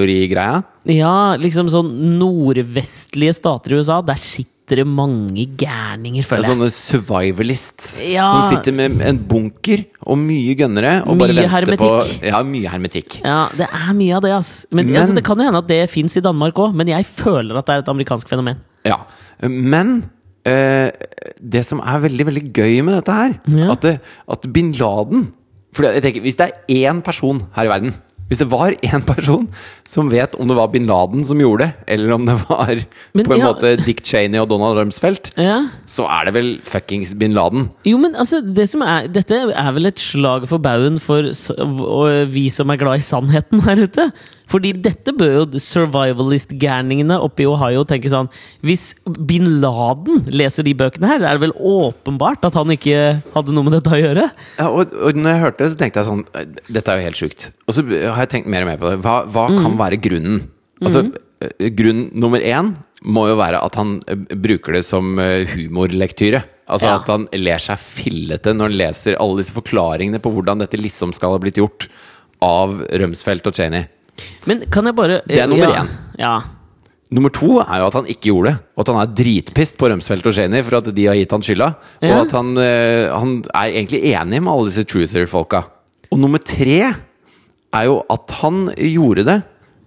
konspirasjonsteori-greia. 0.00 0.62
Ja, 0.90 1.36
liksom 1.40 1.68
sånn 1.70 1.90
nordvestlige 2.18 3.34
stater 3.36 3.72
i 3.74 3.78
USA, 3.80 4.00
der 4.02 4.16
sitter 4.20 4.80
det 4.80 4.86
mange 4.86 5.46
gærninger, 5.58 6.20
er 6.22 6.26
føler 6.28 6.44
jeg. 6.46 6.52
sånne 6.52 6.70
survivalists 6.70 7.98
Ja. 8.00 8.30
som 8.30 8.54
sitter 8.56 8.72
med 8.72 9.00
en 9.02 9.18
bunker 9.18 9.84
og 10.06 10.16
mye 10.18 10.54
gønnere 10.54 11.02
og 11.06 11.18
bare 11.18 11.32
Mye 11.34 11.48
hermetikk. 11.48 11.78
på. 11.78 12.22
Ja, 12.22 12.42
mye 12.42 12.68
hermetikk. 12.68 13.20
Ja, 13.24 13.48
det 13.56 13.66
er 13.66 13.92
mye 13.94 14.14
av 14.16 14.22
det, 14.22 14.30
ass. 14.30 14.66
Men, 14.70 14.86
Men- 14.86 14.96
altså, 15.02 15.14
det 15.14 15.24
kan 15.24 15.36
jo 15.36 15.44
hende 15.44 15.58
at 15.58 15.66
det 15.66 15.90
fins 15.90 16.16
i 16.16 16.20
Danmark 16.20 16.54
òg, 16.54 16.72
men 16.74 16.86
jeg 16.86 17.04
føler 17.04 17.56
at 17.58 17.66
det 17.66 17.74
er 17.74 17.78
et 17.78 17.88
amerikansk 17.88 18.28
fenomen. 18.28 18.56
Ja. 18.84 18.98
Men 19.42 20.08
eh, 20.46 20.90
det 21.42 21.66
som 21.66 21.80
er 21.80 22.00
veldig, 22.08 22.26
veldig 22.26 22.52
gøy 22.52 22.82
med 22.84 22.94
dette 22.94 23.12
her, 23.12 23.40
Ja. 23.48 23.72
at, 23.72 23.80
det, 23.80 24.00
at 24.28 24.52
bin 24.52 24.72
Laden 24.72 25.32
for 25.72 25.84
jeg 25.84 26.02
tenker, 26.02 26.20
Hvis 26.22 26.36
det 26.36 26.50
er 26.68 26.90
én 26.92 27.00
person 27.02 27.46
her 27.54 27.64
i 27.64 27.68
verden 27.68 27.94
Hvis 28.30 28.38
det 28.38 28.46
var 28.52 28.70
én 28.86 29.02
person 29.02 29.48
som 29.90 30.06
vet 30.12 30.36
om 30.38 30.46
det 30.46 30.54
var 30.56 30.68
bin 30.70 30.86
Laden 30.86 31.24
som 31.26 31.40
gjorde 31.42 31.66
det, 31.66 31.70
eller 31.90 32.12
om 32.14 32.28
det 32.28 32.36
var 32.46 32.70
Men 33.18 33.26
på 33.26 33.34
en 33.34 33.42
ja. 33.42 33.48
måte 33.50 33.72
Dick 33.82 34.04
Cheney 34.06 34.38
og 34.38 34.46
Donald 34.52 34.78
Rumsfeldt, 34.78 35.32
Ja. 35.36 35.64
så 35.90 36.06
er 36.06 36.28
det 36.30 36.34
vel 36.38 36.50
fuckings 36.62 37.10
bin 37.18 37.34
Laden. 37.34 37.68
Jo, 37.84 37.98
men 37.98 38.14
altså, 38.14 38.38
det 38.40 38.68
som 38.70 38.84
er, 38.86 39.10
dette 39.10 39.34
er 39.50 39.72
vel 39.74 39.90
et 39.90 39.98
slag 39.98 40.46
for 40.50 40.62
baugen 40.62 41.00
for 41.02 41.26
vi 42.30 42.46
som 42.54 42.70
er 42.70 42.78
glad 42.80 43.02
i 43.02 43.04
sannheten 43.04 43.64
her 43.66 43.82
ute. 43.82 44.10
Fordi 44.50 44.72
dette 44.82 45.12
bør 45.14 45.30
jo 45.36 45.42
survivalist-gærningene 45.62 47.16
oppe 47.22 47.44
i 47.44 47.48
Ohio 47.48 47.84
tenke 47.88 48.10
sånn 48.10 48.28
Hvis 48.66 48.88
bin 49.06 49.46
Laden 49.62 50.24
leser 50.34 50.66
de 50.66 50.74
bøkene 50.74 51.06
her, 51.12 51.22
er 51.22 51.38
det 51.38 51.44
vel 51.46 51.54
åpenbart 51.54 52.44
at 52.48 52.58
han 52.58 52.72
ikke 52.74 52.98
hadde 53.34 53.54
noe 53.54 53.66
med 53.68 53.76
dette 53.78 53.94
å 53.94 54.00
gjøre? 54.00 54.26
Ja, 54.58 54.68
og, 54.68 54.92
og 54.94 55.18
når 55.18 55.34
jeg 55.36 55.44
hørte 55.44 55.64
det, 55.64 55.70
så 55.74 55.80
tenkte 55.84 56.02
jeg 56.02 56.10
sånn 56.10 56.24
Dette 56.70 56.92
er 56.94 57.00
jo 57.00 57.06
helt 57.08 57.20
sjukt. 57.20 57.48
Og 57.66 57.76
så 57.76 57.84
har 57.86 58.22
jeg 58.24 58.32
tenkt 58.34 58.50
mer 58.50 58.66
og 58.66 58.72
mer 58.72 58.80
på 58.82 58.90
det. 58.92 59.00
Hva, 59.06 59.16
hva 59.30 59.46
kan 59.54 59.76
være 59.80 60.00
grunnen? 60.02 60.42
Altså, 60.80 61.06
eh, 61.44 61.70
Grunn 61.76 62.08
nummer 62.18 62.42
én 62.44 62.74
må 63.00 63.26
jo 63.30 63.36
være 63.40 63.60
at 63.64 63.76
han 63.80 63.98
bruker 64.42 64.76
det 64.76 64.82
som 64.84 65.14
humorlektyre. 65.16 66.42
Altså 66.70 66.86
Ja. 66.86 66.98
at 67.00 67.08
han 67.10 67.24
ler 67.34 67.58
seg 67.62 67.80
fillete 67.82 68.52
når 68.54 68.68
han 68.68 68.76
leser 68.78 69.16
alle 69.18 69.40
disse 69.40 69.54
forklaringene 69.56 70.20
på 70.22 70.30
hvordan 70.34 70.60
dette 70.62 70.78
liksom 70.78 71.14
skal 71.16 71.32
ha 71.34 71.40
blitt 71.42 71.58
gjort. 71.60 71.88
av 72.40 72.70
Rumsfeldt 72.88 73.48
og 73.50 73.52
Cheney. 73.52 73.84
Men 74.50 74.64
kan 74.72 74.88
jeg 74.88 74.96
bare 74.98 75.20
Det 75.26 75.42
er 75.42 75.50
nummer 75.50 75.74
ja, 75.74 75.84
én. 75.84 75.92
Ja. 76.20 76.34
Nummer 77.10 77.32
to 77.34 77.58
er 77.58 77.80
jo 77.82 77.88
at 77.88 77.98
han 77.98 78.08
ikke 78.12 78.30
gjorde 78.30 78.52
det. 78.52 78.56
Og 78.76 78.84
at 78.84 78.92
han 78.92 79.02
er 79.02 79.14
dritpist 79.20 79.78
på 79.80 79.90
Rumsfeldt 79.90 80.30
og 80.30 80.36
Cheney 80.36 80.62
for 80.66 80.78
at 80.78 80.90
de 80.94 81.06
har 81.10 81.18
gitt 81.18 81.34
han 81.34 81.44
skylda. 81.46 81.70
Og 82.06 82.16
at 82.20 82.34
han, 82.38 82.52
eh, 82.62 83.10
han 83.10 83.36
er 83.50 83.72
egentlig 83.72 84.04
enig 84.12 84.42
med 84.42 84.52
alle 84.52 84.70
disse 84.70 84.86
truther-folka. 84.86 85.64
Og 86.10 86.20
nummer 86.22 86.42
tre 86.42 86.78
er 86.90 87.86
jo 87.88 88.00
at 88.10 88.36
han 88.42 88.68
gjorde 88.76 89.26
det. 89.26 89.40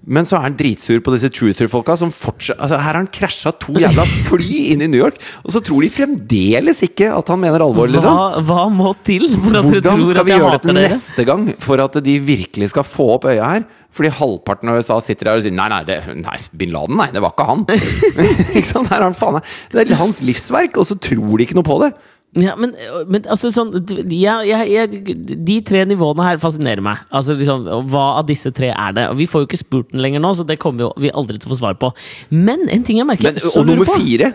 Men 0.04 0.28
så 0.28 0.36
er 0.36 0.50
han 0.50 0.56
dritsur 0.60 1.00
på 1.04 1.14
disse 1.14 1.30
truther-folka 1.32 1.96
som 2.00 2.10
fortsatt 2.12 2.60
altså 2.60 2.76
Her 2.76 2.90
har 2.90 2.98
han 3.00 3.08
krasja 3.14 3.54
to 3.56 3.78
jævla 3.80 4.04
fly 4.28 4.58
inn 4.74 4.84
i 4.84 4.90
New 4.92 5.00
York, 5.00 5.16
og 5.46 5.54
så 5.56 5.62
tror 5.64 5.86
de 5.86 5.92
fremdeles 5.94 6.82
ikke 6.84 7.08
at 7.16 7.32
han 7.32 7.40
mener 7.40 7.64
alvor, 7.64 7.88
liksom. 7.92 8.18
Hva, 8.18 8.42
hva 8.44 8.66
må 8.74 8.92
til 9.08 9.30
for 9.32 9.56
at 9.62 9.70
dere 9.70 9.80
Hvordan 9.80 10.04
skal 10.10 10.28
vi 10.28 10.36
gjøre 10.36 10.58
dette 10.58 10.76
neste 10.76 11.28
gang 11.30 11.48
for 11.64 11.84
at 11.86 11.96
de 12.04 12.18
virkelig 12.20 12.74
skal 12.74 12.88
få 12.88 13.14
opp 13.16 13.30
øya 13.32 13.54
her? 13.54 13.66
Fordi 13.94 14.10
halvparten 14.18 14.72
av 14.72 14.80
USA 14.82 14.98
sitter 15.06 15.30
der 15.30 15.40
og 15.40 15.46
sier 15.46 15.54
nei, 15.54 15.70
nei, 15.70 15.84
det, 15.86 16.00
nei 16.24 16.40
bin 16.58 16.74
Laden, 16.74 16.98
nei, 16.98 17.12
det 17.14 17.22
var 17.24 17.36
ikke 17.36 17.46
han. 17.50 17.64
ikke? 18.60 18.84
Her 18.90 18.98
er 19.00 19.06
han 19.06 19.18
faen. 19.18 19.40
Det 19.74 19.86
er 19.86 20.02
hans 20.02 20.24
livsverk, 20.26 20.82
og 20.82 20.90
så 20.90 20.98
tror 20.98 21.38
de 21.38 21.46
ikke 21.46 21.58
noe 21.60 21.68
på 21.68 21.80
det. 21.86 21.94
Ja, 22.42 22.56
men, 22.58 22.72
men 23.14 23.28
altså 23.30 23.52
sånn 23.54 23.70
ja, 24.10 24.40
jeg, 24.42 24.70
jeg, 24.72 25.18
De 25.46 25.58
tre 25.66 25.84
nivåene 25.86 26.26
her 26.26 26.40
fascinerer 26.42 26.82
meg. 26.82 27.04
Altså 27.14 27.36
liksom, 27.38 27.68
Hva 27.92 28.06
av 28.24 28.26
disse 28.30 28.50
tre 28.58 28.72
er 28.74 28.96
det? 28.98 29.04
Og 29.12 29.20
Vi 29.20 29.28
får 29.30 29.44
jo 29.44 29.50
ikke 29.52 29.60
spurt 29.62 29.92
den 29.94 30.02
lenger 30.02 30.24
nå, 30.24 30.32
så 30.34 30.46
det 30.48 30.58
kommer 30.62 30.88
jo 30.88 30.90
vi 31.04 31.14
aldri 31.14 31.38
til 31.38 31.52
å 31.52 31.54
få 31.54 31.60
svar 31.62 31.78
på. 31.78 31.92
Men 32.34 32.66
en 32.74 32.88
ting 32.88 32.98
jeg 32.98 33.10
merker 33.10 33.30
Men, 33.30 33.46
og 33.54 33.70
nummer 33.70 33.92
på 33.92 34.00
fire 34.02 34.32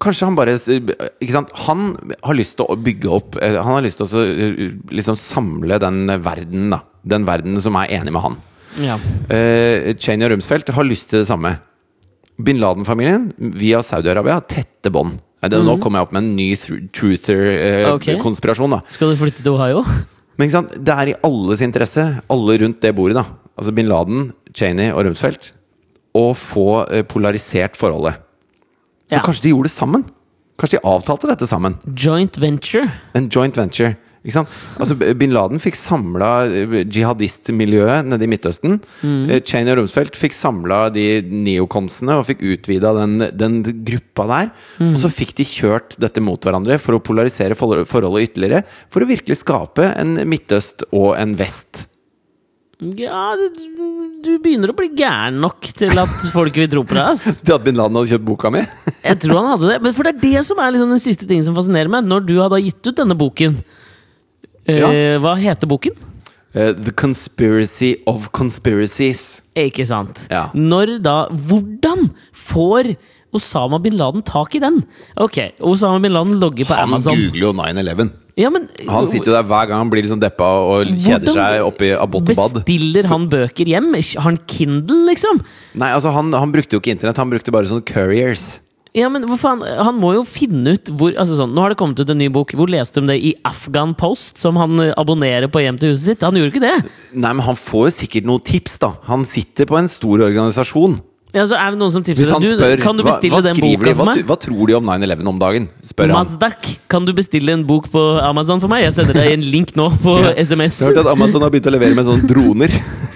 Kanskje 0.00 0.28
han 0.28 0.36
bare 0.36 0.58
ikke 0.60 1.32
sant? 1.32 1.50
Han 1.66 1.88
har 2.24 2.36
lyst 2.36 2.58
til 2.60 2.68
å 2.68 2.76
bygge 2.80 3.10
opp 3.12 3.40
eh, 3.40 3.56
Han 3.56 3.78
har 3.78 3.84
lyst 3.84 4.00
til 4.00 4.06
å 4.08 4.22
eh, 4.24 4.62
liksom 4.96 5.16
samle 5.18 5.80
den 5.82 6.06
verden, 6.24 6.70
da. 6.72 6.80
Den 7.04 7.26
verden 7.28 7.60
som 7.64 7.76
er 7.80 7.92
enig 7.98 8.12
med 8.12 8.24
han. 8.24 8.38
Ja. 8.78 8.96
Uh, 9.30 9.94
Cheney 9.98 10.26
og 10.26 10.32
Rumsfeldt 10.34 10.68
har 10.76 10.84
lyst 10.86 11.10
til 11.10 11.18
det 11.22 11.28
samme. 11.28 11.58
Bin 12.40 12.60
Laden-familien 12.60 13.32
via 13.38 13.82
Saudi-Arabia 13.84 14.40
tette 14.46 14.90
bånd. 14.90 15.18
Mm 15.42 15.50
-hmm. 15.50 15.64
Nå 15.64 15.78
kommer 15.80 15.98
jeg 15.98 16.02
opp 16.06 16.12
med 16.12 16.22
en 16.22 16.36
ny 16.36 16.56
truther-konspirasjon. 16.92 18.70
da 18.70 18.80
Skal 18.88 19.10
du 19.10 19.16
flytte 19.16 19.42
til 19.42 19.52
Ohio? 19.52 19.84
Men 20.36 20.48
ikke 20.48 20.52
sant? 20.52 20.84
det 20.84 20.94
er 20.94 21.08
i 21.08 21.14
alles 21.24 21.60
interesse, 21.60 22.20
alle 22.30 22.58
rundt 22.58 22.80
det 22.80 22.94
bordet, 22.94 23.16
da 23.16 23.24
altså 23.60 23.74
bin 23.76 23.88
Laden, 23.90 24.32
Cheney 24.56 24.90
og 24.92 25.04
Rumsfeldt, 25.04 25.52
å 26.16 26.30
få 26.34 26.86
eh, 26.90 27.04
polarisert 27.06 27.76
forholdet. 27.78 28.16
Så 29.10 29.16
Ja. 29.16 29.22
kanskje 29.22 29.42
de 29.42 29.52
gjorde 29.52 29.68
det 29.68 29.76
sammen? 29.76 30.04
Kanskje 30.58 30.78
de 30.78 30.88
avtalte 30.88 31.28
dette 31.28 31.46
sammen? 31.46 31.76
Joint 31.94 32.36
venture. 32.40 32.90
En 33.14 33.28
joint 33.28 33.56
venture. 33.56 33.96
Altså, 34.20 34.96
bin 35.16 35.32
Laden 35.32 35.60
fikk 35.62 35.78
samla 35.80 36.30
jihadistmiljøet 36.92 38.08
nede 38.10 38.26
i 38.26 38.28
Midtøsten. 38.28 38.76
Mm. 39.00 39.30
Eh, 39.30 39.40
Cheney 39.40 39.72
og 39.72 39.80
Rumsfeldt 39.80 40.18
fikk 40.20 40.36
samla 40.36 40.82
de 40.92 41.22
neokonsene 41.24 42.18
og 42.20 42.26
fikk 42.28 42.44
utvida 42.52 42.92
den, 42.98 43.16
den 43.32 43.60
gruppa 43.64 44.28
der. 44.28 44.50
Mm. 44.76 44.92
Og 44.92 44.98
så 45.04 45.12
fikk 45.12 45.32
de 45.40 45.48
kjørt 45.48 45.96
dette 46.02 46.20
mot 46.24 46.40
hverandre 46.40 46.76
for 46.82 46.98
å 46.98 47.04
polarisere 47.04 47.56
forholdet 47.56 48.28
ytterligere. 48.28 48.66
For 48.92 49.04
å 49.04 49.08
virkelig 49.08 49.40
skape 49.40 49.88
en 49.96 50.18
Midtøst 50.28 50.84
og 50.90 51.14
en 51.16 51.32
vest. 51.40 51.86
Ja, 52.80 53.34
du 53.36 54.30
begynner 54.40 54.72
å 54.72 54.76
bli 54.76 54.88
gæren 54.96 55.36
nok 55.42 55.66
til 55.76 55.98
at 56.00 56.12
folk 56.32 56.54
vil 56.56 56.68
tro 56.72 56.84
på 56.88 56.96
deg. 56.96 57.10
ass. 57.12 57.26
Til 57.44 57.52
at 57.58 57.64
bin 57.64 57.76
Laden 57.76 57.98
hadde 57.98 58.14
kjøpt 58.14 58.24
boka 58.24 58.52
mi? 58.54 58.62
Jeg 59.04 59.20
tror 59.20 59.36
han 59.36 59.50
hadde 59.52 59.68
det. 59.68 59.76
Men 59.84 59.96
for 59.96 60.08
det 60.08 60.14
er 60.14 60.22
det 60.22 60.46
som 60.48 60.62
er 60.64 60.72
liksom 60.72 60.94
den 60.94 61.02
siste 61.02 61.28
tingen 61.28 61.44
som 61.44 61.56
fascinerer 61.58 61.92
meg. 61.92 62.08
Når 62.08 62.24
du 62.24 62.38
hadde 62.40 62.62
gitt 62.64 62.80
ut 62.88 62.96
denne 62.96 63.16
boken 63.20 63.58
eh, 64.70 64.80
Ja. 64.82 65.18
Hva 65.22 65.34
heter 65.40 65.70
boken? 65.70 65.96
Eh, 66.54 66.72
The 66.74 66.92
Conspiracy 66.92 67.96
of 68.10 68.30
Conspiracies. 68.34 69.40
Ikke 69.58 69.84
sant? 69.86 70.24
Ja. 70.30 70.48
Når 70.54 70.96
da 71.02 71.16
Hvordan 71.30 72.08
får 72.34 72.94
Osama 73.34 73.78
bin 73.82 73.94
Laden 73.98 74.22
tak 74.26 74.54
i 74.58 74.62
den? 74.62 74.80
Ok, 75.16 75.38
Osama 75.62 76.00
bin 76.02 76.12
Laden 76.14 76.40
logger 76.42 76.66
på 76.66 76.74
Han 76.74 76.88
Amazon. 76.88 77.14
googler 77.14 77.44
jo 77.44 77.52
9-11. 77.54 78.10
Ja, 78.40 78.48
men 78.50 78.68
Han 78.88 79.06
sitter 79.06 79.30
jo 79.30 79.36
der 79.36 79.44
hver 79.46 79.66
gang 79.68 79.82
han 79.82 79.90
blir 79.92 80.06
sånn 80.08 80.20
deppa 80.22 80.46
og 80.64 80.86
kjeder 80.96 81.34
seg 81.34 81.60
oppi 81.66 81.90
Abbottabad 81.92 82.38
og 82.38 82.54
Bad. 82.54 82.64
Bestiller 82.64 83.06
han 83.10 83.28
bøker 83.28 83.68
hjem? 83.68 83.90
Har 84.16 84.22
han 84.30 84.38
Kindle, 84.48 85.04
liksom? 85.10 85.42
Nei, 85.74 85.90
altså 85.92 86.12
han, 86.14 86.32
han 86.32 86.50
brukte 86.54 86.78
jo 86.78 86.80
ikke 86.80 86.94
internett, 86.96 87.20
han 87.20 87.30
brukte 87.30 87.52
bare 87.52 87.68
sånne 87.70 87.84
couriers. 87.86 88.60
Ja, 88.96 89.06
men 89.12 89.22
faen, 89.38 89.60
Han 89.62 89.98
må 90.02 90.14
jo 90.16 90.24
finne 90.26 90.74
ut 90.74 90.88
hvor 90.98 91.14
altså 91.14 91.36
sånn, 91.38 91.52
Nå 91.54 91.62
har 91.62 91.70
det 91.72 91.78
kommet 91.78 92.00
ut 92.02 92.10
en 92.10 92.18
ny 92.18 92.26
bok. 92.32 92.56
Hvor 92.58 92.70
leste 92.70 92.98
du 92.98 93.04
om 93.04 93.10
det 93.12 93.20
i 93.22 93.34
Afghan 93.46 93.94
Post, 93.98 94.40
som 94.42 94.58
han 94.58 94.80
eh, 94.82 94.94
abonnerer 94.98 95.50
på 95.52 95.62
hjem 95.62 95.78
til 95.80 95.92
huset 95.94 96.14
sitt? 96.14 96.24
Han 96.26 96.38
gjorde 96.38 96.54
ikke 96.54 96.64
det! 96.64 96.90
Nei, 97.14 97.30
men 97.30 97.44
han 97.46 97.58
får 97.58 97.86
jo 97.90 97.94
sikkert 98.00 98.26
noen 98.26 98.42
tips, 98.46 98.80
da. 98.82 98.96
Han 99.06 99.22
sitter 99.28 99.70
på 99.70 99.78
en 99.78 99.90
stor 99.90 100.26
organisasjon. 100.26 100.98
Ja, 101.30 101.44
så 101.46 101.54
er 101.54 101.70
det 101.70 101.78
noen 101.78 101.92
som 101.94 102.02
Hvis 102.02 102.16
tipser 102.18 102.32
han 102.34 102.42
du, 102.42 102.48
spør 102.56 102.80
Kan 102.82 102.98
du 102.98 103.04
bestille 103.06 103.36
hva 103.36 103.42
den 103.44 103.60
boka 103.62 103.86
de, 103.86 103.92
for 103.94 104.08
meg? 104.08 104.22
hva 104.26 104.36
tror 104.42 104.62
de 104.66 104.74
om 104.74 104.88
9-11 104.90 105.28
om 105.30 105.36
dagen? 105.38 105.68
Spør 105.86 106.10
han. 106.10 106.16
Mazdak, 106.16 106.66
kan 106.90 107.06
du 107.06 107.12
bestille 107.14 107.54
en 107.54 107.62
bok 107.68 107.86
på 107.92 108.02
Amazon 108.24 108.58
for 108.62 108.72
meg? 108.72 108.82
Jeg 108.88 108.96
sender 108.98 109.20
deg 109.20 109.36
en 109.36 109.46
link 109.46 109.70
nå 109.78 109.86
på 110.02 110.16
SMS. 110.34 110.80
Jeg 110.80 110.88
har 110.88 110.96
hørt 110.96 111.04
at 111.04 111.12
Amazon 111.14 111.46
har 111.46 111.54
begynt 111.54 111.70
å 111.70 111.74
levere 111.76 111.94
med 111.98 112.10
sånne 112.10 112.30
droner. 112.30 112.74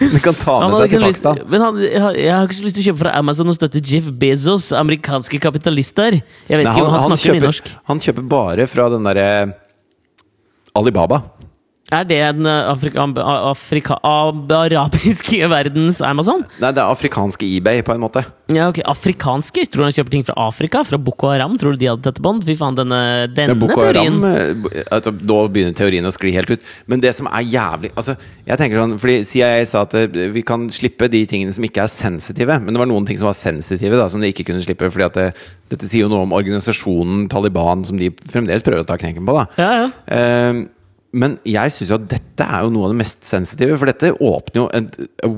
De 0.00 0.20
kan 0.22 0.34
ta 0.34 0.54
med 0.64 0.76
seg 0.80 0.94
til 0.94 1.04
lyst, 1.04 1.22
Pakistan. 1.22 1.50
men 1.52 1.62
han, 1.62 1.76
jeg, 1.84 2.00
har, 2.02 2.16
jeg 2.18 2.32
har 2.34 2.48
ikke 2.48 2.56
så 2.58 2.64
lyst 2.66 2.78
til 2.78 2.82
å 2.82 2.86
kjøpe 2.88 3.00
fra 3.04 3.12
Amazon 3.20 3.52
og 3.52 3.56
støtte 3.58 3.82
Jeff 3.84 4.08
Bezos, 4.22 4.70
amerikanske 4.74 5.38
kapitalister. 5.42 6.16
Jeg 6.48 6.58
vet 6.60 6.66
Nei, 6.66 6.72
ikke 6.74 6.86
om 6.86 6.94
han, 6.96 7.04
snakker 7.12 7.28
kjøper, 7.30 7.40
nynorsk. 7.44 7.70
han 7.92 8.02
kjøper 8.02 8.26
bare 8.34 8.66
fra 8.70 8.88
den 8.94 9.06
derre 9.06 9.28
Alibaba. 10.74 11.20
Er 11.94 12.06
det 12.08 12.20
den 12.38 12.46
eh, 12.48 12.70
Afrika, 12.70 13.04
Afrika, 13.50 13.98
arabiske 14.02 15.46
verdens 15.54 16.00
Amazon? 16.02 16.42
Nei, 16.58 16.72
det 16.74 16.82
er 16.82 16.90
afrikanske 16.90 17.46
eBay, 17.46 17.82
på 17.86 17.94
en 17.94 18.02
måte. 18.02 18.24
Ja, 18.52 18.66
ok, 18.68 18.82
Afrikanske? 18.90 19.62
Tror 19.72 19.84
du 19.84 19.86
han 19.86 19.94
kjøper 19.96 20.12
ting 20.12 20.24
fra 20.26 20.34
Afrika? 20.48 20.82
Fra 20.84 20.98
Boko 21.00 21.30
Haram? 21.32 21.54
Tror 21.60 21.76
du 21.76 21.80
de 21.80 21.88
hadde 21.88 22.04
tette 22.04 22.24
bånd? 22.24 22.42
Fy 22.44 22.56
faen, 22.60 22.76
denne, 22.76 22.98
Ja, 22.98 23.28
denne 23.38 23.56
Boko 23.60 23.78
teorien 23.80 24.18
Haram 24.20 24.66
eh, 24.68 24.82
altså, 24.92 25.14
Da 25.14 25.38
begynner 25.54 25.76
teorien 25.78 26.08
å 26.08 26.12
skli 26.14 26.34
helt 26.34 26.52
ut. 26.52 26.66
Men 26.90 27.00
det 27.04 27.14
som 27.16 27.30
er 27.30 27.46
jævlig 27.48 27.92
altså, 27.94 28.16
Jeg 28.44 28.60
tenker 28.60 28.82
sånn, 28.82 28.98
fordi 29.00 29.16
CIA 29.30 29.50
sa 29.70 29.86
at 29.86 29.96
eh, 29.96 30.20
vi 30.34 30.44
kan 30.46 30.66
slippe 30.74 31.08
de 31.12 31.22
tingene 31.30 31.54
som 31.56 31.64
ikke 31.64 31.86
er 31.86 31.92
sensitive. 31.94 32.58
Men 32.60 32.74
det 32.76 32.82
var 32.82 32.90
noen 32.90 33.08
ting 33.08 33.20
som 33.20 33.30
var 33.30 33.38
sensitive, 33.38 33.96
da, 34.00 34.10
som 34.12 34.20
de 34.24 34.32
ikke 34.34 34.48
kunne 34.50 34.64
slippe. 34.66 34.90
Fordi 34.92 35.08
at 35.08 35.20
det, 35.20 35.28
Dette 35.72 35.88
sier 35.88 36.04
jo 36.04 36.12
noe 36.12 36.26
om 36.26 36.34
organisasjonen 36.36 37.24
Taliban, 37.32 37.86
som 37.88 37.96
de 38.00 38.10
fremdeles 38.28 38.66
prøver 38.66 38.84
å 38.84 38.88
ta 38.88 38.98
knekken 39.00 39.24
på. 39.24 39.38
da 39.38 39.46
Ja, 39.56 39.70
ja. 39.80 39.90
Eh, 40.18 40.64
men 41.14 41.36
jeg 41.46 41.72
syns 41.72 41.92
jo 41.92 41.98
at 42.00 42.06
dette 42.10 42.44
er 42.44 42.64
jo 42.66 42.72
noe 42.74 42.88
av 42.88 42.94
det 42.94 43.00
mest 43.04 43.26
sensitive. 43.26 43.76
For 43.80 43.90
dette 43.90 44.14
åpner 44.18 44.64
jo 44.64 44.68
en 44.74 44.88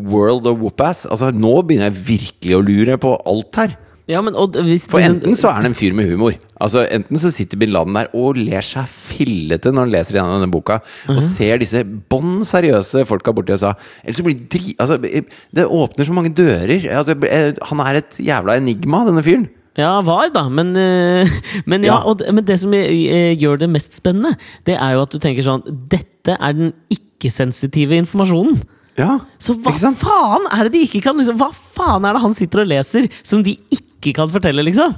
world 0.09 0.49
of 0.49 0.63
whoop-ass. 0.63 1.05
Altså, 1.11 1.33
nå 1.35 1.59
begynner 1.67 1.91
jeg 1.91 2.07
virkelig 2.13 2.57
å 2.57 2.63
lure 2.65 2.97
på 3.03 3.13
alt 3.29 3.61
her. 3.61 3.77
ja, 4.09 4.23
men 4.25 4.37
og, 4.39 4.57
hvis, 4.65 4.87
For 4.91 5.05
enten 5.05 5.37
så 5.37 5.51
er 5.51 5.59
han 5.59 5.69
en 5.71 5.77
fyr 5.77 5.97
med 5.97 6.09
humor. 6.09 6.37
Altså 6.63 6.87
Enten 6.95 7.21
så 7.21 7.33
sitter 7.35 7.61
bin 7.61 7.73
Laden 7.75 7.97
der 7.99 8.09
og 8.17 8.39
ler 8.39 8.65
seg 8.65 8.89
fillete 8.89 9.73
når 9.75 9.85
han 9.85 9.93
leser 9.93 10.17
gjennom 10.17 10.39
denne 10.39 10.53
boka, 10.55 10.79
og 11.13 11.21
ser 11.35 11.61
disse 11.61 11.83
bånn 11.85 12.41
seriøse 12.47 13.05
folka 13.09 13.35
borti 13.37 13.57
USA. 13.59 13.75
Eller 14.05 14.17
så 14.17 14.25
blir 14.27 14.39
det 14.41 14.49
dri... 14.57 14.77
Altså, 14.81 14.97
det 15.03 15.69
åpner 15.69 16.09
så 16.09 16.17
mange 16.17 16.33
dører. 16.37 16.89
Altså, 16.97 17.19
eh, 17.29 17.53
han 17.71 17.85
er 17.85 18.01
et 18.01 18.21
jævla 18.25 18.57
enigma, 18.63 19.05
denne 19.11 19.27
fyren. 19.27 19.49
Ja, 19.77 20.01
var, 20.01 20.31
da. 20.33 20.47
Men, 20.49 20.71
eh, 20.77 21.29
men, 21.71 21.85
ja, 21.85 21.99
Ja. 22.05 22.15
det- 22.15 22.33
men 22.35 22.45
det 22.49 22.59
som 22.61 22.73
eh, 22.75 23.35
gjør 23.37 23.59
det 23.61 23.69
mest 23.71 23.93
spennende, 23.99 24.33
det 24.65 24.77
er 24.79 24.95
jo 24.97 25.03
at 25.05 25.11
du 25.13 25.19
tenker 25.21 25.45
sånn 25.45 25.63
Dette 25.89 26.37
er 26.41 26.53
den 26.57 26.73
ikke-sensitive 26.91 27.97
informasjonen. 28.01 28.59
Ja, 28.97 29.19
Så 29.39 29.53
hva 29.61 29.75
faen 29.77 30.47
er 30.51 30.65
det 30.65 30.73
de 30.73 30.81
ikke 30.87 31.03
kan 31.05 31.19
liksom, 31.21 31.37
Hva 31.37 31.51
faen 31.53 32.07
er 32.09 32.17
det 32.17 32.23
han 32.23 32.33
sitter 32.35 32.63
og 32.63 32.71
leser 32.71 33.11
som 33.23 33.43
de 33.45 33.53
ikke 33.71 34.15
kan 34.17 34.29
fortelle, 34.33 34.65
liksom? 34.65 34.95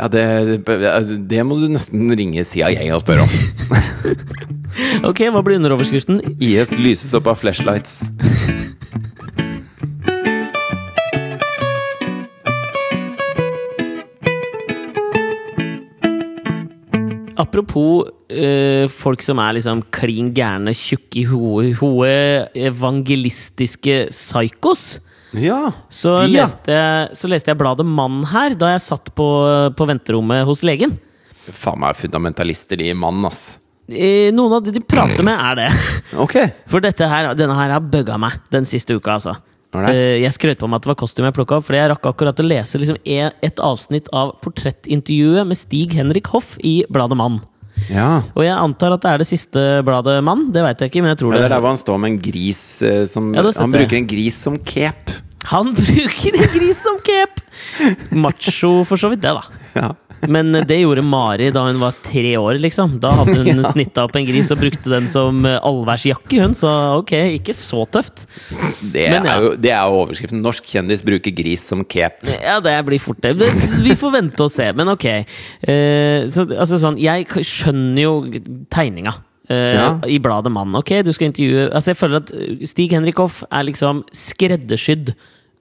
Ja, 0.00 0.06
det, 0.08 0.22
det, 0.64 1.16
det 1.28 1.40
må 1.44 1.56
du 1.60 1.66
nesten 1.72 2.08
ringe 2.16 2.44
CIA 2.44 2.86
og 2.96 3.02
spørre 3.04 3.24
om. 3.24 3.32
Ok, 5.08 5.24
hva 5.34 5.40
blir 5.44 5.58
underoverskriften? 5.58 6.20
IS 6.40 6.70
lyses 6.78 7.12
opp 7.18 7.26
av 7.32 7.36
flashlights. 7.40 7.98
Apropos 17.50 18.06
eh, 18.30 18.86
folk 18.86 19.22
som 19.26 19.40
er 19.42 19.56
liksom 19.58 19.80
klin 19.90 20.28
gærne, 20.36 20.70
tjukke 20.76 21.24
i 21.24 21.26
hodet, 21.26 21.72
hodet, 21.80 22.52
evangelistiske 22.54 24.04
psykos. 24.14 25.00
Ja, 25.34 25.72
Så, 25.90 26.16
ja. 26.30 26.44
leste, 26.46 26.70
jeg- 26.74 27.16
så 27.18 27.28
leste 27.30 27.50
jeg 27.50 27.58
bladet 27.58 27.86
Mann 27.86 28.24
her 28.30 28.54
da 28.58 28.72
jeg 28.72 28.80
satt 28.86 29.10
på, 29.14 29.26
på 29.74 29.86
venterommet 29.86 30.44
hos 30.46 30.62
legen. 30.66 30.96
Faen 31.50 31.78
meg 31.82 31.96
fundamentalister, 31.98 32.76
de 32.78 32.92
mann, 32.94 33.24
ass. 33.26 33.58
Eh, 33.90 34.30
noen 34.30 34.52
av 34.54 34.62
de 34.62 34.70
de 34.76 34.80
prater 34.86 35.22
med, 35.26 35.34
er 35.34 35.54
det. 35.64 35.68
Ok. 36.14 36.36
For 36.70 36.80
dette 36.80 37.06
her, 37.10 37.32
denne 37.34 37.54
her 37.58 37.70
har 37.74 37.80
bugga 37.82 38.18
meg 38.22 38.38
den 38.54 38.64
siste 38.68 38.94
uka, 38.94 39.16
altså. 39.18 39.36
Eh, 39.72 40.18
jeg 40.24 40.32
skrøt 40.34 40.58
på 40.58 40.66
meg 40.66 40.80
at 40.80 40.86
det 40.86 40.90
var 40.90 40.98
kostyme 40.98 41.28
jeg 41.30 41.36
plukka 41.36 41.60
opp, 41.60 41.66
fordi 41.68 41.78
jeg 41.78 41.90
rakk 41.92 42.08
akkurat 42.10 42.40
å 42.42 42.46
lese 42.46 42.80
liksom 42.80 42.96
et 43.06 43.62
avsnitt 43.62 44.08
av 44.12 44.32
portrettintervjuet 44.42 45.46
med 45.46 45.56
Stig 45.60 45.94
Henrik 45.94 46.26
Hoff 46.32 46.56
i 46.66 46.80
bladet 46.90 47.16
Mann. 47.20 47.38
Ja. 47.88 48.22
Og 48.34 48.42
jeg 48.44 48.52
antar 48.52 48.92
at 48.96 49.04
det 49.06 49.10
er 49.14 49.22
det 49.22 49.28
siste 49.30 49.62
bladet 49.86 50.18
Mann. 50.26 50.48
Det 50.52 50.64
veit 50.66 50.82
jeg 50.82 50.90
ikke, 50.90 51.04
men 51.06 51.14
jeg 51.14 51.20
tror 51.22 51.32
Ja, 51.32 51.38
det 51.38 51.42
det. 51.44 51.50
er 51.50 51.54
der 51.54 51.62
hvor 51.64 51.72
han 51.72 51.80
står 51.80 52.00
med 52.02 52.10
en 52.16 52.18
gris 52.26 52.62
eh, 52.82 53.04
som 53.08 53.30
Ja, 53.32 53.42
det 53.46 53.54
jeg 53.54 53.62
Han 53.62 53.70
det. 53.72 53.80
bruker 53.80 53.96
en 54.02 54.10
gris 54.10 54.36
som 54.42 54.58
cape. 54.58 55.16
Han 55.54 55.72
bruker 55.78 56.36
en 56.42 56.50
gris 56.58 56.82
som 56.82 56.98
cape! 57.06 57.46
Macho, 58.12 58.82
for 58.84 58.96
så 59.00 59.08
vidt, 59.12 59.22
det, 59.22 59.32
da. 59.32 59.42
Ja. 59.78 59.94
Men 60.28 60.52
det 60.68 60.76
gjorde 60.82 61.02
Mari 61.06 61.46
da 61.54 61.62
hun 61.68 61.78
var 61.80 61.94
tre 62.04 62.34
år, 62.36 62.58
liksom. 62.60 62.98
Da 63.00 63.12
hadde 63.22 63.38
hun 63.40 63.46
Ja. 63.62 63.70
snitta 63.72 64.04
opp 64.04 64.16
en 64.18 64.26
gris 64.28 64.50
og 64.52 64.58
brukte 64.60 64.90
den 64.92 65.06
som 65.08 65.44
eh, 65.48 65.56
allværsjakke, 65.64 66.40
hun. 66.42 66.52
Så 66.54 66.68
ok, 66.98 67.12
ikke 67.38 67.54
så 67.56 67.86
tøft. 67.88 68.26
Det, 68.92 69.06
Men 69.14 69.24
ja. 69.24 69.36
er 69.38 69.46
jo, 69.46 69.54
det 69.56 69.72
er 69.72 69.80
jo 69.88 70.02
overskriften. 70.02 70.42
Norsk 70.44 70.68
kjendis 70.74 71.02
bruker 71.06 71.32
gris 71.34 71.64
som 71.70 71.84
cape. 71.88 72.28
Ja, 72.42 72.58
det 72.60 72.76
blir 72.88 73.00
fort 73.00 73.22
det. 73.24 73.36
Vi 73.80 73.96
får 73.96 74.14
vente 74.18 74.44
og 74.44 74.52
se, 74.52 74.68
men 74.76 74.92
ok. 74.92 75.06
Eh, 75.64 76.28
så, 76.30 76.44
altså 76.52 76.78
sånn, 76.82 77.00
jeg 77.00 77.26
skjønner 77.46 78.02
jo 78.04 78.14
tegninga. 78.72 79.16
eh, 79.48 79.74
Ja. 79.74 79.88
I 80.06 80.18
bladet 80.22 80.52
Mann. 80.52 80.74
Ok, 80.78 80.92
du 81.02 81.12
skal 81.12 81.30
intervjue 81.30 81.70
Altså 81.74 81.90
Jeg 81.90 81.96
føler 81.98 82.20
at 82.20 82.30
Stig 82.68 82.92
Henrik 82.94 83.18
Hoff 83.18 83.40
er 83.50 83.64
liksom 83.66 84.04
skreddersydd 84.14 85.14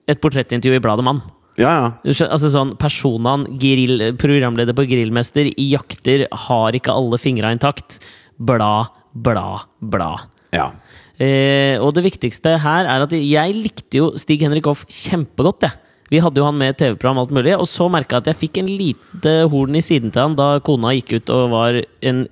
et 0.09 0.19
portrettintervju 0.21 0.77
i 0.77 0.83
bladet 0.83 1.03
Mann. 1.05 1.21
Ja, 1.59 1.71
ja. 1.75 1.89
Altså 2.29 2.49
sånn 2.53 2.75
Personene, 2.79 3.49
grill, 3.59 4.13
programleder 4.19 4.75
på 4.77 4.87
Grillmester, 4.89 5.49
i 5.51 5.65
jakter, 5.73 6.25
har 6.47 6.77
ikke 6.77 6.95
alle 6.95 7.19
fingra 7.21 7.51
intakt. 7.55 7.99
Bla, 8.39 8.87
bla, 9.13 9.59
bla. 9.83 10.13
ja. 10.55 10.71
Eh, 11.19 11.75
og 11.83 11.91
det 11.97 12.05
viktigste 12.05 12.53
her 12.63 12.87
er 12.87 13.03
at 13.03 13.11
jeg 13.11 13.55
likte 13.57 13.99
jo 13.99 14.05
Stig 14.15 14.39
Henrik 14.45 14.69
Hoff 14.71 14.85
kjempegodt, 14.87 15.67
jeg. 15.67 15.75
Vi 16.09 16.21
hadde 16.23 16.39
jo 16.39 16.45
han 16.47 16.55
med 16.57 16.71
i 16.73 16.77
TV-program, 16.79 17.19
alt 17.21 17.33
mulig, 17.35 17.53
og 17.59 17.67
så 17.69 17.89
merka 17.91 18.17
jeg 18.17 18.23
at 18.23 18.29
jeg 18.31 18.39
fikk 18.39 18.59
en 18.61 18.69
lite 18.71 19.33
horn 19.51 19.75
i 19.77 19.83
siden 19.83 20.13
til 20.15 20.23
han 20.23 20.37
da 20.39 20.47
kona 20.65 20.95
gikk 20.95 21.19
ut 21.19 21.33
og 21.35 21.51
var 21.51 21.81
en 22.07 22.23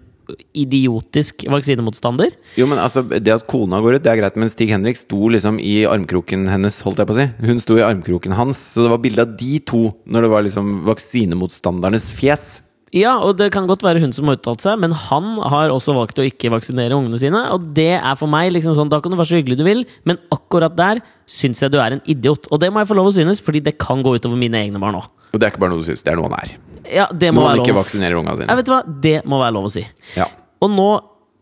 idiotisk 0.58 1.46
vaksinemotstander. 1.52 2.34
Jo, 2.60 2.68
men 2.70 2.82
altså, 2.82 3.04
Det 3.08 3.34
at 3.34 3.48
kona 3.48 3.80
går 3.84 3.98
ut, 3.98 4.04
det 4.04 4.12
er 4.12 4.22
greit, 4.22 4.40
men 4.40 4.52
Stig 4.52 4.72
Henrik 4.74 5.00
sto 5.00 5.30
liksom 5.34 5.60
i 5.64 5.86
armkroken 5.88 6.48
hennes. 6.52 6.82
holdt 6.86 7.00
jeg 7.02 7.10
på 7.10 7.16
å 7.16 7.20
si 7.22 7.28
Hun 7.48 7.64
sto 7.64 7.78
i 7.80 7.86
armkroken 7.86 8.36
hans, 8.38 8.60
så 8.74 8.86
det 8.86 8.94
var 8.94 9.04
bilde 9.04 9.26
av 9.26 9.36
de 9.40 9.60
to 9.60 9.84
når 10.06 10.28
det 10.28 10.32
var 10.34 10.48
liksom 10.48 10.74
vaksinemotstandernes 10.88 12.10
fjes. 12.12 12.48
Ja, 12.96 13.18
og 13.20 13.36
det 13.40 13.50
kan 13.52 13.68
godt 13.68 13.84
være 13.84 14.00
hun 14.00 14.14
som 14.16 14.30
har 14.30 14.38
uttalt 14.38 14.64
seg, 14.64 14.78
men 14.80 14.94
han 14.96 15.26
har 15.52 15.74
også 15.74 15.96
valgt 15.98 16.22
å 16.22 16.26
ikke 16.28 16.52
vaksinere 16.54 16.96
ungene 16.96 17.20
sine. 17.20 17.42
Og 17.52 17.74
det 17.76 17.98
er 17.98 18.16
for 18.20 18.32
meg 18.32 18.54
liksom 18.56 18.78
sånn, 18.78 18.92
da 18.92 19.02
kan 19.04 19.12
du 19.12 19.18
være 19.20 19.34
så 19.34 19.42
hyggelig 19.42 19.60
du 19.60 19.66
vil, 19.68 19.84
men 20.08 20.22
akkurat 20.34 20.76
der 20.78 21.02
syns 21.28 21.60
jeg 21.64 21.74
du 21.74 21.82
er 21.84 21.98
en 21.98 22.04
idiot. 22.08 22.48
Og 22.48 22.62
det 22.64 22.72
må 22.72 22.80
jeg 22.80 22.92
få 22.94 22.98
lov 23.00 23.12
å 23.12 23.16
synes, 23.18 23.44
fordi 23.44 23.64
det 23.66 23.76
kan 23.82 24.06
gå 24.06 24.16
utover 24.16 24.40
mine 24.40 24.62
egne 24.64 24.80
barn 24.80 25.02
òg. 25.02 25.12
Og 25.34 25.36
det 25.36 25.50
er 25.50 25.52
ikke 25.52 25.66
bare 25.66 25.76
noe 25.76 25.84
du 25.84 25.90
syns, 25.90 26.06
det 26.08 26.14
er 26.14 26.22
noe 26.22 26.32
han 26.32 26.40
er. 26.40 26.56
Ja, 26.88 27.10
det 27.12 27.34
må 27.36 27.44
Når 27.44 27.48
han 27.50 27.58
være 27.58 27.66
ikke 27.66 27.80
vaksinerer 27.82 28.20
vaksinerer 28.22 28.40
sine. 28.40 28.48
Ja, 28.48 28.58
vet 28.62 28.70
du 28.70 28.72
hva? 28.72 28.82
Det 29.04 29.18
må 29.28 29.42
være 29.44 29.56
lov 29.58 29.68
å 29.68 29.74
si. 29.74 29.84
Ja. 30.16 30.30
Og 30.64 30.72
nå 30.72 30.90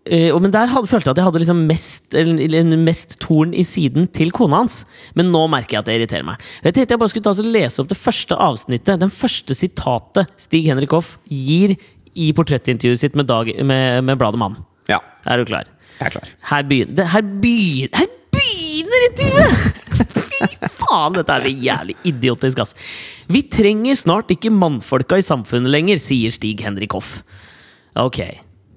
og, 0.05 0.41
Men 0.43 0.53
der 0.53 0.69
hadde, 0.69 0.89
følte 0.89 1.09
jeg 1.09 1.15
at 1.15 1.17
jeg 1.21 1.25
hadde 1.25 1.39
liksom 1.41 1.61
mest, 1.65 2.03
eller, 2.13 2.75
mest 2.77 3.17
torn 3.23 3.55
i 3.57 3.63
siden 3.65 4.05
til 4.13 4.29
kona 4.35 4.61
hans. 4.61 4.83
Men 5.17 5.31
nå 5.33 5.45
merker 5.49 5.77
jeg 5.77 5.81
at 5.81 5.89
det 5.89 5.95
irriterer 5.97 6.27
meg. 6.27 6.43
Jeg 6.61 6.75
tenkte 6.75 6.93
jeg 6.93 7.01
bare 7.01 7.13
skulle 7.13 7.25
ta 7.25 7.33
og 7.33 7.49
lese 7.55 7.81
opp 7.81 7.89
det 7.89 7.97
første 7.97 8.37
avsnittet. 8.47 9.01
Den 9.01 9.13
første 9.13 9.57
sitatet 9.57 10.29
Stig 10.41 10.69
Henrik 10.69 10.93
Hoff 10.93 11.15
gir 11.25 11.73
i 12.15 12.29
portrettintervjuet 12.37 13.01
sitt 13.01 13.17
med, 13.17 13.27
dag, 13.27 13.49
med, 13.65 14.03
med 14.05 14.21
bladet 14.21 14.39
Mann. 14.39 14.59
ja. 14.91 15.01
Er 15.25 15.41
du 15.41 15.49
klar? 15.49 15.65
Jeg 15.97 16.05
er 16.05 16.13
klar. 16.13 16.29
Her 16.51 16.63
begynner, 16.69 16.95
det, 16.99 17.07
her 17.09 17.23
begynner, 17.41 17.97
her 17.97 18.11
begynner 18.35 19.05
intervjuet! 19.09 19.81
Fy 20.35 20.69
faen, 20.69 21.15
dette 21.15 21.33
er 21.33 21.45
så 21.47 21.51
jævlig 21.65 21.95
idiotisk, 22.05 22.61
ass. 22.61 22.75
Vi 23.31 23.41
trenger 23.49 23.97
snart 23.97 24.29
ikke 24.35 24.51
mannfolka 24.53 25.17
i 25.17 25.25
samfunnet 25.25 25.71
lenger, 25.71 25.97
sier 26.01 26.33
Stig 26.35 26.61
Henrik 26.61 26.93
Hoff. 26.93 27.23
Ok, 27.97 28.19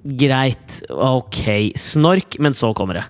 greit. 0.02 0.82
Ok, 0.90 1.72
snork, 1.76 2.38
men 2.38 2.54
så 2.54 2.72
kommer 2.74 3.00
det. 3.00 3.04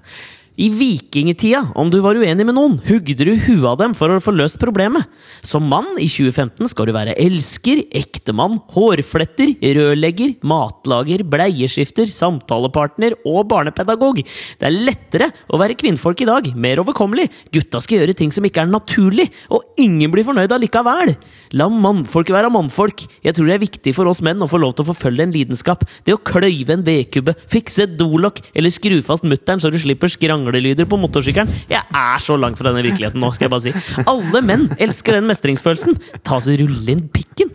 I 0.58 0.66
vikingtida, 0.74 1.60
om 1.78 1.86
du 1.86 2.00
var 2.02 2.18
uenig 2.18 2.42
med 2.42 2.56
noen, 2.56 2.72
hugde 2.82 3.22
du 3.22 3.30
huet 3.44 3.66
av 3.70 3.76
dem 3.78 3.92
for 3.94 4.10
å 4.10 4.18
få 4.18 4.32
løst 4.34 4.58
problemet. 4.58 5.06
Som 5.46 5.68
mann 5.70 5.92
i 6.02 6.08
2015 6.10 6.72
skal 6.72 6.88
du 6.88 6.92
være 6.96 7.14
elsker, 7.22 7.84
ektemann, 7.94 8.56
hårfletter, 8.74 9.52
rørlegger, 9.76 10.32
matlager, 10.42 11.22
bleieskifter, 11.30 12.10
samtalepartner 12.10 13.14
og 13.22 13.44
barnepedagog. 13.52 14.18
Det 14.58 14.66
er 14.66 14.74
lettere 14.88 15.28
å 15.46 15.60
være 15.62 15.76
kvinnfolk 15.78 16.24
i 16.24 16.26
dag, 16.26 16.50
mer 16.58 16.82
overkommelig. 16.82 17.28
Gutta 17.54 17.78
skal 17.84 18.02
gjøre 18.02 18.18
ting 18.18 18.34
som 18.34 18.50
ikke 18.50 18.66
er 18.66 18.72
naturlig, 18.72 19.28
og 19.54 19.78
ingen 19.78 20.10
blir 20.10 20.26
fornøyd 20.26 20.56
allikevel. 20.58 21.14
La 21.54 21.70
mannfolk 21.70 22.34
være 22.34 22.50
mannfolk. 22.50 23.06
Jeg 23.22 23.38
tror 23.38 23.46
det 23.46 23.60
er 23.60 23.62
viktig 23.62 23.94
for 23.94 24.10
oss 24.10 24.24
menn 24.26 24.42
å 24.42 24.50
få 24.50 24.58
lov 24.58 24.74
til 24.74 24.88
å 24.88 24.90
forfølge 24.90 25.28
en 25.28 25.38
lidenskap. 25.38 25.86
Det 26.02 26.18
å 26.18 26.24
kløyve 26.34 26.74
en 26.74 26.84
vedkubbe, 26.90 27.38
fikse 27.46 27.86
et 27.86 27.96
dolokk 28.00 28.42
eller 28.58 28.74
skru 28.74 28.98
fast 29.06 29.22
mutter'n 29.22 29.62
så 29.62 29.70
du 29.70 29.78
slipper 29.78 30.10
skranglyder 30.48 30.88
på 30.88 30.98
motorsykkelen. 31.00 31.50
Jeg 31.70 31.82
er 31.82 32.22
så 32.22 32.36
langt 32.38 32.58
fra 32.58 32.70
denne 32.70 32.84
virkeligheten 32.86 33.20
nå, 33.20 33.30
skal 33.34 33.48
jeg 33.48 33.52
bare 33.52 33.66
si. 33.66 34.02
Alle 34.08 34.42
menn 34.44 34.66
elsker 34.80 35.18
den 35.18 35.28
mestringsfølelsen. 35.28 35.98
Ta 36.26 36.40
så 36.40 36.56
rulle 36.58 36.94
inn 36.94 37.04
pikken. 37.12 37.52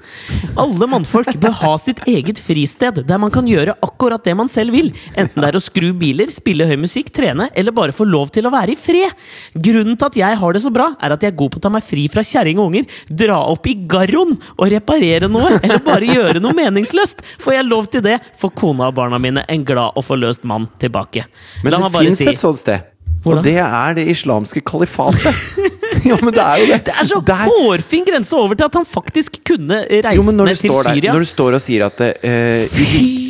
Alle 0.60 0.88
mannfolk 0.88 1.34
bør 1.42 1.56
ha 1.64 1.74
sitt 1.82 2.04
eget 2.08 2.40
fristed, 2.44 3.02
der 3.08 3.22
man 3.22 3.34
kan 3.34 3.48
gjøre 3.50 3.76
akkurat 3.84 4.24
det 4.24 4.36
man 4.38 4.52
selv 4.52 4.76
vil. 4.76 4.92
Enten 5.18 5.42
det 5.42 5.50
er 5.50 5.58
å 5.60 5.64
skru 5.64 5.92
biler, 5.98 6.32
spille 6.34 6.68
høy 6.70 6.78
musikk, 6.80 7.12
trene, 7.16 7.50
eller 7.58 7.76
bare 7.76 7.96
få 7.96 8.08
lov 8.08 8.32
til 8.34 8.48
å 8.48 8.54
være 8.54 8.76
i 8.76 8.80
fred. 8.80 9.14
Grunnen 9.54 9.98
til 9.98 10.10
at 10.10 10.20
jeg 10.22 10.40
har 10.40 10.56
det 10.56 10.64
så 10.64 10.72
bra, 10.74 10.92
er 11.02 11.16
at 11.16 11.26
jeg 11.26 11.34
er 11.34 11.40
god 11.40 11.56
på 11.56 11.62
å 11.62 11.66
ta 11.66 11.74
meg 11.74 11.86
fri 11.88 12.06
fra 12.12 12.24
kjerring 12.26 12.62
og 12.62 12.72
unger, 12.72 12.88
dra 13.10 13.42
opp 13.52 13.68
i 13.70 13.76
garroen 13.90 14.38
og 14.56 14.66
reparere 14.74 15.30
noe, 15.32 15.58
eller 15.60 15.84
bare 15.86 16.10
gjøre 16.10 16.44
noe 16.44 16.56
meningsløst. 16.58 17.24
Får 17.44 17.58
jeg 17.58 17.70
lov 17.70 17.90
til 17.92 18.06
det, 18.06 18.20
får 18.40 18.56
kona 18.60 18.92
og 18.92 18.98
barna 19.00 19.20
mine 19.22 19.46
en 19.50 19.68
glad 19.68 20.00
og 20.00 20.06
forløst 20.08 20.46
mann 20.48 20.70
tilbake. 20.82 21.26
Men 21.64 21.76
La 21.76 21.84
det 21.84 21.94
fins 21.98 22.22
si 22.22 22.30
et 22.34 22.42
sånt 22.42 22.62
sted. 22.62 22.83
Hvor 23.24 23.38
da? 23.38 23.40
Og 23.40 23.46
det 23.48 23.56
er 23.64 23.94
det 23.98 24.04
islamske 24.12 24.62
kalifatet. 24.68 25.36
ja, 26.10 26.18
men 26.20 26.34
det 26.36 26.44
er 26.44 26.58
jo 26.62 26.66
det. 26.74 26.80
Det 26.90 26.94
er 27.00 27.08
så 27.08 27.22
Der- 27.26 27.48
hårfin 27.50 28.06
grense 28.10 28.36
over 28.36 28.56
til 28.60 28.68
at 28.68 28.74
han 28.82 28.86
faktisk 28.86 29.40
kunne 29.48 29.82
reist 29.90 30.16
Jo, 30.18 30.24
men 30.28 30.36
ned 30.42 30.56
til 30.56 30.70
Syria. 30.74 31.00
der, 31.08 31.14
når 31.14 31.20
du 31.24 31.30
står 31.32 31.58
og 31.60 31.62
sier 31.64 31.86
at 31.88 32.02
uh, 32.04 32.80
i, 32.84 32.88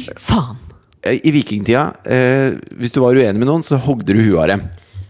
Fy 0.07 0.15
faen! 0.17 0.57
eh, 1.03 1.19
i 1.23 1.31
vikingtida 1.35 1.83
eh, 2.05 2.55
Hvis 2.79 2.91
du 2.95 3.01
var 3.03 3.13
uenig 3.19 3.37
med 3.37 3.47
noen, 3.49 3.63
så 3.63 3.77
hogde 3.77 4.13
du 4.15 4.21
huet 4.23 4.39
av 4.41 4.47
dem. 4.55 4.65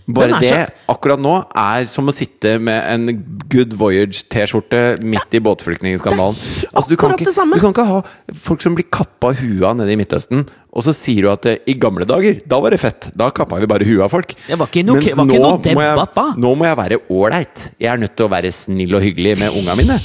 Bare 0.07 0.39
det 0.41 0.69
akkurat 0.91 1.19
nå 1.23 1.33
er 1.55 1.85
som 1.87 2.09
å 2.11 2.13
sitte 2.13 2.57
med 2.59 2.83
en 2.91 3.23
Good 3.47 3.71
Voyage-T-skjorte 3.79 4.81
midt 5.03 5.37
i 5.37 5.39
båtflyktningskandalen. 5.39 6.35
Altså, 6.73 6.89
du, 6.89 6.95
kan 6.97 7.11
ikke- 7.15 7.31
du 7.31 7.59
kan 7.61 7.71
ikke 7.71 7.85
ha 7.87 8.01
folk 8.33 8.61
som 8.61 8.75
blir 8.75 8.89
kappa 8.91 9.31
huet 9.33 9.63
av 9.63 9.77
nede 9.77 9.91
i 9.91 9.95
Midtøsten, 9.95 10.45
og 10.73 10.83
så 10.83 10.93
sier 10.93 11.21
du 11.21 11.29
at 11.31 11.45
eh, 11.45 11.57
i 11.67 11.73
gamle 11.79 12.03
dager, 12.05 12.41
da 12.45 12.59
var 12.59 12.71
det 12.71 12.79
fett. 12.81 13.11
Da 13.15 13.29
kappa 13.31 13.59
vi 13.61 13.65
bare 13.69 13.85
huet 13.85 14.01
av 14.03 14.09
folk. 14.11 14.33
Det 14.47 14.57
var 14.59 14.67
ikke 14.67 14.83
noe- 14.85 14.99
Mens 14.99 15.15
var 15.15 15.25
ikke 15.25 15.39
nå 15.39 15.49
noe 15.63 15.75
må 15.75 15.85
jeg-. 15.87 16.35
Nå 16.37 16.55
må 16.57 16.65
jeg 16.65 16.77
være 16.77 16.99
ålreit. 17.09 17.69
Jeg 17.79 17.93
er 17.93 17.97
nødt 17.97 18.15
til 18.17 18.25
å 18.27 18.29
være 18.33 18.51
snill 18.51 18.95
og 18.95 19.01
hyggelig 19.01 19.37
med 19.39 19.51
unga 19.55 19.75
mine. 19.75 19.99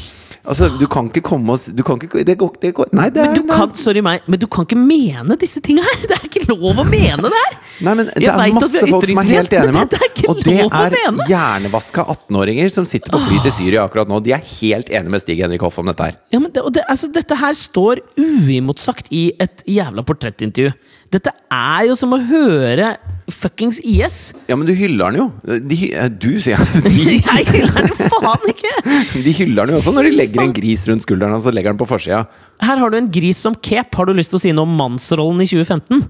Altså, 0.49 0.69
du 0.81 0.87
kan 0.91 1.11
ikke 1.11 1.21
komme 1.27 1.53
og 1.55 1.77
du 1.77 1.83
kan 1.85 1.99
ikke, 2.01 2.23
det 2.25 2.39
går, 2.41 2.55
det 2.63 2.71
går, 2.77 2.89
Nei, 2.97 3.09
det 3.13 3.21
er 3.21 3.33
Men 3.33 3.37
du 3.37 3.51
kan, 3.51 3.73
sorry 3.77 4.01
meg, 4.05 4.25
men 4.31 4.41
du 4.41 4.47
kan 4.51 4.65
ikke 4.65 4.79
mene 4.81 5.37
disse 5.41 5.61
tinga 5.65 5.85
her! 5.85 5.99
Det 6.09 6.17
er 6.17 6.25
ikke 6.25 6.47
lov 6.49 6.81
å 6.81 6.87
mene 6.89 7.29
det 7.29 7.43
her! 7.43 7.57
Nei, 7.85 7.95
men 8.01 8.09
Det 8.15 8.25
er 8.25 8.55
masse 8.57 8.85
folk 8.89 9.07
som 9.11 9.21
er 9.23 9.33
helt 9.35 9.57
enige 9.59 9.75
med 9.77 9.97
ikke 10.09 10.31
Og 10.33 10.41
det 10.47 10.57
er 10.65 11.19
hjernevaska 11.29 12.05
18-åringer 12.15 12.73
som 12.73 12.89
sitter 12.89 13.13
på 13.13 13.21
fly 13.27 13.43
til 13.45 13.55
Syria 13.59 13.85
akkurat 13.85 14.11
nå. 14.11 14.21
De 14.25 14.33
er 14.37 14.45
helt 14.59 14.89
enige 14.89 15.15
med 15.15 15.23
Stig 15.25 15.43
Henrik 15.43 15.65
Hoff 15.67 15.79
om 15.83 15.91
dette 15.91 16.09
her. 16.09 16.17
Ja, 16.33 16.41
men 16.41 16.53
det, 16.55 16.65
det, 16.75 16.85
altså, 16.89 17.11
dette 17.13 17.39
her 17.39 17.55
står 17.57 18.03
uimotsagt 18.19 19.13
i 19.15 19.29
et 19.43 19.63
jævla 19.69 20.05
portrettintervju. 20.09 20.73
Dette 21.09 21.33
er 21.49 21.87
jo 21.89 21.95
som 21.97 22.13
å 22.13 22.19
høre 22.21 22.97
fuckings 23.33 23.79
IS! 23.85 24.17
Ja, 24.49 24.57
men 24.57 24.69
du 24.69 24.75
hyller 24.77 25.13
den 25.13 25.23
jo. 25.23 25.27
De, 25.65 25.79
eh, 25.93 26.09
du, 26.13 26.31
sier 26.41 26.57
jeg. 26.57 26.83
De, 26.85 27.17
Jeg 27.17 27.47
hyller 27.49 27.79
den 27.79 27.91
jo 27.93 28.09
faen 28.19 28.45
ikke! 28.53 28.73
de 29.27 29.35
hyller 29.39 29.69
den 29.69 29.77
jo 29.77 29.81
også 29.81 29.95
når 29.97 30.09
de 30.09 30.13
legger 30.19 30.45
en 30.45 30.55
gris 30.57 30.85
rundt 30.89 31.05
skulderen 31.05 31.37
og 31.37 31.45
så 31.45 31.53
legger 31.55 31.73
den 31.73 31.81
på 31.81 31.89
forsida. 31.89 32.23
Her 32.65 32.83
har 32.83 32.93
du 32.93 32.99
en 32.99 33.11
gris 33.13 33.41
som 33.41 33.57
cape. 33.57 33.97
Har 33.97 34.09
du 34.09 34.15
lyst 34.17 34.33
til 34.35 34.41
å 34.41 34.43
si 34.43 34.53
noe 34.57 34.69
om 34.69 34.77
mannsrollen 34.81 35.45
i 35.45 35.49
2015? 35.49 36.05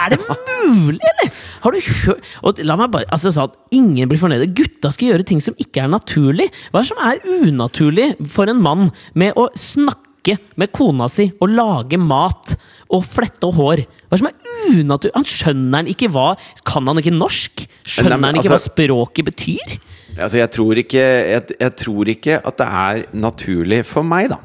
Er 0.00 0.14
det 0.14 0.20
mulig, 0.24 1.00
eller? 1.12 1.32
Har 1.62 1.74
du 1.74 1.78
hørt 1.86 2.24
Og 2.42 2.58
la 2.66 2.74
meg 2.80 2.88
bare 2.90 3.06
Altså 3.14 3.28
jeg 3.28 3.36
sa 3.36 3.44
at 3.46 3.76
ingen 3.76 4.08
blir 4.10 4.18
fornøyde. 4.18 4.48
Gutta 4.56 4.90
skal 4.90 5.12
gjøre 5.12 5.26
ting 5.28 5.42
som 5.44 5.56
ikke 5.60 5.84
er 5.84 5.92
naturlig. 5.92 6.48
Hva 6.72 6.80
er 6.80 6.86
det 6.86 6.90
som 6.90 7.04
er 7.04 7.50
unaturlig 7.52 8.08
for 8.32 8.50
en 8.50 8.64
mann 8.64 8.88
med 9.18 9.36
å 9.38 9.48
snakke 9.58 10.38
med 10.58 10.70
kona 10.74 11.08
si 11.10 11.28
og 11.42 11.50
lage 11.50 11.98
mat 11.98 12.56
og 12.92 13.06
flette 13.06 13.50
hår? 13.56 13.84
Hva 14.12 14.18
som 14.20 14.28
er 14.28 14.82
unaturlig? 14.82 15.14
Han 15.16 15.24
skjønner 15.24 15.80
han 15.80 15.86
ikke 15.88 16.10
hva 16.12 16.34
Kan 16.68 16.88
han 16.90 17.00
ikke 17.00 17.14
norsk? 17.16 17.62
Skjønner 17.80 18.12
Nei, 18.12 18.18
men 18.20 18.28
han 18.28 18.40
ikke 18.42 18.50
hva 18.52 18.58
altså- 18.60 18.74
språket 18.74 19.28
betyr? 19.30 19.76
Altså, 20.12 20.36
jeg 20.36 20.50
tror, 20.52 20.76
ikke, 20.76 21.00
jeg, 21.00 21.54
jeg 21.56 21.72
tror 21.80 22.08
ikke 22.12 22.34
at 22.36 22.58
det 22.60 22.66
er 22.68 22.98
naturlig 23.16 23.78
for 23.88 24.04
meg, 24.04 24.28
da. 24.28 24.42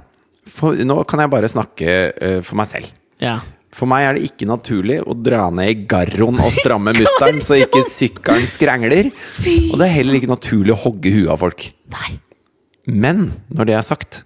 For, 0.47 0.79
nå 0.79 0.95
kan 1.03 1.19
jeg 1.19 1.31
bare 1.33 1.49
snakke 1.51 1.95
uh, 2.15 2.37
for 2.39 2.55
meg 2.55 2.69
selv. 2.69 2.93
Ja. 3.19 3.33
For 3.75 3.91
meg 3.91 4.05
er 4.07 4.15
det 4.15 4.29
ikke 4.29 4.47
naturlig 4.47 5.01
å 5.03 5.11
dra 5.19 5.49
ned 5.51 5.73
i 5.73 5.75
garroen 5.91 6.39
og 6.39 6.55
stramme 6.61 6.95
mutter'n 7.01 7.43
så 7.43 7.59
ikke 7.59 7.83
sykkelen 7.83 8.47
skrangler. 8.47 9.11
Og 9.11 9.75
det 9.75 9.89
er 9.89 9.93
heller 9.97 10.21
ikke 10.21 10.31
naturlig 10.31 10.71
å 10.77 10.79
hogge 10.87 11.11
huet 11.17 11.33
av 11.35 11.43
folk. 11.43 11.67
Nei. 11.91 12.15
Men 12.87 13.27
når 13.51 13.67
det 13.67 13.75
er 13.75 13.85
sagt, 13.91 14.21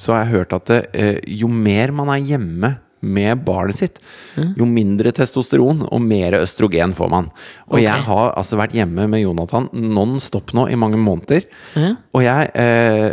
så 0.00 0.16
har 0.16 0.24
jeg 0.24 0.32
hørt 0.32 0.56
at 0.56 0.72
det, 0.72 0.80
uh, 0.96 1.20
jo 1.28 1.52
mer 1.52 1.92
man 1.92 2.16
er 2.16 2.24
hjemme 2.24 2.72
med 3.06 3.42
barnet 3.46 3.78
sitt, 3.78 3.98
jo 4.58 4.66
mindre 4.68 5.12
testosteron 5.16 5.84
og 5.86 6.02
mer 6.04 6.38
østrogen 6.42 6.94
får 6.96 7.10
man. 7.12 7.30
Og 7.68 7.78
okay. 7.78 7.86
jeg 7.86 8.06
har 8.08 8.34
altså 8.36 8.58
vært 8.60 8.76
hjemme 8.76 9.08
med 9.12 9.22
Jonathan 9.22 9.70
non 9.72 10.18
stop 10.22 10.54
nå 10.56 10.68
i 10.72 10.78
mange 10.80 11.00
måneder. 11.00 11.46
Mm. 11.76 11.96
Og 12.16 12.26
jeg 12.26 12.52
eh, 12.62 13.10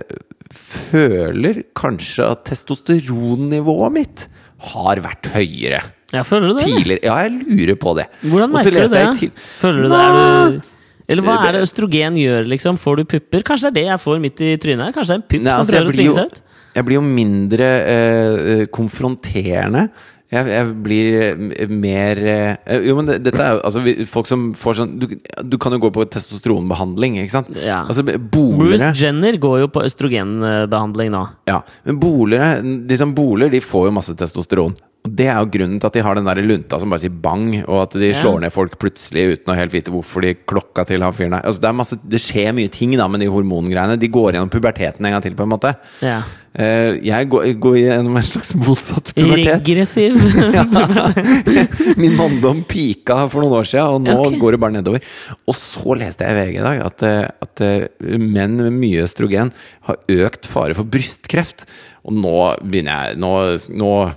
føler 0.53 1.63
kanskje 1.77 2.29
at 2.33 2.45
testosteronnivået 2.51 3.95
mitt 3.95 4.27
har 4.73 5.01
vært 5.03 5.31
høyere 5.33 5.81
Ja, 6.13 6.21
føler 6.23 6.53
det? 6.53 6.67
tidligere. 6.67 7.01
Ja, 7.03 7.17
jeg 7.25 7.41
lurer 7.41 7.79
på 7.79 7.95
det. 7.97 8.05
Hvordan 8.21 8.53
merker 8.53 8.71
du 8.71 8.93
det? 8.93 9.07
til- 9.19 9.33
Føler 9.33 9.83
du 9.83 9.89
det? 9.89 10.03
Er 10.03 10.51
du 10.53 10.61
eller 11.07 11.25
hva 11.25 11.35
er 11.43 11.57
det 11.57 11.65
østrogen 11.65 12.15
gjør, 12.15 12.45
liksom? 12.47 12.77
Får 12.79 13.01
du 13.01 13.03
pupper? 13.15 13.43
Kanskje 13.43 13.69
det 13.69 13.71
er 13.71 13.75
det 13.75 13.89
jeg 13.89 14.01
får 14.05 14.21
midt 14.23 14.43
i 14.43 14.51
trynet? 14.61 14.95
Kanskje 14.95 15.09
det 15.09 15.15
er 15.15 15.19
en 15.19 15.27
pupp 15.27 15.41
Nei, 15.43 15.51
som 15.51 15.63
altså, 15.63 15.73
prøver 15.73 15.89
å 15.91 15.97
tvinge 15.97 16.15
seg 16.15 16.29
ut? 16.31 16.42
Jeg 16.73 16.87
blir 16.87 16.99
jo 16.99 17.05
mindre 17.05 17.69
eh, 17.85 18.41
eh, 18.53 18.65
konfronterende. 18.73 19.87
Jeg, 20.33 20.49
jeg 20.49 20.69
blir 20.81 21.15
eh, 21.21 21.69
mer 21.69 22.21
eh, 22.25 22.79
Jo, 22.87 22.95
men 22.97 23.09
det, 23.09 23.19
dette 23.27 23.43
er 23.43 23.57
jo 23.57 23.59
altså, 23.67 23.83
folk 24.09 24.29
som 24.29 24.47
får 24.57 24.79
sånn 24.79 24.95
du, 24.97 25.05
du 25.45 25.59
kan 25.61 25.75
jo 25.75 25.81
gå 25.83 25.91
på 25.93 26.07
testosteronbehandling, 26.15 27.19
ikke 27.21 27.35
sant? 27.35 27.51
Ja. 27.59 27.83
Altså, 27.85 28.05
Bruce 28.07 28.89
Jenner 28.97 29.37
går 29.41 29.59
jo 29.65 29.69
på 29.75 29.83
østrogenbehandling 29.85 31.13
nå. 31.13 31.21
Ja, 31.51 31.61
men 31.85 32.01
bolere, 32.01 32.55
de 32.63 32.97
som 32.97 33.13
boler, 33.13 33.53
de 33.53 33.61
får 33.61 33.91
jo 33.91 33.95
masse 33.99 34.17
testosteron. 34.17 34.73
Og 35.03 35.11
Det 35.19 35.25
er 35.27 35.35
jo 35.35 35.49
grunnen 35.51 35.81
til 35.81 35.89
at 35.89 35.95
de 35.97 36.03
har 36.05 36.15
den 36.15 36.27
der 36.29 36.39
lunta 36.47 36.77
som 36.79 36.93
bare 36.93 37.03
sier 37.03 37.11
bang, 37.11 37.65
og 37.67 37.81
at 37.81 37.95
de 37.99 38.07
Ja. 38.07 38.21
slår 38.21 38.39
ned 38.39 38.53
folk 38.55 38.77
plutselig 38.79 39.35
uten 39.35 39.51
å 39.51 39.57
helt 39.57 39.73
vite 39.73 39.91
hvorfor 39.91 40.21
de 40.21 40.33
klokka 40.33 40.85
til 40.87 41.03
han 41.03 41.11
fyren. 41.11 41.43
Altså, 41.43 41.59
det, 41.59 41.67
er 41.67 41.75
masse, 41.75 41.99
det 42.07 42.21
skjer 42.23 42.53
mye 42.55 42.71
ting 42.71 42.95
da 42.95 43.09
med 43.09 43.19
de 43.19 43.27
hormongreiene. 43.27 43.99
De 43.99 44.07
går 44.07 44.31
gjennom 44.31 44.49
puberteten 44.49 45.03
en 45.05 45.11
gang 45.11 45.21
til, 45.21 45.35
på 45.35 45.43
en 45.43 45.51
måte. 45.51 45.75
Ja. 45.99 46.21
Uh, 46.53 47.01
jeg 47.03 47.27
går, 47.33 47.59
går 47.59 47.75
gjennom 47.81 48.15
en 48.15 48.23
slags 48.23 48.53
motsatt 48.55 49.11
pubertet. 49.17 49.59
Regressiv. 49.59 50.15
Min 52.01 52.15
manndom 52.15 52.63
pika 52.63 53.27
for 53.27 53.43
noen 53.43 53.59
år 53.59 53.67
siden, 53.67 53.97
og 53.97 54.07
nå 54.07 54.17
okay. 54.21 54.39
går 54.39 54.55
det 54.55 54.61
bare 54.61 54.77
nedover. 54.77 55.03
Og 55.49 55.57
så 55.57 55.97
leste 55.99 56.23
jeg 56.23 56.31
i 56.31 56.39
VG 56.39 56.59
i 56.61 56.63
dag 56.63 56.83
at, 56.85 57.03
eh, 57.09 57.23
at 57.43 57.65
eh, 57.65 58.17
menn 58.21 58.55
med 58.55 58.71
mye 58.77 59.03
østrogen 59.03 59.51
har 59.89 59.99
økt 60.07 60.47
fare 60.47 60.77
for 60.77 60.87
brystkreft. 60.87 61.65
Og 62.07 62.15
nå 62.19 62.37
begynner 62.63 63.09
jeg 63.09 63.19
Nå, 63.23 63.33
nå 63.79 63.91
ja, 64.03 64.11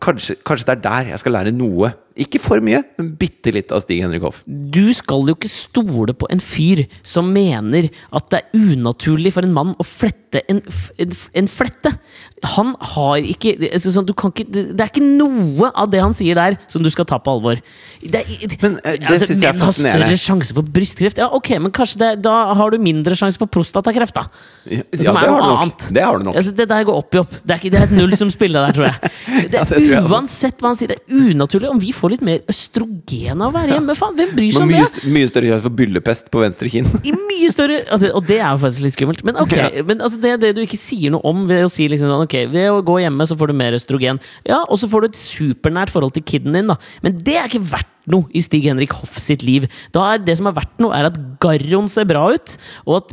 kanskje, 0.00 0.36
kanskje 0.46 0.66
det 0.66 0.76
er 0.78 0.82
der 0.84 1.10
jeg 1.12 1.22
skal 1.22 1.32
lære 1.32 1.52
noe. 1.54 1.92
Ikke 2.18 2.40
for 2.42 2.58
mye, 2.64 2.80
men 2.98 3.12
bitte 3.20 3.52
litt 3.54 3.70
av 3.72 3.84
Stig 3.84 4.00
Henrik 4.02 4.24
Hoff. 4.26 4.42
Du 4.46 4.90
skal 4.96 5.28
jo 5.30 5.36
ikke 5.36 5.50
stole 5.52 6.14
på 6.18 6.26
en 6.32 6.40
fyr 6.42 6.82
som 7.06 7.28
mener 7.32 7.86
at 8.10 8.26
det 8.32 8.40
er 8.40 8.64
unaturlig 8.74 9.30
for 9.32 9.46
en 9.46 9.54
mann 9.54 9.70
å 9.78 9.86
flette 9.86 10.42
en, 10.50 10.60
en, 11.02 11.14
en 11.40 11.48
flette. 11.50 11.92
Han 12.54 12.72
har 12.94 13.18
ikke, 13.26 13.54
altså, 13.70 13.92
sånn, 13.94 14.06
du 14.08 14.12
kan 14.18 14.30
ikke 14.34 14.46
det, 14.50 14.76
er 14.78 14.90
ikke 14.90 15.02
noe 15.04 15.70
av 15.74 15.90
det 15.92 16.00
han 16.02 16.14
sier 16.16 16.38
der, 16.38 16.58
som 16.70 16.82
du 16.84 16.90
skal 16.92 17.06
ta 17.10 17.18
på 17.22 17.32
alvor. 17.34 17.58
Det, 18.02 18.22
Men, 18.62 18.76
det 18.84 18.96
altså, 19.06 19.26
syns 19.30 19.42
jeg 19.42 19.50
er 19.50 19.58
menn 19.58 19.64
har 19.66 19.76
større 19.78 20.18
sjanse 20.22 20.56
for 20.56 20.70
brystkreft. 20.76 21.18
Ja, 21.22 21.30
ok, 21.36 21.50
men 21.62 21.74
kanskje 21.74 21.98
det, 22.02 22.10
da 22.26 22.36
har 22.58 22.74
du 22.74 22.78
mindre 22.82 23.16
sjanse 23.18 23.40
for 23.40 23.50
prostatakreft, 23.50 24.16
da. 24.18 24.26
Ja, 24.70 24.82
Som 24.82 24.98
det 24.98 25.06
er 25.08 25.14
har 25.18 25.30
noe 25.30 25.40
du 25.40 25.46
nok. 25.46 25.62
annet. 25.64 25.88
Det 25.98 26.04
har 26.06 26.18
du 26.22 26.28
nok. 26.30 26.38
Altså, 26.42 26.54
det 26.58 26.68
der 26.74 26.86
går 26.90 27.00
opp 27.04 27.14
i 27.18 27.22
opp. 27.22 27.34
Det 27.42 27.54
er, 27.56 27.58
ikke, 27.62 27.72
det 27.74 27.80
er 27.82 27.88
et 27.90 27.96
null 27.98 28.16
som 28.18 28.30
spiller 28.34 28.68
der, 28.68 28.76
tror 28.78 28.88
jeg. 28.90 29.12
Det 29.50 29.58
Ja, 29.60 29.64
det 29.66 29.76
tror 29.76 29.90
jeg. 29.90 30.06
Uansett 30.10 30.62
hva 30.62 30.72
han 30.72 30.78
sier, 30.78 30.94
det 30.94 31.00
er 31.02 31.30
unaturlig 31.34 31.70
om 31.70 31.80
vi 31.82 31.90
får 32.00 32.14
litt 32.14 32.24
mer 32.26 32.40
østrogen 32.50 33.42
av 33.44 33.50
å 33.50 33.54
være 33.54 33.76
hjemme. 33.76 33.94
Faen, 33.98 34.16
hvem 34.18 34.32
bryr 34.36 34.54
seg 34.56 34.64
om 34.64 34.70
mye, 34.72 34.86
det? 34.96 35.12
mye 35.14 35.28
større 35.30 35.50
sjanse 35.52 35.64
for 35.66 35.76
byllepest 35.80 36.30
på 36.32 36.42
venstre 36.42 36.72
kinn. 36.72 36.88
I 37.10 37.12
mye 37.16 37.50
større 37.52 37.78
og 37.94 38.02
det, 38.02 38.10
og 38.16 38.26
det 38.28 38.38
er 38.40 38.48
jo 38.54 38.62
faktisk 38.64 38.86
litt 38.86 38.96
skummelt. 38.96 39.24
Men 39.28 39.38
ok, 39.44 39.54
Ja. 39.60 39.68
men 39.88 40.00
altså 40.06 40.20
det 40.22 40.34
det 40.42 40.54
du 40.56 40.62
ikke 40.64 40.80
sier 40.80 41.12
noe 41.14 41.24
om 41.28 41.44
ved 41.50 41.66
å 41.66 41.70
si 41.72 41.86
liksom 41.92 42.08
sånn 42.10 42.24
Ok, 42.26 42.36
ved 42.52 42.68
å 42.72 42.80
gå 42.86 42.98
hjemme 43.04 43.24
så 43.28 43.36
får 43.40 43.52
du 43.52 43.58
mer 43.60 43.76
østrogen. 43.78 44.20
Ja, 44.48 44.62
og 44.66 44.80
så 44.80 44.88
får 44.90 45.06
du 45.06 45.10
et 45.12 45.20
supernært 45.20 45.92
forhold 45.92 46.14
til 46.16 46.24
kiden 46.26 46.56
din, 46.56 46.70
da. 46.72 46.76
Men 47.04 47.16
det 47.20 47.36
er 47.40 47.48
ikke 47.50 47.62
verdt 47.72 47.88
noe 48.10 48.26
i 48.34 48.40
Stig 48.42 48.64
Henrik 48.66 48.94
Hoff 48.96 49.18
sitt 49.20 49.44
liv. 49.46 49.66
Da 49.94 50.14
er 50.14 50.22
Det 50.24 50.34
som 50.40 50.48
er 50.50 50.56
verdt 50.56 50.80
noe, 50.82 50.94
er 50.96 51.10
at 51.10 51.18
Garron 51.42 51.88
ser 51.92 52.08
bra 52.08 52.26
ut, 52.32 52.54
og 52.88 53.02
at 53.02 53.12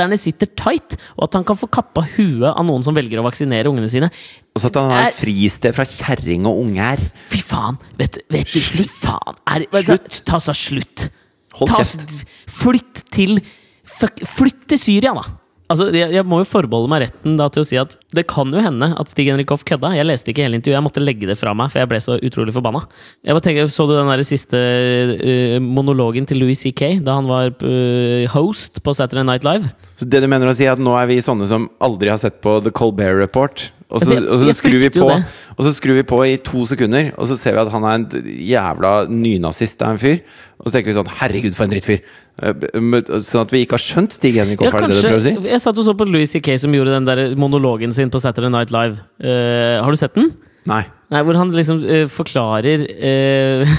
mutterne 0.00 0.18
sitter 0.18 0.48
tight, 0.56 0.96
og 1.16 1.26
at 1.28 1.34
han 1.36 1.44
kan 1.44 1.56
få 1.58 1.68
kappa 1.70 2.02
huet 2.16 2.48
av 2.54 2.64
noen 2.66 2.82
som 2.84 2.94
velger 2.96 3.20
å 3.20 3.24
vaksinere 3.26 3.68
ungene 3.70 3.88
sine. 3.90 4.08
Og 4.54 4.60
så 4.62 4.70
at 4.70 4.76
han 4.80 4.90
har 4.90 5.08
Er- 5.10 5.12
fristed 5.18 5.74
fra 5.76 5.84
kjerring 5.84 6.46
og 6.46 6.60
unger. 6.64 6.98
Fy 7.14 7.40
faen! 7.44 7.78
Vet 7.98 8.18
vet 8.30 8.46
du 8.50 8.60
Fy 8.60 8.86
faen! 8.88 9.36
Er, 9.46 9.66
Slutt. 9.82 10.22
Ta 10.24 10.38
så 10.40 10.54
slutt! 10.56 11.10
Hold 11.58 11.68
kjeft. 11.74 12.24
flytt 12.48 13.04
til 13.10 13.40
fuck, 13.84 14.20
Flytt 14.24 14.68
til 14.70 14.78
Syria, 14.78 15.12
da! 15.14 15.22
Altså, 15.70 15.86
jeg, 15.94 16.10
jeg 16.16 16.26
må 16.26 16.40
jo 16.40 16.48
forbeholde 16.50 16.90
meg 16.90 17.04
retten 17.04 17.36
da 17.38 17.46
til 17.52 17.62
å 17.62 17.66
si 17.68 17.76
at 17.78 17.94
det 18.16 18.24
kan 18.30 18.50
jo 18.50 18.62
hende 18.62 18.88
at 18.98 19.10
Stig 19.12 19.28
Henrik 19.30 19.52
Hoff 19.54 19.62
kødda. 19.68 19.92
Jeg 19.94 20.08
leste 20.08 20.32
ikke 20.32 20.42
hele 20.42 20.58
intervjuet, 20.58 20.80
jeg 20.80 20.86
måtte 20.88 21.04
legge 21.04 21.28
det 21.30 21.36
fra 21.38 21.54
meg, 21.54 21.70
for 21.70 21.78
jeg 21.78 21.90
ble 21.92 22.00
så 22.02 22.16
utrolig 22.18 22.54
forbanna. 22.56 22.82
Jeg 23.22 23.36
bare 23.36 23.44
tenker, 23.46 23.70
Så 23.70 23.86
du 23.86 23.94
den 23.94 24.10
der 24.10 24.24
siste 24.26 24.58
uh, 24.58 25.58
monologen 25.62 26.26
til 26.26 26.42
Louis 26.42 26.58
C.K. 26.58 26.96
da 27.06 27.20
han 27.20 27.30
var 27.30 27.54
uh, 27.62 28.26
host 28.34 28.82
på 28.82 28.96
Saturday 28.98 29.26
Night 29.28 29.46
Live? 29.46 29.70
Så 30.00 30.10
det 30.10 30.24
du 30.24 30.30
mener 30.32 30.50
å 30.50 30.56
si 30.58 30.66
er 30.66 30.74
at 30.74 30.82
nå 30.82 30.96
er 30.98 31.06
vi 31.10 31.20
sånne 31.22 31.46
som 31.46 31.70
aldri 31.78 32.10
har 32.10 32.18
sett 32.18 32.42
på 32.42 32.58
The 32.66 32.74
Colbert 32.74 33.20
Report? 33.22 33.70
Og 33.90 34.04
så, 34.04 34.20
og 34.22 34.44
så, 34.44 34.52
skrur 34.54 34.78
vi 34.78 34.90
på, 34.94 35.06
og 35.10 35.64
så 35.66 35.72
skrur 35.74 35.96
vi 35.98 36.04
på 36.06 36.20
i 36.22 36.36
to 36.46 36.62
sekunder, 36.68 37.08
og 37.18 37.26
så 37.26 37.34
ser 37.38 37.56
vi 37.56 37.62
at 37.64 37.72
han 37.72 37.86
er 37.86 37.96
en 37.98 38.28
jævla 38.46 38.92
nynazist 39.10 39.82
av 39.82 39.96
en 39.96 40.02
fyr. 40.02 40.20
Og 40.60 40.68
så 40.68 40.76
tenker 40.76 40.92
vi 40.92 40.98
sånn 40.98 41.10
Herregud, 41.18 41.56
for 41.56 41.66
en 41.66 41.74
drittfyr! 41.74 42.04
Eh, 42.40 43.20
Sånn 43.20 43.42
at 43.44 43.52
vi 43.52 43.64
ikke 43.64 43.76
har 43.76 43.84
skjønt 43.84 44.14
Stig 44.16 44.38
Henrik 44.40 44.62
Hoff, 44.62 44.74
er 44.74 44.86
det 44.86 44.94
det 44.94 45.00
du 45.00 45.08
prøver 45.08 45.20
å 45.20 45.24
si? 45.26 45.50
Jeg 45.50 45.62
satt 45.64 45.80
og 45.80 45.86
så 45.86 45.94
på 45.98 46.06
Louis 46.08 46.30
C.K. 46.32 46.56
som 46.62 46.74
gjorde 46.74 46.94
den 46.96 47.08
der 47.08 47.34
monologen 47.40 47.92
sin 47.96 48.12
på 48.12 48.20
Saturday 48.22 48.52
Night 48.52 48.72
Live. 48.74 49.02
Uh, 49.22 49.80
har 49.84 49.92
du 49.92 50.00
sett 50.00 50.16
den? 50.16 50.32
Nei. 50.68 50.82
Nei, 51.10 51.22
Hvor 51.26 51.38
han 51.40 51.52
liksom 51.56 51.80
uh, 51.82 52.04
forklarer 52.12 52.82
uh, 53.10 53.76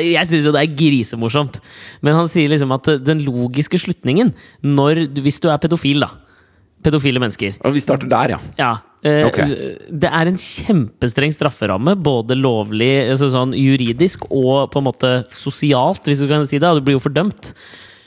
Jeg 0.00 0.30
syns 0.30 0.46
jo 0.46 0.52
det 0.54 0.62
er 0.62 0.76
grisemorsomt. 0.78 1.60
Men 2.06 2.18
han 2.18 2.30
sier 2.30 2.50
liksom 2.52 2.74
at 2.76 2.90
den 3.04 3.22
logiske 3.26 3.80
slutningen 3.82 4.32
når, 4.62 5.06
Hvis 5.24 5.42
du 5.42 5.50
er 5.52 5.60
pedofil, 5.62 6.06
da. 6.06 6.12
Pedofile 6.84 7.22
mennesker. 7.22 7.58
Og 7.64 7.76
vi 7.76 7.82
starter 7.82 8.10
der, 8.10 8.36
ja. 8.36 8.42
Ja. 8.60 8.72
Eh, 9.04 9.26
Ok. 9.28 9.38
Det 9.92 10.10
er 10.10 10.26
en 10.32 10.36
kjempestreng 10.40 11.32
strafferamme, 11.36 11.94
både 12.02 12.36
lovlig, 12.40 12.92
altså 13.12 13.30
sånn 13.32 13.52
juridisk 13.56 14.24
og 14.30 14.70
på 14.72 14.80
en 14.82 14.88
måte 14.90 15.14
sosialt, 15.34 16.04
hvis 16.08 16.20
du 16.24 16.28
kan 16.28 16.46
si 16.46 16.58
det. 16.58 16.68
Og 16.68 16.80
du 16.80 16.86
blir 16.88 16.96
jo 16.98 17.04
fordømt. 17.08 17.52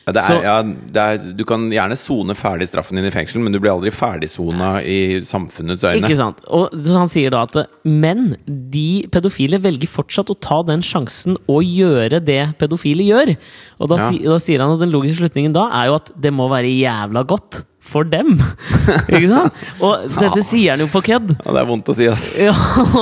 ja, 0.08 0.14
det 0.14 0.22
er, 0.24 0.28
Så- 0.28 0.42
ja 0.44 0.64
det 0.64 0.96
er, 1.04 1.18
du 1.36 1.44
kan 1.44 1.70
gjerne 1.70 1.98
sone 2.00 2.34
ferdig 2.34 2.70
straffen 2.70 2.96
din 2.96 3.06
i 3.06 3.12
fengsel, 3.12 3.42
men 3.44 3.52
du 3.52 3.60
blir 3.60 3.72
aldri 3.74 3.92
ferdigsona 3.92 4.82
i 4.82 5.20
samfunnets 5.20 5.84
øyne. 5.84 6.00
Ikke 6.02 6.16
sant? 6.16 6.38
Og 6.48 6.72
så 6.72 6.96
han 6.98 7.10
sier 7.12 7.30
da 7.30 7.42
at 7.44 7.68
Men 7.84 8.38
de 8.48 9.06
pedofile 9.12 9.60
velger 9.60 9.88
fortsatt 9.88 10.30
å 10.32 10.40
ta 10.40 10.62
den 10.64 10.80
sjansen 10.80 11.36
og 11.50 11.62
gjøre 11.64 12.24
det 12.24 12.58
pedofile 12.58 13.04
gjør. 13.04 13.36
Og 13.82 13.90
da, 13.90 13.96
Ja. 13.98 14.32
da 14.32 14.38
sier 14.40 14.60
han 14.64 14.72
at 14.74 14.80
den 14.80 14.92
logiske 14.92 15.20
slutningen 15.28 15.52
da 15.54 15.68
er 15.74 15.88
jo 15.88 15.96
at 15.96 16.10
det 16.20 16.32
må 16.34 16.48
være 16.50 16.72
jævla 16.72 17.26
godt 17.28 17.64
for 17.90 18.08
dem. 18.08 18.36
ikke 19.12 19.30
sant? 19.32 19.62
Og 19.84 20.06
dette 20.22 20.44
sier 20.48 20.76
han 20.76 20.84
jo 20.84 20.90
på 20.92 21.02
kødd. 21.08 21.34
Ja, 21.40 21.56
det 21.56 21.64
er 21.64 21.70
vondt 21.70 21.92
å 21.92 21.98
si, 21.98 22.10
ass. 22.12 22.30
Ja, 22.48 22.54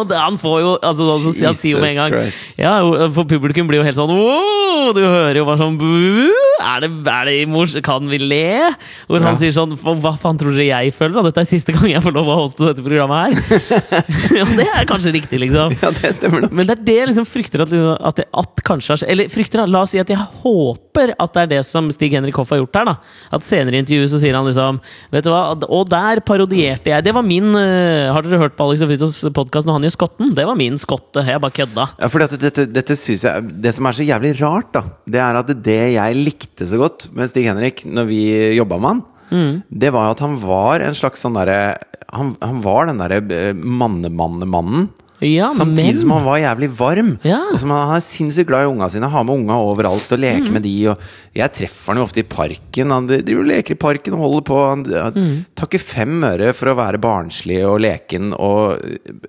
det, 0.07 0.17
han 0.17 0.39
får 0.41 0.57
jo 0.63 0.71
altså, 0.79 1.07
sånn 1.09 1.33
Jesus 1.33 1.47
Han 1.49 1.59
sier 1.59 1.77
jo 1.77 1.83
med 1.83 1.95
en 1.95 2.01
gang 2.03 2.15
Christ. 2.15 2.43
Ja, 2.61 2.77
For 3.13 3.27
publikum 3.29 3.69
blir 3.69 3.81
jo 3.81 3.87
helt 3.87 3.99
sånn 3.99 4.13
«Wow!» 4.15 4.93
Du 4.95 5.01
hører 5.03 5.41
jo 5.41 5.45
bare 5.47 5.61
sånn 5.61 5.77
«Bu! 5.81 6.31
Er 6.61 6.85
det, 6.85 6.89
er 7.11 7.25
det 7.29 7.35
mors... 7.51 7.73
Kan 7.85 8.07
vi 8.09 8.17
le? 8.21 8.71
Hvor 9.09 9.19
han 9.21 9.33
Ja. 9.33 9.39
sier 9.39 9.51
sånn 9.55 9.73
«Hva- 9.75 10.15
faen 10.19 10.37
tror 10.39 10.55
dere 10.55 10.67
jeg 10.69 10.93
føler? 10.95 11.17
da? 11.19 11.23
Dette 11.29 11.43
er 11.43 11.49
siste 11.49 11.73
gang 11.75 11.89
jeg 11.91 12.01
får 12.05 12.13
lov 12.15 12.29
å 12.31 12.37
hoste 12.43 12.69
dette 12.69 12.83
programmet 12.85 13.35
her. 13.35 13.59
ja, 14.39 14.45
det 14.55 14.67
er 14.71 14.87
kanskje 14.89 15.13
riktig, 15.15 15.39
liksom. 15.43 15.75
Ja, 15.81 15.91
det 15.95 16.13
stemmer 16.17 16.45
nok. 16.45 16.53
Men 16.55 16.69
det 16.69 16.77
er 16.77 16.83
det 16.87 16.95
jeg 17.01 17.09
liksom 17.11 17.27
frykter 17.29 17.65
at, 17.65 17.73
at, 17.75 18.21
det, 18.21 18.27
at 18.41 18.63
kanskje 18.67 18.97
skjedd. 19.01 19.11
Eller 19.15 19.29
frykter, 19.33 19.61
da. 19.63 19.67
La 19.75 19.83
oss 19.85 19.91
si 19.95 19.99
at 20.01 20.09
jeg 20.13 20.21
håper 20.43 21.13
at 21.19 21.33
det 21.35 21.41
er 21.43 21.51
det 21.57 21.61
som 21.67 21.89
Stig 21.91 22.13
Henrik 22.15 22.37
Hoff 22.39 22.53
har 22.55 22.61
gjort 22.61 22.79
her. 22.79 22.87
da 22.87 22.95
At 23.35 23.43
senere 23.43 23.75
i 23.75 23.81
intervjuet 23.83 24.13
så 24.13 24.21
sier 24.21 24.37
han 24.37 24.47
liksom 24.47 24.79
Vet 25.11 25.25
du 25.27 25.31
hva, 25.33 25.41
og 25.67 25.89
der 25.91 26.21
parodierte 26.25 26.93
jeg. 26.93 27.03
Det 27.03 27.13
var 27.15 27.25
min 27.27 27.49
uh, 27.51 28.13
Har 28.15 28.23
dere 28.23 28.39
hørt 28.45 28.55
på 28.55 28.63
Alex 28.69 28.85
og 28.85 28.93
Fritjofs 28.93 29.19
podkast 29.35 29.67
når 29.67 29.75
han 29.81 29.87
gjør 29.89 29.95
skotten? 29.97 30.31
Det 30.37 30.45
var 30.47 30.55
min 30.59 30.79
skotte. 30.79 31.25
Jeg 31.27 31.43
bare 31.43 31.57
kødda. 31.59 31.89
Ja, 31.99 32.07
fordi 32.11 32.29
at 32.29 32.37
dette, 32.47 32.65
dette 32.71 32.95
synes 32.99 33.25
jeg 33.27 33.51
Det 33.65 33.75
som 33.75 33.89
er 33.91 33.97
så 33.99 34.07
jævlig 34.07 34.33
rart, 34.39 34.71
da, 34.77 34.85
det 35.03 35.19
er 35.19 35.41
at 35.41 35.51
det 35.65 35.79
jeg 35.97 36.15
likte 36.23 36.54
så 36.63 36.77
godt 36.79 37.09
med 37.13 37.27
Stig 37.29 37.43
Henrik 37.49 37.83
når 37.85 38.05
vi 38.07 38.21
jobba 38.55 38.79
med 38.79 38.89
han, 38.93 39.03
Mm. 39.31 39.63
det 39.73 39.89
var 39.91 40.11
at 40.11 40.19
han 40.21 40.35
var 40.39 40.79
en 40.85 40.93
slags 40.93 41.19
sånn 41.25 41.33
derre 41.33 41.75
han, 42.13 42.35
han 42.39 42.59
var 42.61 42.85
den 42.85 42.99
derre 43.01 43.17
eh, 43.33 43.53
mannemannemannen. 43.57 44.89
Ja, 45.23 45.47
Samtidig 45.49 45.95
men 45.95 45.99
som 46.01 46.11
han 46.11 46.25
var 46.27 46.37
jævlig 46.37 46.69
varm. 46.77 47.09
Ja. 47.23 47.39
Og 47.53 47.57
som 47.57 47.71
han, 47.71 47.87
han 47.89 47.97
er 47.97 48.03
sinnssykt 48.05 48.47
glad 48.49 48.65
i 48.65 48.69
unga 48.69 48.89
sine. 48.91 49.07
Har 49.09 49.23
med 49.25 49.39
unga 49.39 49.55
overalt 49.63 50.11
og 50.11 50.19
Mm. 50.19 50.21
leker 50.21 50.51
med 50.51 50.61
de. 50.63 50.73
Og 50.91 50.99
jeg 51.33 51.53
treffer 51.55 51.87
han 51.93 51.97
jo 51.97 52.03
ofte 52.05 52.19
i 52.19 52.27
parken. 52.27 52.91
Han 52.91 53.07
driver 53.07 53.39
og 53.39 53.47
leker 53.49 53.71
i 53.71 53.79
parken 53.79 54.13
og 54.13 54.19
holder 54.19 54.41
på. 54.45 54.59
Han, 54.69 54.83
han 54.91 55.13
Mm. 55.15 55.45
tar 55.55 55.67
ikke 55.67 55.79
fem 55.81 56.21
øre 56.23 56.53
for 56.53 56.67
å 56.69 56.75
være 56.77 56.99
barnslig 57.01 57.63
og 57.65 57.79
leken 57.81 58.33
og 58.37 58.77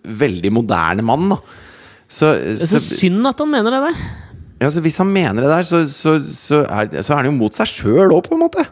veldig 0.04 0.52
moderne 0.52 1.02
mann, 1.06 1.28
da. 1.30 1.36
Så, 2.08 2.34
det 2.38 2.62
er 2.62 2.66
så 2.66 2.78
synd 2.82 3.24
at 3.26 3.38
han 3.38 3.50
mener 3.50 3.70
det 3.70 3.80
der. 3.88 3.96
Ja, 4.60 4.70
så 4.72 4.80
hvis 4.84 4.96
han 5.02 5.10
mener 5.12 5.42
det 5.44 5.50
der, 5.52 5.62
så, 5.68 5.82
så, 5.90 6.16
så, 6.32 6.62
er, 6.64 6.88
så 7.02 7.12
er 7.12 7.22
han 7.22 7.28
jo 7.30 7.34
mot 7.36 7.54
seg 7.58 7.68
sjøl 7.68 8.12
òg, 8.16 8.22
på 8.28 8.34
en 8.38 8.44
måte. 8.46 8.64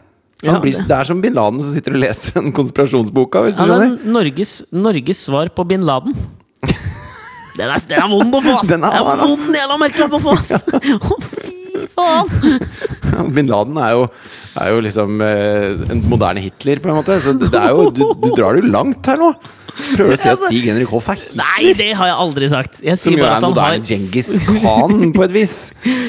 Han 0.43 0.55
Ja, 0.55 0.59
blir, 0.61 0.73
det- 0.75 0.87
det 0.89 0.95
er 0.97 1.07
som 1.07 1.21
bin 1.23 1.33
Laden 1.37 1.61
som 1.63 1.71
sitter 1.73 1.93
og 1.95 2.01
leser 2.03 2.35
den 2.39 2.51
konspirasjonsboka, 2.53 3.41
hvis 3.45 3.55
du 3.57 3.61
er 3.63 3.69
skjønner. 3.71 3.93
Norges, 4.17 4.55
Norges 4.75 5.21
svar 5.29 5.49
på 5.55 5.65
bin 5.69 5.85
Laden. 5.87 6.15
Den 7.55 7.69
er, 7.71 7.79
den 7.87 8.01
er 8.03 8.09
vond 8.11 8.33
å 8.35 8.39
få, 8.43 8.53
ass! 8.59 8.67
Den 8.67 8.83
er 8.83 8.91
Den 8.99 9.07
er 9.13 9.19
vond 9.21 9.55
jævla 9.55 9.75
merkelapp 9.79 10.15
å 10.17 10.19
få, 10.19 10.33
ass! 10.35 10.49
Fy 11.39 11.53
faen! 11.91 12.31
Bin 13.35 13.51
Laden 13.51 13.77
er 13.81 13.93
jo, 13.95 14.07
er 14.61 14.71
jo 14.73 14.81
liksom 14.85 15.21
eh, 15.23 15.85
en 15.93 16.01
moderne 16.11 16.43
Hitler, 16.43 16.81
på 16.83 16.91
en 16.91 16.99
måte. 16.99 17.19
Så 17.23 17.35
det 17.39 17.51
det 17.53 17.61
er 17.61 17.75
jo, 17.75 17.89
du, 17.93 18.03
du 18.19 18.31
drar 18.35 18.57
det 18.57 18.65
jo 18.65 18.73
langt 18.73 19.11
her 19.11 19.21
nå. 19.21 19.33
Prøver 19.75 20.13
du 20.13 20.15
å 20.15 20.19
si 20.19 20.29
at 20.31 20.43
Stig 20.45 20.67
Henrik 20.69 20.91
Hoff 20.93 21.07
er? 21.11 21.21
Nei, 21.35 21.73
det 21.75 21.89
har 21.99 22.07
jeg 22.07 22.17
aldri 22.23 22.47
sagt. 22.51 22.77
Jeg 22.85 22.95
Som 22.99 23.11
sier 23.11 23.19
jo 23.19 23.25
bare 23.25 23.33
er 23.33 23.35
at 23.35 23.41
en 23.41 23.45
han 23.45 23.53
moderne 23.53 23.75
har 23.75 23.89
Djengis 23.89 24.29
Khan, 24.45 25.11
på 25.15 25.25
et 25.25 25.33
vis. 25.35 25.55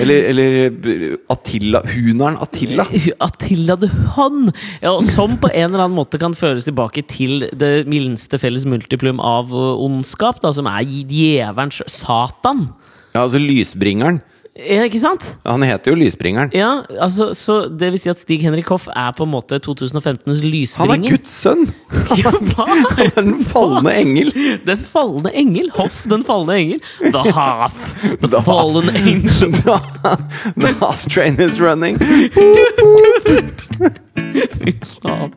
Eller, 0.05 0.29
eller 0.31 1.17
Attila 1.35 1.83
Hunaren 1.91 2.39
Attila. 2.45 2.87
Attila 3.27 3.79
the 3.83 3.91
Hun! 4.15 4.53
Ja, 4.85 4.95
og 4.95 5.03
som 5.11 5.35
på 5.43 5.51
en 5.51 5.73
eller 5.73 5.87
annen 5.87 5.99
måte 5.99 6.21
kan 6.23 6.37
føres 6.39 6.69
tilbake 6.69 7.03
til 7.11 7.49
det 7.59 7.73
minste 7.91 8.39
felles 8.43 8.67
multiplum 8.71 9.19
av 9.23 9.51
ondskap, 9.57 10.39
da, 10.45 10.55
som 10.55 10.71
er 10.71 10.87
djevelens 10.87 11.83
Satan. 11.91 12.69
Ja, 13.17 13.25
altså 13.27 13.43
Lysbringeren. 13.43 14.23
Ja, 14.57 14.87
ikke 14.89 14.97
sant? 15.03 15.21
Han 15.45 15.61
heter 15.67 15.93
jo 15.93 15.99
Lysbringeren. 16.01 16.49
Ja, 16.57 16.79
altså, 17.03 17.35
Så 17.37 17.67
det 17.69 17.91
vil 17.93 18.01
si 18.01 18.09
at 18.09 18.17
Stig 18.17 18.41
Henrik 18.41 18.65
Hoff 18.73 18.87
er 18.89 19.13
på 19.13 19.27
en 19.27 19.31
måte 19.35 19.59
2015s 19.61 20.01
Han 20.01 20.17
er 20.33 20.41
lysbringer? 20.49 21.13
Guds 21.19 21.29
sønn! 21.43 21.67
Ja, 22.17 22.33
hva? 22.33 22.65
Han 22.97 23.05
er 23.05 23.13
den 23.19 23.45
falne 23.45 23.93
engel. 24.01 24.33
Den 24.65 24.81
falne 24.81 25.29
engel. 25.37 25.69
Hoff, 25.77 26.07
den 26.09 26.25
falne 26.25 26.57
engel. 26.63 26.81
The 27.03 27.21
half. 27.37 27.77
The, 28.03 28.17
The 28.33 28.41
fallen 28.47 28.89
angel. 28.97 29.53
The 30.57 30.73
half 30.81 31.05
train 31.13 31.37
is 31.41 31.61
running. 31.61 31.99
Fy 32.01 32.31
faen. 35.03 35.33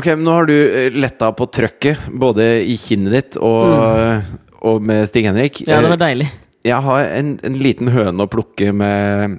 Ok, 0.00 0.06
men 0.16 0.24
nå 0.24 0.32
har 0.38 0.46
du 0.48 0.54
eh, 0.56 0.86
letta 0.96 1.28
på 1.36 1.44
trøkket, 1.52 2.06
både 2.16 2.44
i 2.64 2.76
kinnet 2.80 3.12
ditt 3.12 3.36
og, 3.36 4.22
og 4.64 4.78
med 4.88 5.04
Stig 5.10 5.26
Henrik. 5.28 5.60
Ja, 5.66 5.82
det 5.84 5.90
var 5.92 5.98
Eh, 5.98 6.04
deilig. 6.06 6.28
Jeg 6.64 6.84
har 6.84 7.06
en, 7.16 7.34
en 7.44 7.56
liten 7.60 7.88
høne 7.92 8.24
å 8.24 8.28
plukke 8.32 8.70
med, 8.76 9.38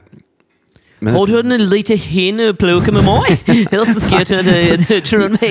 med 1.01 1.13
Har 1.13 1.29
du 1.29 1.35
en 1.39 1.65
liten 1.69 1.97
hinne 2.01 2.51
å 2.51 2.55
plukke 2.57 2.93
med 2.93 3.05
meg? 3.05 3.43
Ellers 3.73 3.97
skal 4.03 4.21
jeg 4.23 4.29
til- 4.85 5.03
Trond 5.05 5.37
det 5.41 5.49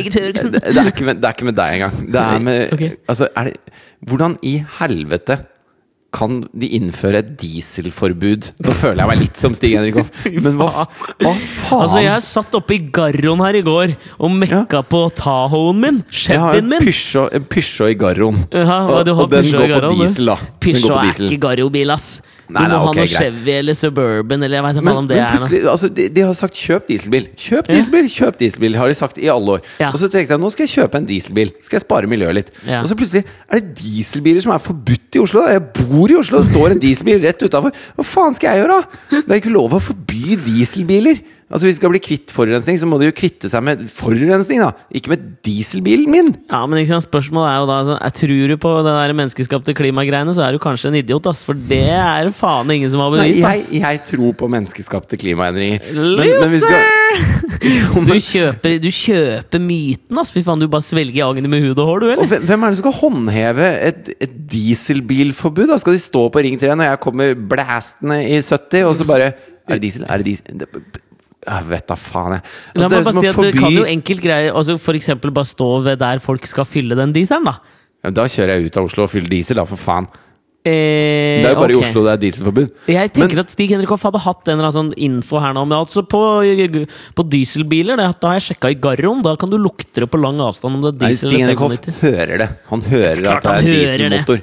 er 1.27 1.35
ikke 1.35 1.51
med 1.51 1.59
deg 1.59 1.77
engang. 1.79 2.01
Det 2.11 2.25
er 2.25 2.43
med 2.47 2.75
okay. 2.75 2.95
Altså, 3.11 3.31
er 3.35 3.51
det 3.51 3.57
Hvordan 4.11 4.39
i 4.47 4.57
helvete 4.79 5.41
kan 6.15 6.41
de 6.53 6.69
innføre 6.77 7.21
et 7.23 7.31
dieselforbud? 7.41 8.51
Nå 8.65 8.75
føler 8.75 9.03
jeg 9.03 9.11
meg 9.13 9.21
litt 9.23 9.41
som 9.41 9.55
Stig 9.57 9.77
Henrik 9.79 10.01
Hoff. 10.01 10.11
Men 10.47 10.59
hva, 10.59 10.87
hva 11.23 11.35
faen? 11.35 11.77
Altså, 11.81 12.03
jeg 12.03 12.25
satt 12.27 12.59
oppe 12.59 12.77
i 12.77 12.81
Garroen 12.95 13.45
her 13.45 13.61
i 13.61 13.63
går 13.67 13.95
og 14.19 14.35
mekka 14.43 14.83
på 14.91 15.05
Tahoen 15.21 15.81
min. 15.85 16.03
Jeg 16.11 16.43
har 16.43 16.59
en 16.59 16.71
min. 16.71 16.91
Peugeot 16.91 17.87
i 17.91 17.99
Garroen. 18.01 18.43
Ja, 18.51 18.83
og, 18.91 19.09
og 19.15 19.31
den 19.33 19.51
går 19.55 19.77
på 19.79 19.95
diesel, 20.01 20.33
da. 20.33 20.39
På 20.61 20.75
er 20.75 21.25
ikke 21.29 21.41
Garro-bil, 21.47 21.95
ass. 21.95 22.11
Du 22.51 22.59
må 22.59 22.67
nei, 22.67 22.69
må 22.75 22.79
ha 22.87 22.93
noe. 22.99 23.07
Chevy 23.07 23.53
eller 23.61 23.77
Suburban 23.79 24.43
eller 24.47 24.57
jeg 24.59 24.65
vet 24.67 24.77
ikke 24.81 24.85
Men, 24.91 24.97
om 25.01 25.07
det 25.11 25.17
men 25.17 25.25
er. 25.25 25.41
noe. 25.45 25.71
altså, 25.73 25.89
de, 25.95 26.09
de 26.17 26.21
har 26.27 26.35
sagt 26.35 26.55
'kjøp 26.59 26.89
dieselbil'. 26.91 27.29
Kjøp 27.37 27.69
Ja. 27.71 27.75
dieselbil, 27.77 28.09
kjøp 28.11 28.39
dieselbil, 28.41 28.77
har 28.77 28.89
de 28.89 28.95
sagt 28.99 29.19
i 29.19 29.29
alle 29.31 29.57
år. 29.57 29.61
Ja. 29.81 29.91
Og 29.93 29.99
så 30.03 30.09
tenkte 30.11 30.35
jeg 30.35 30.41
nå 30.41 30.51
skal 30.51 30.67
jeg 30.67 30.75
kjøpe 30.77 30.99
en 30.99 31.07
dieselbil. 31.07 31.53
Skal 31.63 31.79
jeg 31.79 31.85
spare 31.87 32.07
miljøet 32.11 32.35
litt. 32.35 32.51
Ja. 32.67 32.81
Og 32.83 32.89
så 32.91 32.95
plutselig 32.99 33.25
er 33.49 33.61
det 33.61 33.75
dieselbiler 33.79 34.43
som 34.43 34.53
er 34.53 34.59
forbudt 34.59 35.15
i 35.15 35.19
Oslo. 35.23 35.47
Jeg 35.49 35.63
bor 35.73 36.11
i 36.11 36.17
Oslo, 36.19 36.43
det 36.43 36.51
står 36.53 36.71
en 36.77 36.81
dieselbil 36.83 37.21
rett 37.23 37.43
utafor. 37.43 37.71
Hva 37.97 38.05
faen 38.05 38.35
skal 38.35 38.57
jeg 38.57 38.65
gjøre? 38.67 38.81
da? 38.81 39.21
Det 39.27 39.31
er 39.31 39.41
ikke 39.41 39.53
lov 39.55 39.71
å 39.79 39.81
forby 39.81 40.37
dieselbiler. 40.47 41.21
Altså 41.51 41.67
Hvis 41.67 41.75
vi 41.75 41.81
skal 41.81 41.91
bli 41.91 41.99
kvitt 41.99 42.31
forurensning, 42.31 42.77
så 42.79 42.87
må 42.87 42.99
de 43.01 43.09
jo 43.09 43.15
kvitte 43.19 43.49
seg 43.51 43.65
med 43.67 43.81
forurensning, 43.91 44.61
da. 44.63 44.69
Ikke 44.95 45.11
med 45.11 45.25
dieselbilen 45.43 46.07
min. 46.13 46.29
Ja, 46.47 46.61
men 46.71 46.79
ikke 46.79 46.93
sant, 46.95 47.09
Spørsmålet 47.09 47.49
er 47.51 47.57
jo 47.59 47.67
da 47.67 47.79
altså, 47.83 47.97
jeg 47.99 48.15
Tror 48.21 48.53
du 48.53 48.57
på 48.63 48.75
det 48.87 48.93
der 48.95 49.15
menneskeskapte 49.19 49.75
klimagreiene, 49.75 50.35
så 50.37 50.45
er 50.47 50.55
du 50.55 50.61
kanskje 50.63 50.93
en 50.93 51.01
idiot, 51.01 51.27
ass. 51.27 51.43
For 51.47 51.59
det 51.59 51.83
er 51.91 52.29
det 52.31 52.37
faen 52.39 52.71
ingen 52.71 52.93
som 52.93 53.03
har 53.03 53.11
bevist, 53.17 53.41
jeg, 53.41 53.67
Nei, 53.73 53.81
jeg 53.83 54.03
tror 54.13 54.37
på 54.45 54.51
menneskeskapte 54.55 55.19
klimaendringer. 55.19 55.91
Men- 55.91 56.39
men 56.39 56.57
skal- 56.63 56.89
Du 58.07 58.15
kjøper, 58.23 58.77
du 58.81 58.89
kjøper 58.95 59.59
myten, 59.67 60.21
ass! 60.23 60.31
Fy 60.31 60.45
faen, 60.47 60.63
du 60.63 60.69
bare 60.71 60.87
svelger 60.87 61.27
agnet 61.27 61.51
med 61.51 61.67
hud 61.67 61.83
og 61.83 61.91
hår, 61.91 61.99
du, 62.05 62.07
eller? 62.13 62.23
Og 62.23 62.47
hvem 62.47 62.63
er 62.63 62.71
det 62.71 62.79
som 62.79 62.85
skal 62.87 62.99
håndheve 63.01 63.67
et, 63.91 64.13
et 64.23 64.39
dieselbilforbud? 64.55 65.67
Da 65.75 65.81
Skal 65.83 65.99
de 65.99 66.03
stå 66.07 66.29
på 66.31 66.47
Ring 66.47 66.63
3 66.63 66.79
når 66.79 66.93
jeg 66.93 67.03
kommer 67.03 67.35
blæstende 67.35 68.23
i 68.31 68.39
70, 68.39 68.87
og 68.87 68.95
så 69.03 69.09
bare 69.11 69.33
Er 69.67 69.75
det 69.77 69.83
diesel? 69.89 70.07
Er 70.07 70.23
det 70.23 70.31
diesel? 70.31 70.63
Jeg 71.51 71.67
vet 71.67 71.87
da 71.91 71.97
faen, 71.99 72.37
jeg. 72.37 72.43
Altså, 72.47 72.81
det 72.81 72.91
meg 72.93 73.07
bare 73.09 73.21
si 73.21 73.31
at 73.31 73.39
det 73.43 73.53
kan 73.59 73.73
du 73.75 73.79
jo 73.81 73.87
enkelt 73.91 74.23
greie 74.23 74.51
altså 74.55 74.77
For 74.79 74.99
eksempel 74.99 75.33
bare 75.35 75.49
stå 75.51 75.69
ved 75.89 75.99
der 76.03 76.23
folk 76.23 76.47
skal 76.47 76.69
fylle 76.69 76.99
den 76.99 77.15
dieselen, 77.17 77.49
da. 77.51 77.57
Ja, 78.05 78.13
Da 78.15 78.27
kjører 78.31 78.55
jeg 78.57 78.71
ut 78.71 78.79
av 78.81 78.87
Oslo 78.89 79.05
og 79.09 79.11
fyller 79.13 79.33
diesel, 79.33 79.59
da, 79.59 79.67
for 79.69 79.81
faen. 79.81 80.07
Eh, 80.61 81.41
Det 81.41 81.49
er 81.49 81.55
jo 81.55 81.61
bare 81.63 81.73
okay. 81.73 81.79
i 81.79 81.85
Oslo 81.87 82.03
det 82.05 82.13
er 82.13 82.19
dieselforbud. 82.21 82.73
Jeg 82.93 83.11
tenker 83.15 83.41
at 83.41 83.53
Stig 83.53 83.71
Henrik 83.73 83.89
Hoff 83.95 84.03
hadde 84.05 84.21
hatt 84.21 84.45
en 84.45 84.59
eller 84.59 84.67
annen 84.69 84.77
sånn 84.77 84.91
info 85.01 85.41
her 85.41 85.55
nå. 85.57 85.63
Men 85.65 85.79
altså 85.79 86.03
på, 86.05 86.21
på 87.17 87.25
dieselbiler, 87.33 87.97
det, 87.97 88.09
da 88.21 88.33
har 88.35 88.37
jeg 88.37 88.51
sjekka 88.51 88.73
i 88.75 88.77
Garron. 88.77 89.23
Da 89.25 89.33
kan 89.41 89.49
du 89.53 89.57
lukte 89.57 90.05
det 90.05 90.11
på 90.13 90.21
lang 90.21 90.43
avstand 90.45 90.77
om 90.77 90.85
det 90.85 90.93
er 90.93 91.07
Nei, 91.07 91.13
Stig 91.17 91.39
Henrikhoff 91.39 91.73
Henrik 91.79 91.89
Hoff 91.89 92.03
hører 92.05 92.43
det. 92.45 92.49
Han 92.75 92.85
hører 92.91 93.23
det 93.23 93.31
at 93.33 93.47
det 93.49 93.55
er 93.55 93.69
dieselmotor. 93.71 94.43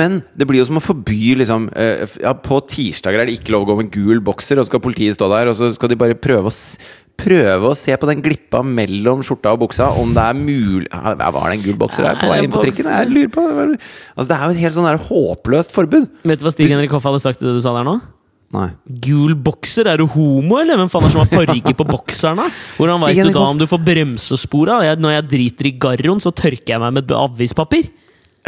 Men 0.00 0.22
det 0.40 0.48
blir 0.48 0.62
jo 0.62 0.68
som 0.70 0.80
å 0.80 0.84
forby 0.88 1.34
liksom 1.42 1.68
eh, 1.76 2.06
ja, 2.24 2.32
På 2.48 2.62
tirsdager 2.64 3.20
er 3.20 3.28
det 3.28 3.36
ikke 3.36 3.52
lov 3.52 3.66
å 3.66 3.72
gå 3.74 3.78
med 3.82 3.92
gul 3.92 4.24
bokser, 4.24 4.56
og 4.56 4.64
så 4.64 4.72
skal 4.72 4.84
politiet 4.88 5.18
stå 5.20 5.28
der, 5.34 5.52
og 5.52 5.58
så 5.58 5.68
skal 5.76 5.92
de 5.92 6.00
bare 6.00 6.16
prøve 6.16 6.48
å 6.48 6.56
Prøve 7.18 7.72
å 7.72 7.76
se 7.76 7.96
på 7.98 8.08
den 8.08 8.20
glippa 8.22 8.60
mellom 8.62 9.24
skjorta 9.26 9.50
og 9.56 9.64
buksa, 9.64 9.88
om 9.98 10.12
det 10.14 10.22
er 10.22 10.36
mulig 10.38 10.86
ja, 10.86 11.14
Var 11.18 11.48
det 11.50 11.56
en 11.56 11.64
gul 11.64 11.78
bokser 11.80 12.06
der 12.06 12.20
på 12.20 12.28
vei 12.30 12.44
inn 12.44 12.52
på 12.52 12.62
trikken? 12.62 12.86
Jeg 12.94 13.10
lurer 13.10 13.32
på 13.34 13.46
Altså, 13.48 14.28
Det 14.28 14.36
er 14.36 14.44
jo 14.44 14.54
et 14.54 14.62
helt 14.62 14.76
sånn 14.76 14.86
der 14.86 15.02
håpløst 15.08 15.74
forbud. 15.74 16.06
Vet 16.22 16.38
du 16.38 16.46
hva 16.46 16.54
Stig 16.54 16.70
Henrik 16.70 16.94
Hoff 16.94 17.08
hadde 17.08 17.22
sagt 17.24 17.42
til 17.42 17.50
det 17.50 17.58
du 17.58 17.64
sa 17.64 17.74
der 17.74 17.88
nå? 17.88 17.98
Nei. 18.54 18.68
Gul 19.04 19.34
bokser, 19.44 19.90
er 19.90 20.00
du 20.00 20.06
homo, 20.08 20.56
eller? 20.62 20.78
Hvem 20.80 20.88
faen 20.88 21.04
er 21.04 21.10
det 21.10 21.16
som 21.16 21.24
har 21.24 21.32
farge 21.34 21.74
på 21.76 21.86
bokseren. 21.90 22.54
Hvordan 22.78 23.02
veit 23.04 23.18
du 23.20 23.32
da 23.34 23.44
om 23.44 23.58
du 23.60 23.66
får 23.68 23.82
bremsespora? 23.84 24.78
når 24.96 25.16
jeg 25.18 25.26
driter 25.34 25.68
i 25.68 25.74
garroen, 25.82 26.22
så 26.24 26.32
tørker 26.32 26.72
jeg 26.72 26.80
meg 26.80 26.96
med 26.96 27.12
avispapir. 27.12 27.90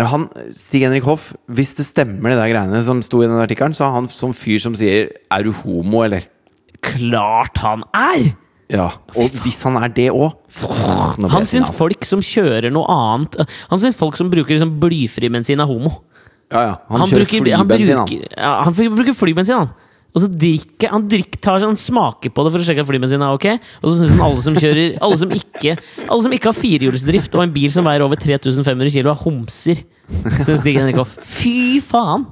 Han, 0.00 0.28
Stig 0.56 0.86
Henrik 0.86 1.04
Hoff, 1.04 1.34
hvis 1.52 1.74
det 1.76 1.84
stemmer 1.84 2.32
det 2.32 2.38
der 2.40 2.52
greiene 2.54 2.80
som 2.86 3.02
sto 3.04 3.20
i 3.20 3.28
den 3.28 3.42
artikkelen, 3.42 3.74
så 3.76 3.88
er 3.88 3.96
han 3.98 4.08
som 4.14 4.32
fyr 4.32 4.62
som 4.62 4.78
sier 4.78 5.10
'er 5.10 5.44
du 5.44 5.52
homo', 5.52 6.04
eller? 6.06 6.24
Klart 6.80 7.58
han 7.58 7.84
er! 7.92 8.32
Ja. 8.70 8.86
Og 9.18 9.34
hvis 9.42 9.58
han 9.66 9.76
er 9.80 9.90
det 9.90 10.08
òg 10.14 10.36
Han 11.32 11.46
syns 11.48 11.72
folk 11.74 12.04
som 12.06 12.22
kjører 12.22 12.70
noe 12.70 12.86
annet 12.94 13.40
Han 13.70 13.80
syns 13.82 13.98
folk 13.98 14.14
som 14.18 14.30
bruker 14.30 14.54
liksom 14.54 14.76
blyfribensin, 14.82 15.58
er 15.58 15.66
homo. 15.66 15.90
Ja, 16.50 16.62
ja. 16.62 16.74
Han, 16.88 17.02
Han, 17.02 17.10
kjører 17.10 17.24
bruker, 17.24 17.46
flybensin, 17.46 17.96
han. 17.98 18.10
bruker, 18.10 18.34
ja, 18.34 18.52
han 18.66 18.96
bruker 18.96 19.16
flybensin, 19.16 19.62
han. 19.64 19.72
Og 20.10 20.24
så 20.24 20.26
drikker 20.26 20.90
han 20.90 21.04
drikker, 21.06 21.38
tar 21.38 21.60
sånn 21.62 21.78
smaker 21.78 22.32
på 22.34 22.42
det 22.42 22.50
for 22.50 22.62
å 22.62 22.66
sjekke 22.66 22.82
at 22.82 22.88
flybensin 22.88 23.22
er 23.22 23.36
ok. 23.36 23.46
Og 23.78 23.86
så 23.86 23.94
syns 24.00 24.16
han 24.16 24.24
alle 24.26 24.42
som 24.42 24.58
kjører 24.58 24.96
Alle 25.06 25.18
som 25.20 25.34
ikke 25.36 25.76
Alle 25.76 26.24
som 26.26 26.34
ikke 26.34 26.50
har 26.50 26.58
firehjulsdrift 26.58 27.38
og 27.38 27.44
en 27.44 27.54
bil 27.54 27.70
som 27.74 27.86
veier 27.86 28.02
over 28.06 28.18
3500 28.18 28.90
kilo, 28.96 29.14
er 29.14 29.22
homser. 29.22 29.84
Syns 30.40 30.64
Stig 30.64 30.80
Henrikhoff. 30.80 31.14
Fy 31.22 31.78
faen! 31.86 32.26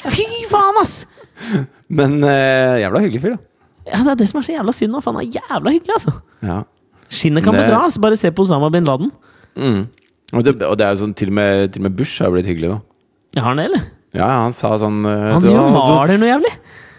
Fy 0.00 0.28
faen, 0.48 0.80
ass! 0.80 1.02
Men 1.92 2.20
uh, 2.24 2.80
jævla 2.80 3.04
hyggelig 3.04 3.24
fyr, 3.26 3.36
da. 3.36 3.51
Ja, 3.86 3.98
Det 4.04 4.10
er 4.12 4.14
det 4.22 4.28
som 4.28 4.38
er 4.40 4.44
så 4.46 4.52
jævla 4.56 4.72
synd. 4.72 4.92
nå, 4.92 5.00
For 5.02 5.12
han 5.12 5.22
er 5.26 5.30
jævla 5.40 5.70
hyggelig, 5.74 5.94
altså. 5.96 6.12
Ja. 6.42 6.62
Skinnet 7.10 7.44
kan 7.44 7.54
Det- 7.54 7.66
bedra. 7.66 7.82
Altså. 7.84 8.00
Bare 8.00 8.16
se 8.16 8.30
på 8.30 8.42
Osama 8.42 8.70
bin 8.70 8.84
Laden. 8.84 9.10
Mm. 9.56 9.86
Og, 10.32 10.44
det, 10.44 10.62
og 10.62 10.78
det 10.78 10.86
er 10.86 10.94
sånn, 10.96 11.14
til 11.14 11.28
og, 11.28 11.34
med, 11.34 11.72
til 11.72 11.80
og 11.82 11.90
med 11.90 11.96
Bush 11.96 12.22
har 12.22 12.30
blitt 12.30 12.46
hyggelig 12.46 12.70
nå. 12.70 12.80
Ja, 13.36 13.42
har 13.42 13.48
han 13.48 13.56
det, 13.58 13.64
eller? 13.66 13.82
Ja, 14.14 14.26
han 14.44 14.52
sa 14.52 14.76
sånn 14.78 15.04
eh, 15.04 15.32
Han 15.32 15.40
driver 15.42 15.66
og 15.66 15.72
maler 15.72 16.18
noe 16.20 16.28
jævlig. 16.28 16.52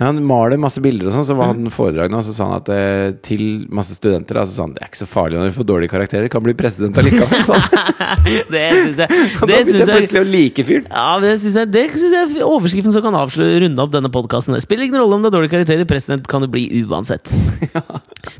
Han 0.04 0.22
maler 0.28 0.60
masse 0.62 0.82
bilder 0.84 1.10
og 1.10 1.16
sånn, 1.16 1.26
så 1.28 1.36
var 1.38 1.52
han 1.54 1.70
foredrag 1.74 2.12
nå, 2.12 2.20
og 2.22 2.28
så 2.28 2.36
sa 2.36 2.50
han 2.50 2.62
at 2.62 2.72
eh, 2.74 3.16
til 3.26 3.44
masse 3.74 3.96
studenter 3.98 4.40
da, 4.40 4.46
så 4.48 4.56
sa 4.56 4.68
han 4.68 4.76
det 4.76 4.84
er 4.84 4.92
ikke 4.92 5.02
så 5.04 5.10
farlig 5.10 5.40
når 5.40 5.52
du 5.52 5.58
får 5.58 5.68
dårlige 5.70 5.94
karakterer, 5.94 6.30
kan 6.32 6.44
bli 6.46 6.56
president 6.58 6.98
allikevel. 7.00 7.44
Det 8.54 8.64
syns 8.74 9.02
jeg. 9.04 9.10
Det 9.14 9.40
da 9.40 9.48
begynte 9.48 9.72
syns 9.72 9.84
jeg 9.84 9.98
plutselig 9.98 10.22
å 10.22 10.28
like 10.28 10.66
fyren. 10.68 10.88
Ja, 10.90 11.08
det 11.24 11.34
synes 11.44 11.58
jeg, 11.60 11.72
det 11.74 11.84
synes 11.94 12.16
jeg 12.16 12.30
er 12.42 12.48
overskriften 12.48 12.96
som 12.96 13.06
kan 13.06 13.18
avsløre 13.18 13.62
runde 13.66 13.86
opp 13.86 13.94
denne 13.94 14.12
podkasten. 14.14 14.58
Spiller 14.64 14.88
ingen 14.88 15.02
rolle 15.02 15.18
om 15.18 15.26
det 15.26 15.32
er 15.32 15.38
dårlige 15.38 15.56
karakterer, 15.56 15.88
president 15.90 16.28
kan 16.30 16.44
det 16.46 16.52
bli 16.54 16.66
uansett. 16.84 17.32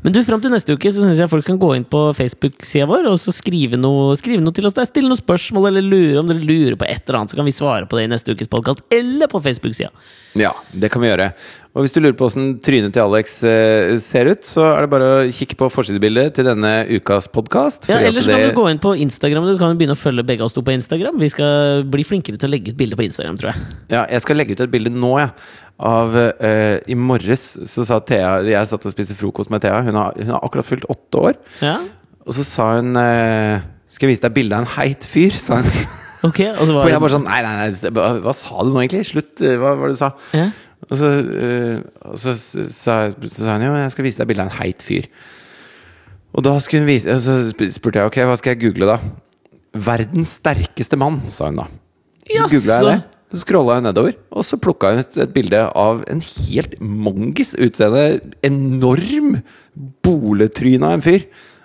Men 0.04 0.14
du, 0.14 0.20
fram 0.26 0.42
til 0.44 0.52
neste 0.54 0.76
uke 0.76 0.92
så 0.92 1.04
syns 1.04 1.20
jeg 1.20 1.32
folk 1.32 1.46
kan 1.48 1.60
gå 1.60 1.74
inn 1.78 1.86
på 1.88 2.06
Facebook-sida 2.16 2.88
vår 2.90 3.08
og 3.10 3.18
så 3.20 3.34
skrive 3.34 3.80
noe, 3.80 4.12
skrive 4.20 4.44
noe 4.44 4.56
til 4.56 4.68
oss 4.68 4.76
der. 4.76 4.88
Stille 4.88 5.10
noen 5.10 5.20
spørsmål 5.20 5.70
eller 5.72 5.86
lure 5.86 6.20
om 6.20 6.30
dere 6.30 6.44
lurer 6.44 6.78
på 6.80 6.88
et 6.88 7.02
eller 7.04 7.22
annet, 7.22 7.34
så 7.34 7.40
kan 7.40 7.48
vi 7.48 7.56
svare 7.56 7.88
på 7.88 7.98
det 7.98 8.08
i 8.08 8.12
neste 8.12 8.34
ukes 8.34 8.50
podkast 8.52 8.84
eller 8.94 9.30
på 9.30 9.42
Facebook-sida. 9.44 9.92
Ja, 10.38 10.50
det 10.74 10.90
kan 10.90 11.02
vi 11.02 11.10
gjøre. 11.12 11.28
Og 11.74 11.82
hvis 11.82 11.94
du 11.94 11.98
lurer 11.98 12.14
på 12.14 12.28
åssen 12.28 12.52
trynet 12.62 12.92
til 12.94 13.02
Alex 13.02 13.36
eh, 13.46 13.96
ser 14.02 14.28
ut, 14.30 14.44
så 14.46 14.62
er 14.68 14.84
det 14.84 14.90
bare 14.92 15.08
å 15.10 15.24
kikke 15.34 15.56
på 15.58 15.68
forsidebildet 15.74 16.36
til 16.36 16.46
denne 16.46 16.70
ukas 16.90 17.26
podkast. 17.34 17.88
Ja, 17.90 17.98
Ellers 17.98 18.28
kan 18.30 18.42
du 18.42 18.54
gå 18.54 18.68
inn 18.70 18.78
på 18.82 18.92
Instagram. 19.02 19.48
Du 19.50 19.58
kan 19.58 19.74
begynne 19.78 19.96
å 19.96 19.98
følge 19.98 20.26
begge 20.26 20.46
oss 20.46 20.54
to 20.54 20.62
på 20.66 20.74
Instagram. 20.74 21.18
Vi 21.22 21.32
skal 21.34 21.82
bli 21.90 22.06
flinkere 22.06 22.38
til 22.38 22.50
å 22.50 22.52
legge 22.54 22.74
ut 22.74 22.78
bilder 22.78 22.98
på 23.00 23.06
Instagram, 23.08 23.40
tror 23.40 23.50
jeg. 23.52 23.66
Ja, 23.90 24.04
jeg 24.06 24.22
skal 24.22 24.38
legge 24.38 24.54
ut 24.54 24.62
et 24.66 24.74
bilde 24.74 24.94
nå, 24.94 25.16
jeg. 25.22 25.34
Ja, 25.34 25.60
av 25.84 26.14
eh, 26.14 26.78
I 26.86 26.94
morges 26.94 27.56
så 27.66 27.82
sa 27.82 27.96
Thea 28.06 28.36
Jeg 28.46 28.68
satt 28.70 28.84
og 28.86 28.92
spiste 28.94 29.16
frokost 29.18 29.50
med 29.50 29.64
Thea. 29.64 29.80
Hun 29.82 29.98
har, 29.98 30.14
hun 30.14 30.30
har 30.30 30.44
akkurat 30.46 30.68
fylt 30.68 30.86
åtte 30.86 31.18
år. 31.30 31.38
Ja, 31.64 31.80
Og 32.24 32.36
så 32.38 32.46
sa 32.46 32.68
hun 32.78 32.94
eh, 32.96 33.58
Skal 33.90 34.06
jeg 34.08 34.14
vise 34.14 34.26
deg 34.28 34.36
bilde 34.38 34.54
av 34.54 34.62
en 34.62 34.74
heit 34.78 35.06
fyr? 35.10 35.34
Sa 35.34 35.58
hun. 35.58 35.86
Ok 36.24 36.40
Og 36.54 36.62
så 36.64 36.72
For 36.72 36.90
jeg 36.92 37.02
bare 37.04 37.14
sånn 37.14 37.26
Nei, 37.28 37.40
nei, 37.44 37.54
nei, 37.70 37.92
hva, 38.24 38.34
sa 38.36 38.64
du 38.64 38.72
nå 38.74 38.82
egentlig? 38.82 39.04
Slutt. 39.10 39.32
eh, 39.44 39.56
Hva 39.60 39.74
var 39.78 39.90
det 39.92 39.96
du 39.98 40.00
sa? 40.02 40.12
ja. 40.36 40.50
Og 40.84 40.98
så, 41.00 41.08
og 42.04 42.18
så, 42.20 42.34
så, 42.36 42.62
sa, 42.68 42.94
så 43.14 43.46
sa 43.46 43.54
hun 43.56 43.62
jo 43.64 43.70
jeg 43.78 43.92
skal 43.94 44.04
vise 44.04 44.20
deg 44.20 44.28
bilde 44.28 44.44
av 44.44 44.50
en 44.50 44.58
heit 44.58 44.82
fyr. 44.84 45.06
Og 46.36 46.44
da 46.44 46.52
skulle 46.60 46.82
hun 46.82 46.90
vise 46.90 47.08
Og 47.14 47.22
så 47.24 47.36
spurte 47.72 48.02
jeg 48.02 48.10
ok, 48.10 48.18
hva 48.28 48.34
skal 48.36 48.52
jeg 48.52 48.60
google 48.66 48.90
da? 48.90 48.98
Verdens 49.86 50.34
sterkeste 50.42 50.98
mann, 51.00 51.22
sa 51.32 51.48
hun 51.48 51.62
da. 51.62 51.64
Så 52.28 52.50
googla 52.52 52.76
jeg 52.82 52.88
det. 52.90 52.98
Så 53.32 53.40
scrolla 53.46 53.78
jeg 53.78 53.86
nedover, 53.86 54.12
og 54.30 54.44
så 54.46 54.58
plukka 54.62 54.92
hun 54.92 55.00
ut 55.02 55.16
et 55.24 55.32
bilde 55.34 55.62
av 55.80 56.04
en 56.12 56.20
helt 56.22 56.76
mongis 56.84 57.54
utseende, 57.56 58.04
enorm 58.46 59.38
boletryne 60.04 60.86
av 60.86 60.98
en 60.98 61.02
fyr. 61.08 61.24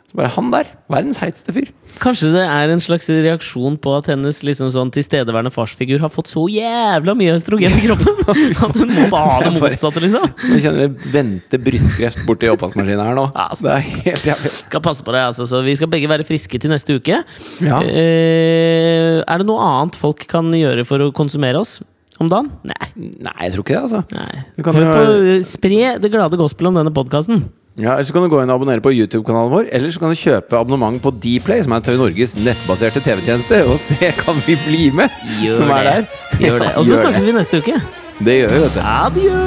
Så 0.10 0.18
bare 0.18 0.32
han 0.34 0.48
der. 0.50 0.70
Verdens 0.90 1.20
heiteste 1.22 1.54
fyr. 1.54 1.68
Kanskje 2.02 2.32
det 2.34 2.42
er 2.48 2.72
en 2.74 2.82
slags 2.82 3.06
reaksjon 3.12 3.76
på 3.82 3.92
at 3.98 4.08
hennes 4.10 4.40
liksom 4.46 4.72
sånn 4.74 4.90
tilstedeværende 4.94 5.52
farsfigur 5.54 6.02
har 6.02 6.10
fått 6.10 6.32
så 6.32 6.46
jævla 6.50 7.14
mye 7.18 7.36
østrogen 7.36 7.76
i 7.78 7.84
kroppen 7.84 8.22
at 8.66 8.80
hun 8.80 8.94
må 8.96 9.06
bare 9.12 9.36
ha 9.36 9.44
det 9.44 9.52
motsatte, 9.58 10.02
liksom. 10.06 10.26
Jeg 10.56 10.64
kjenner 10.64 10.88
det 10.88 11.12
venter 11.14 11.62
brystkreft 11.62 12.24
borti 12.26 12.50
oppvaskmaskinen 12.50 13.04
her 13.04 13.20
nå. 13.20 13.28
Ja, 13.36 13.50
altså. 13.52 13.68
Det 13.68 13.76
er 13.76 13.86
helt 14.08 14.28
jævlig. 14.32 14.54
Skal 14.64 14.84
passe 14.90 15.06
på 15.06 15.14
deg, 15.14 15.28
altså. 15.28 15.46
Så 15.52 15.62
vi 15.68 15.78
skal 15.78 15.92
begge 15.94 16.10
være 16.10 16.26
friske 16.26 16.62
til 16.64 16.74
neste 16.74 16.98
uke. 16.98 17.22
Ja. 17.66 17.84
Eh, 17.86 19.22
er 19.22 19.44
det 19.44 19.50
noe 19.50 19.70
annet 19.70 20.00
folk 20.00 20.26
kan 20.32 20.50
gjøre 20.56 20.88
for 20.90 21.06
å 21.06 21.12
konsumere 21.14 21.62
oss 21.62 21.78
om 22.18 22.32
dagen? 22.32 22.50
Nei. 22.66 22.92
Nei, 22.98 23.38
jeg 23.46 23.54
tror 23.58 23.68
ikke 23.68 23.78
det, 23.78 23.86
altså. 23.86 24.04
Nei. 24.16 24.46
Du 24.58 24.66
kan 24.66 24.80
Hør 24.80 24.94
på, 24.96 25.40
spre 25.46 25.96
det 26.02 26.14
glade 26.16 26.40
gospel 26.40 26.72
om 26.72 26.82
denne 26.82 26.96
podkasten. 26.96 27.46
Ja, 27.80 27.94
Eller 27.94 28.04
så 28.04 28.14
kan 28.14 28.24
du 28.24 28.28
gå 28.28 28.42
inn 28.44 28.50
og 28.52 28.58
abonnere 28.60 28.82
på 28.84 28.92
YouTube-kanalen 28.92 29.52
vår. 29.54 29.70
Eller 29.72 29.92
så 29.92 30.02
kan 30.02 30.12
du 30.12 30.16
kjøpe 30.20 30.58
abonnement 30.60 31.00
på 31.02 31.14
Dplay, 31.16 31.62
som 31.64 31.72
er 31.72 31.80
TV 31.86 31.96
Norges 32.02 32.34
nettbaserte 32.36 33.00
TV-tjeneste, 33.00 33.62
og 33.72 33.80
se 33.80 34.12
kan 34.20 34.36
vi 34.48 34.58
bli 34.66 34.90
med! 34.92 35.08
som 35.56 35.72
er 35.72 35.84
der. 35.88 36.04
Gjør 36.42 36.60
det. 36.60 36.74
Og 36.76 36.86
så 36.86 36.96
snakkes 37.00 37.24
det. 37.24 37.30
vi 37.32 37.38
neste 37.38 37.58
uke. 37.64 37.80
Det 38.20 38.36
gjør 38.42 38.50
vi, 38.52 38.60
vet 38.66 38.74
du. 38.76 38.80
Adjø! 38.84 39.40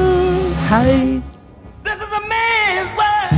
Hei! 0.70 1.20
This 1.84 2.00
is 2.00 2.12
a 2.16 2.22
man's 2.32 2.92
world. 2.96 3.36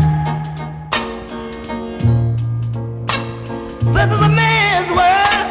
This 3.98 4.10
is 4.14 4.22
a 4.22 4.30
man's 4.30 4.90
world. 4.94 5.42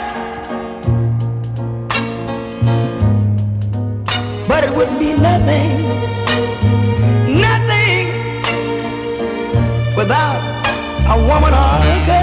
But 4.48 4.64
it 4.64 4.72
wouldn't 4.72 5.00
be 5.00 5.12
nothing 5.20 6.22
a 11.06 11.18
woman 11.18 11.54
again. 11.54 12.22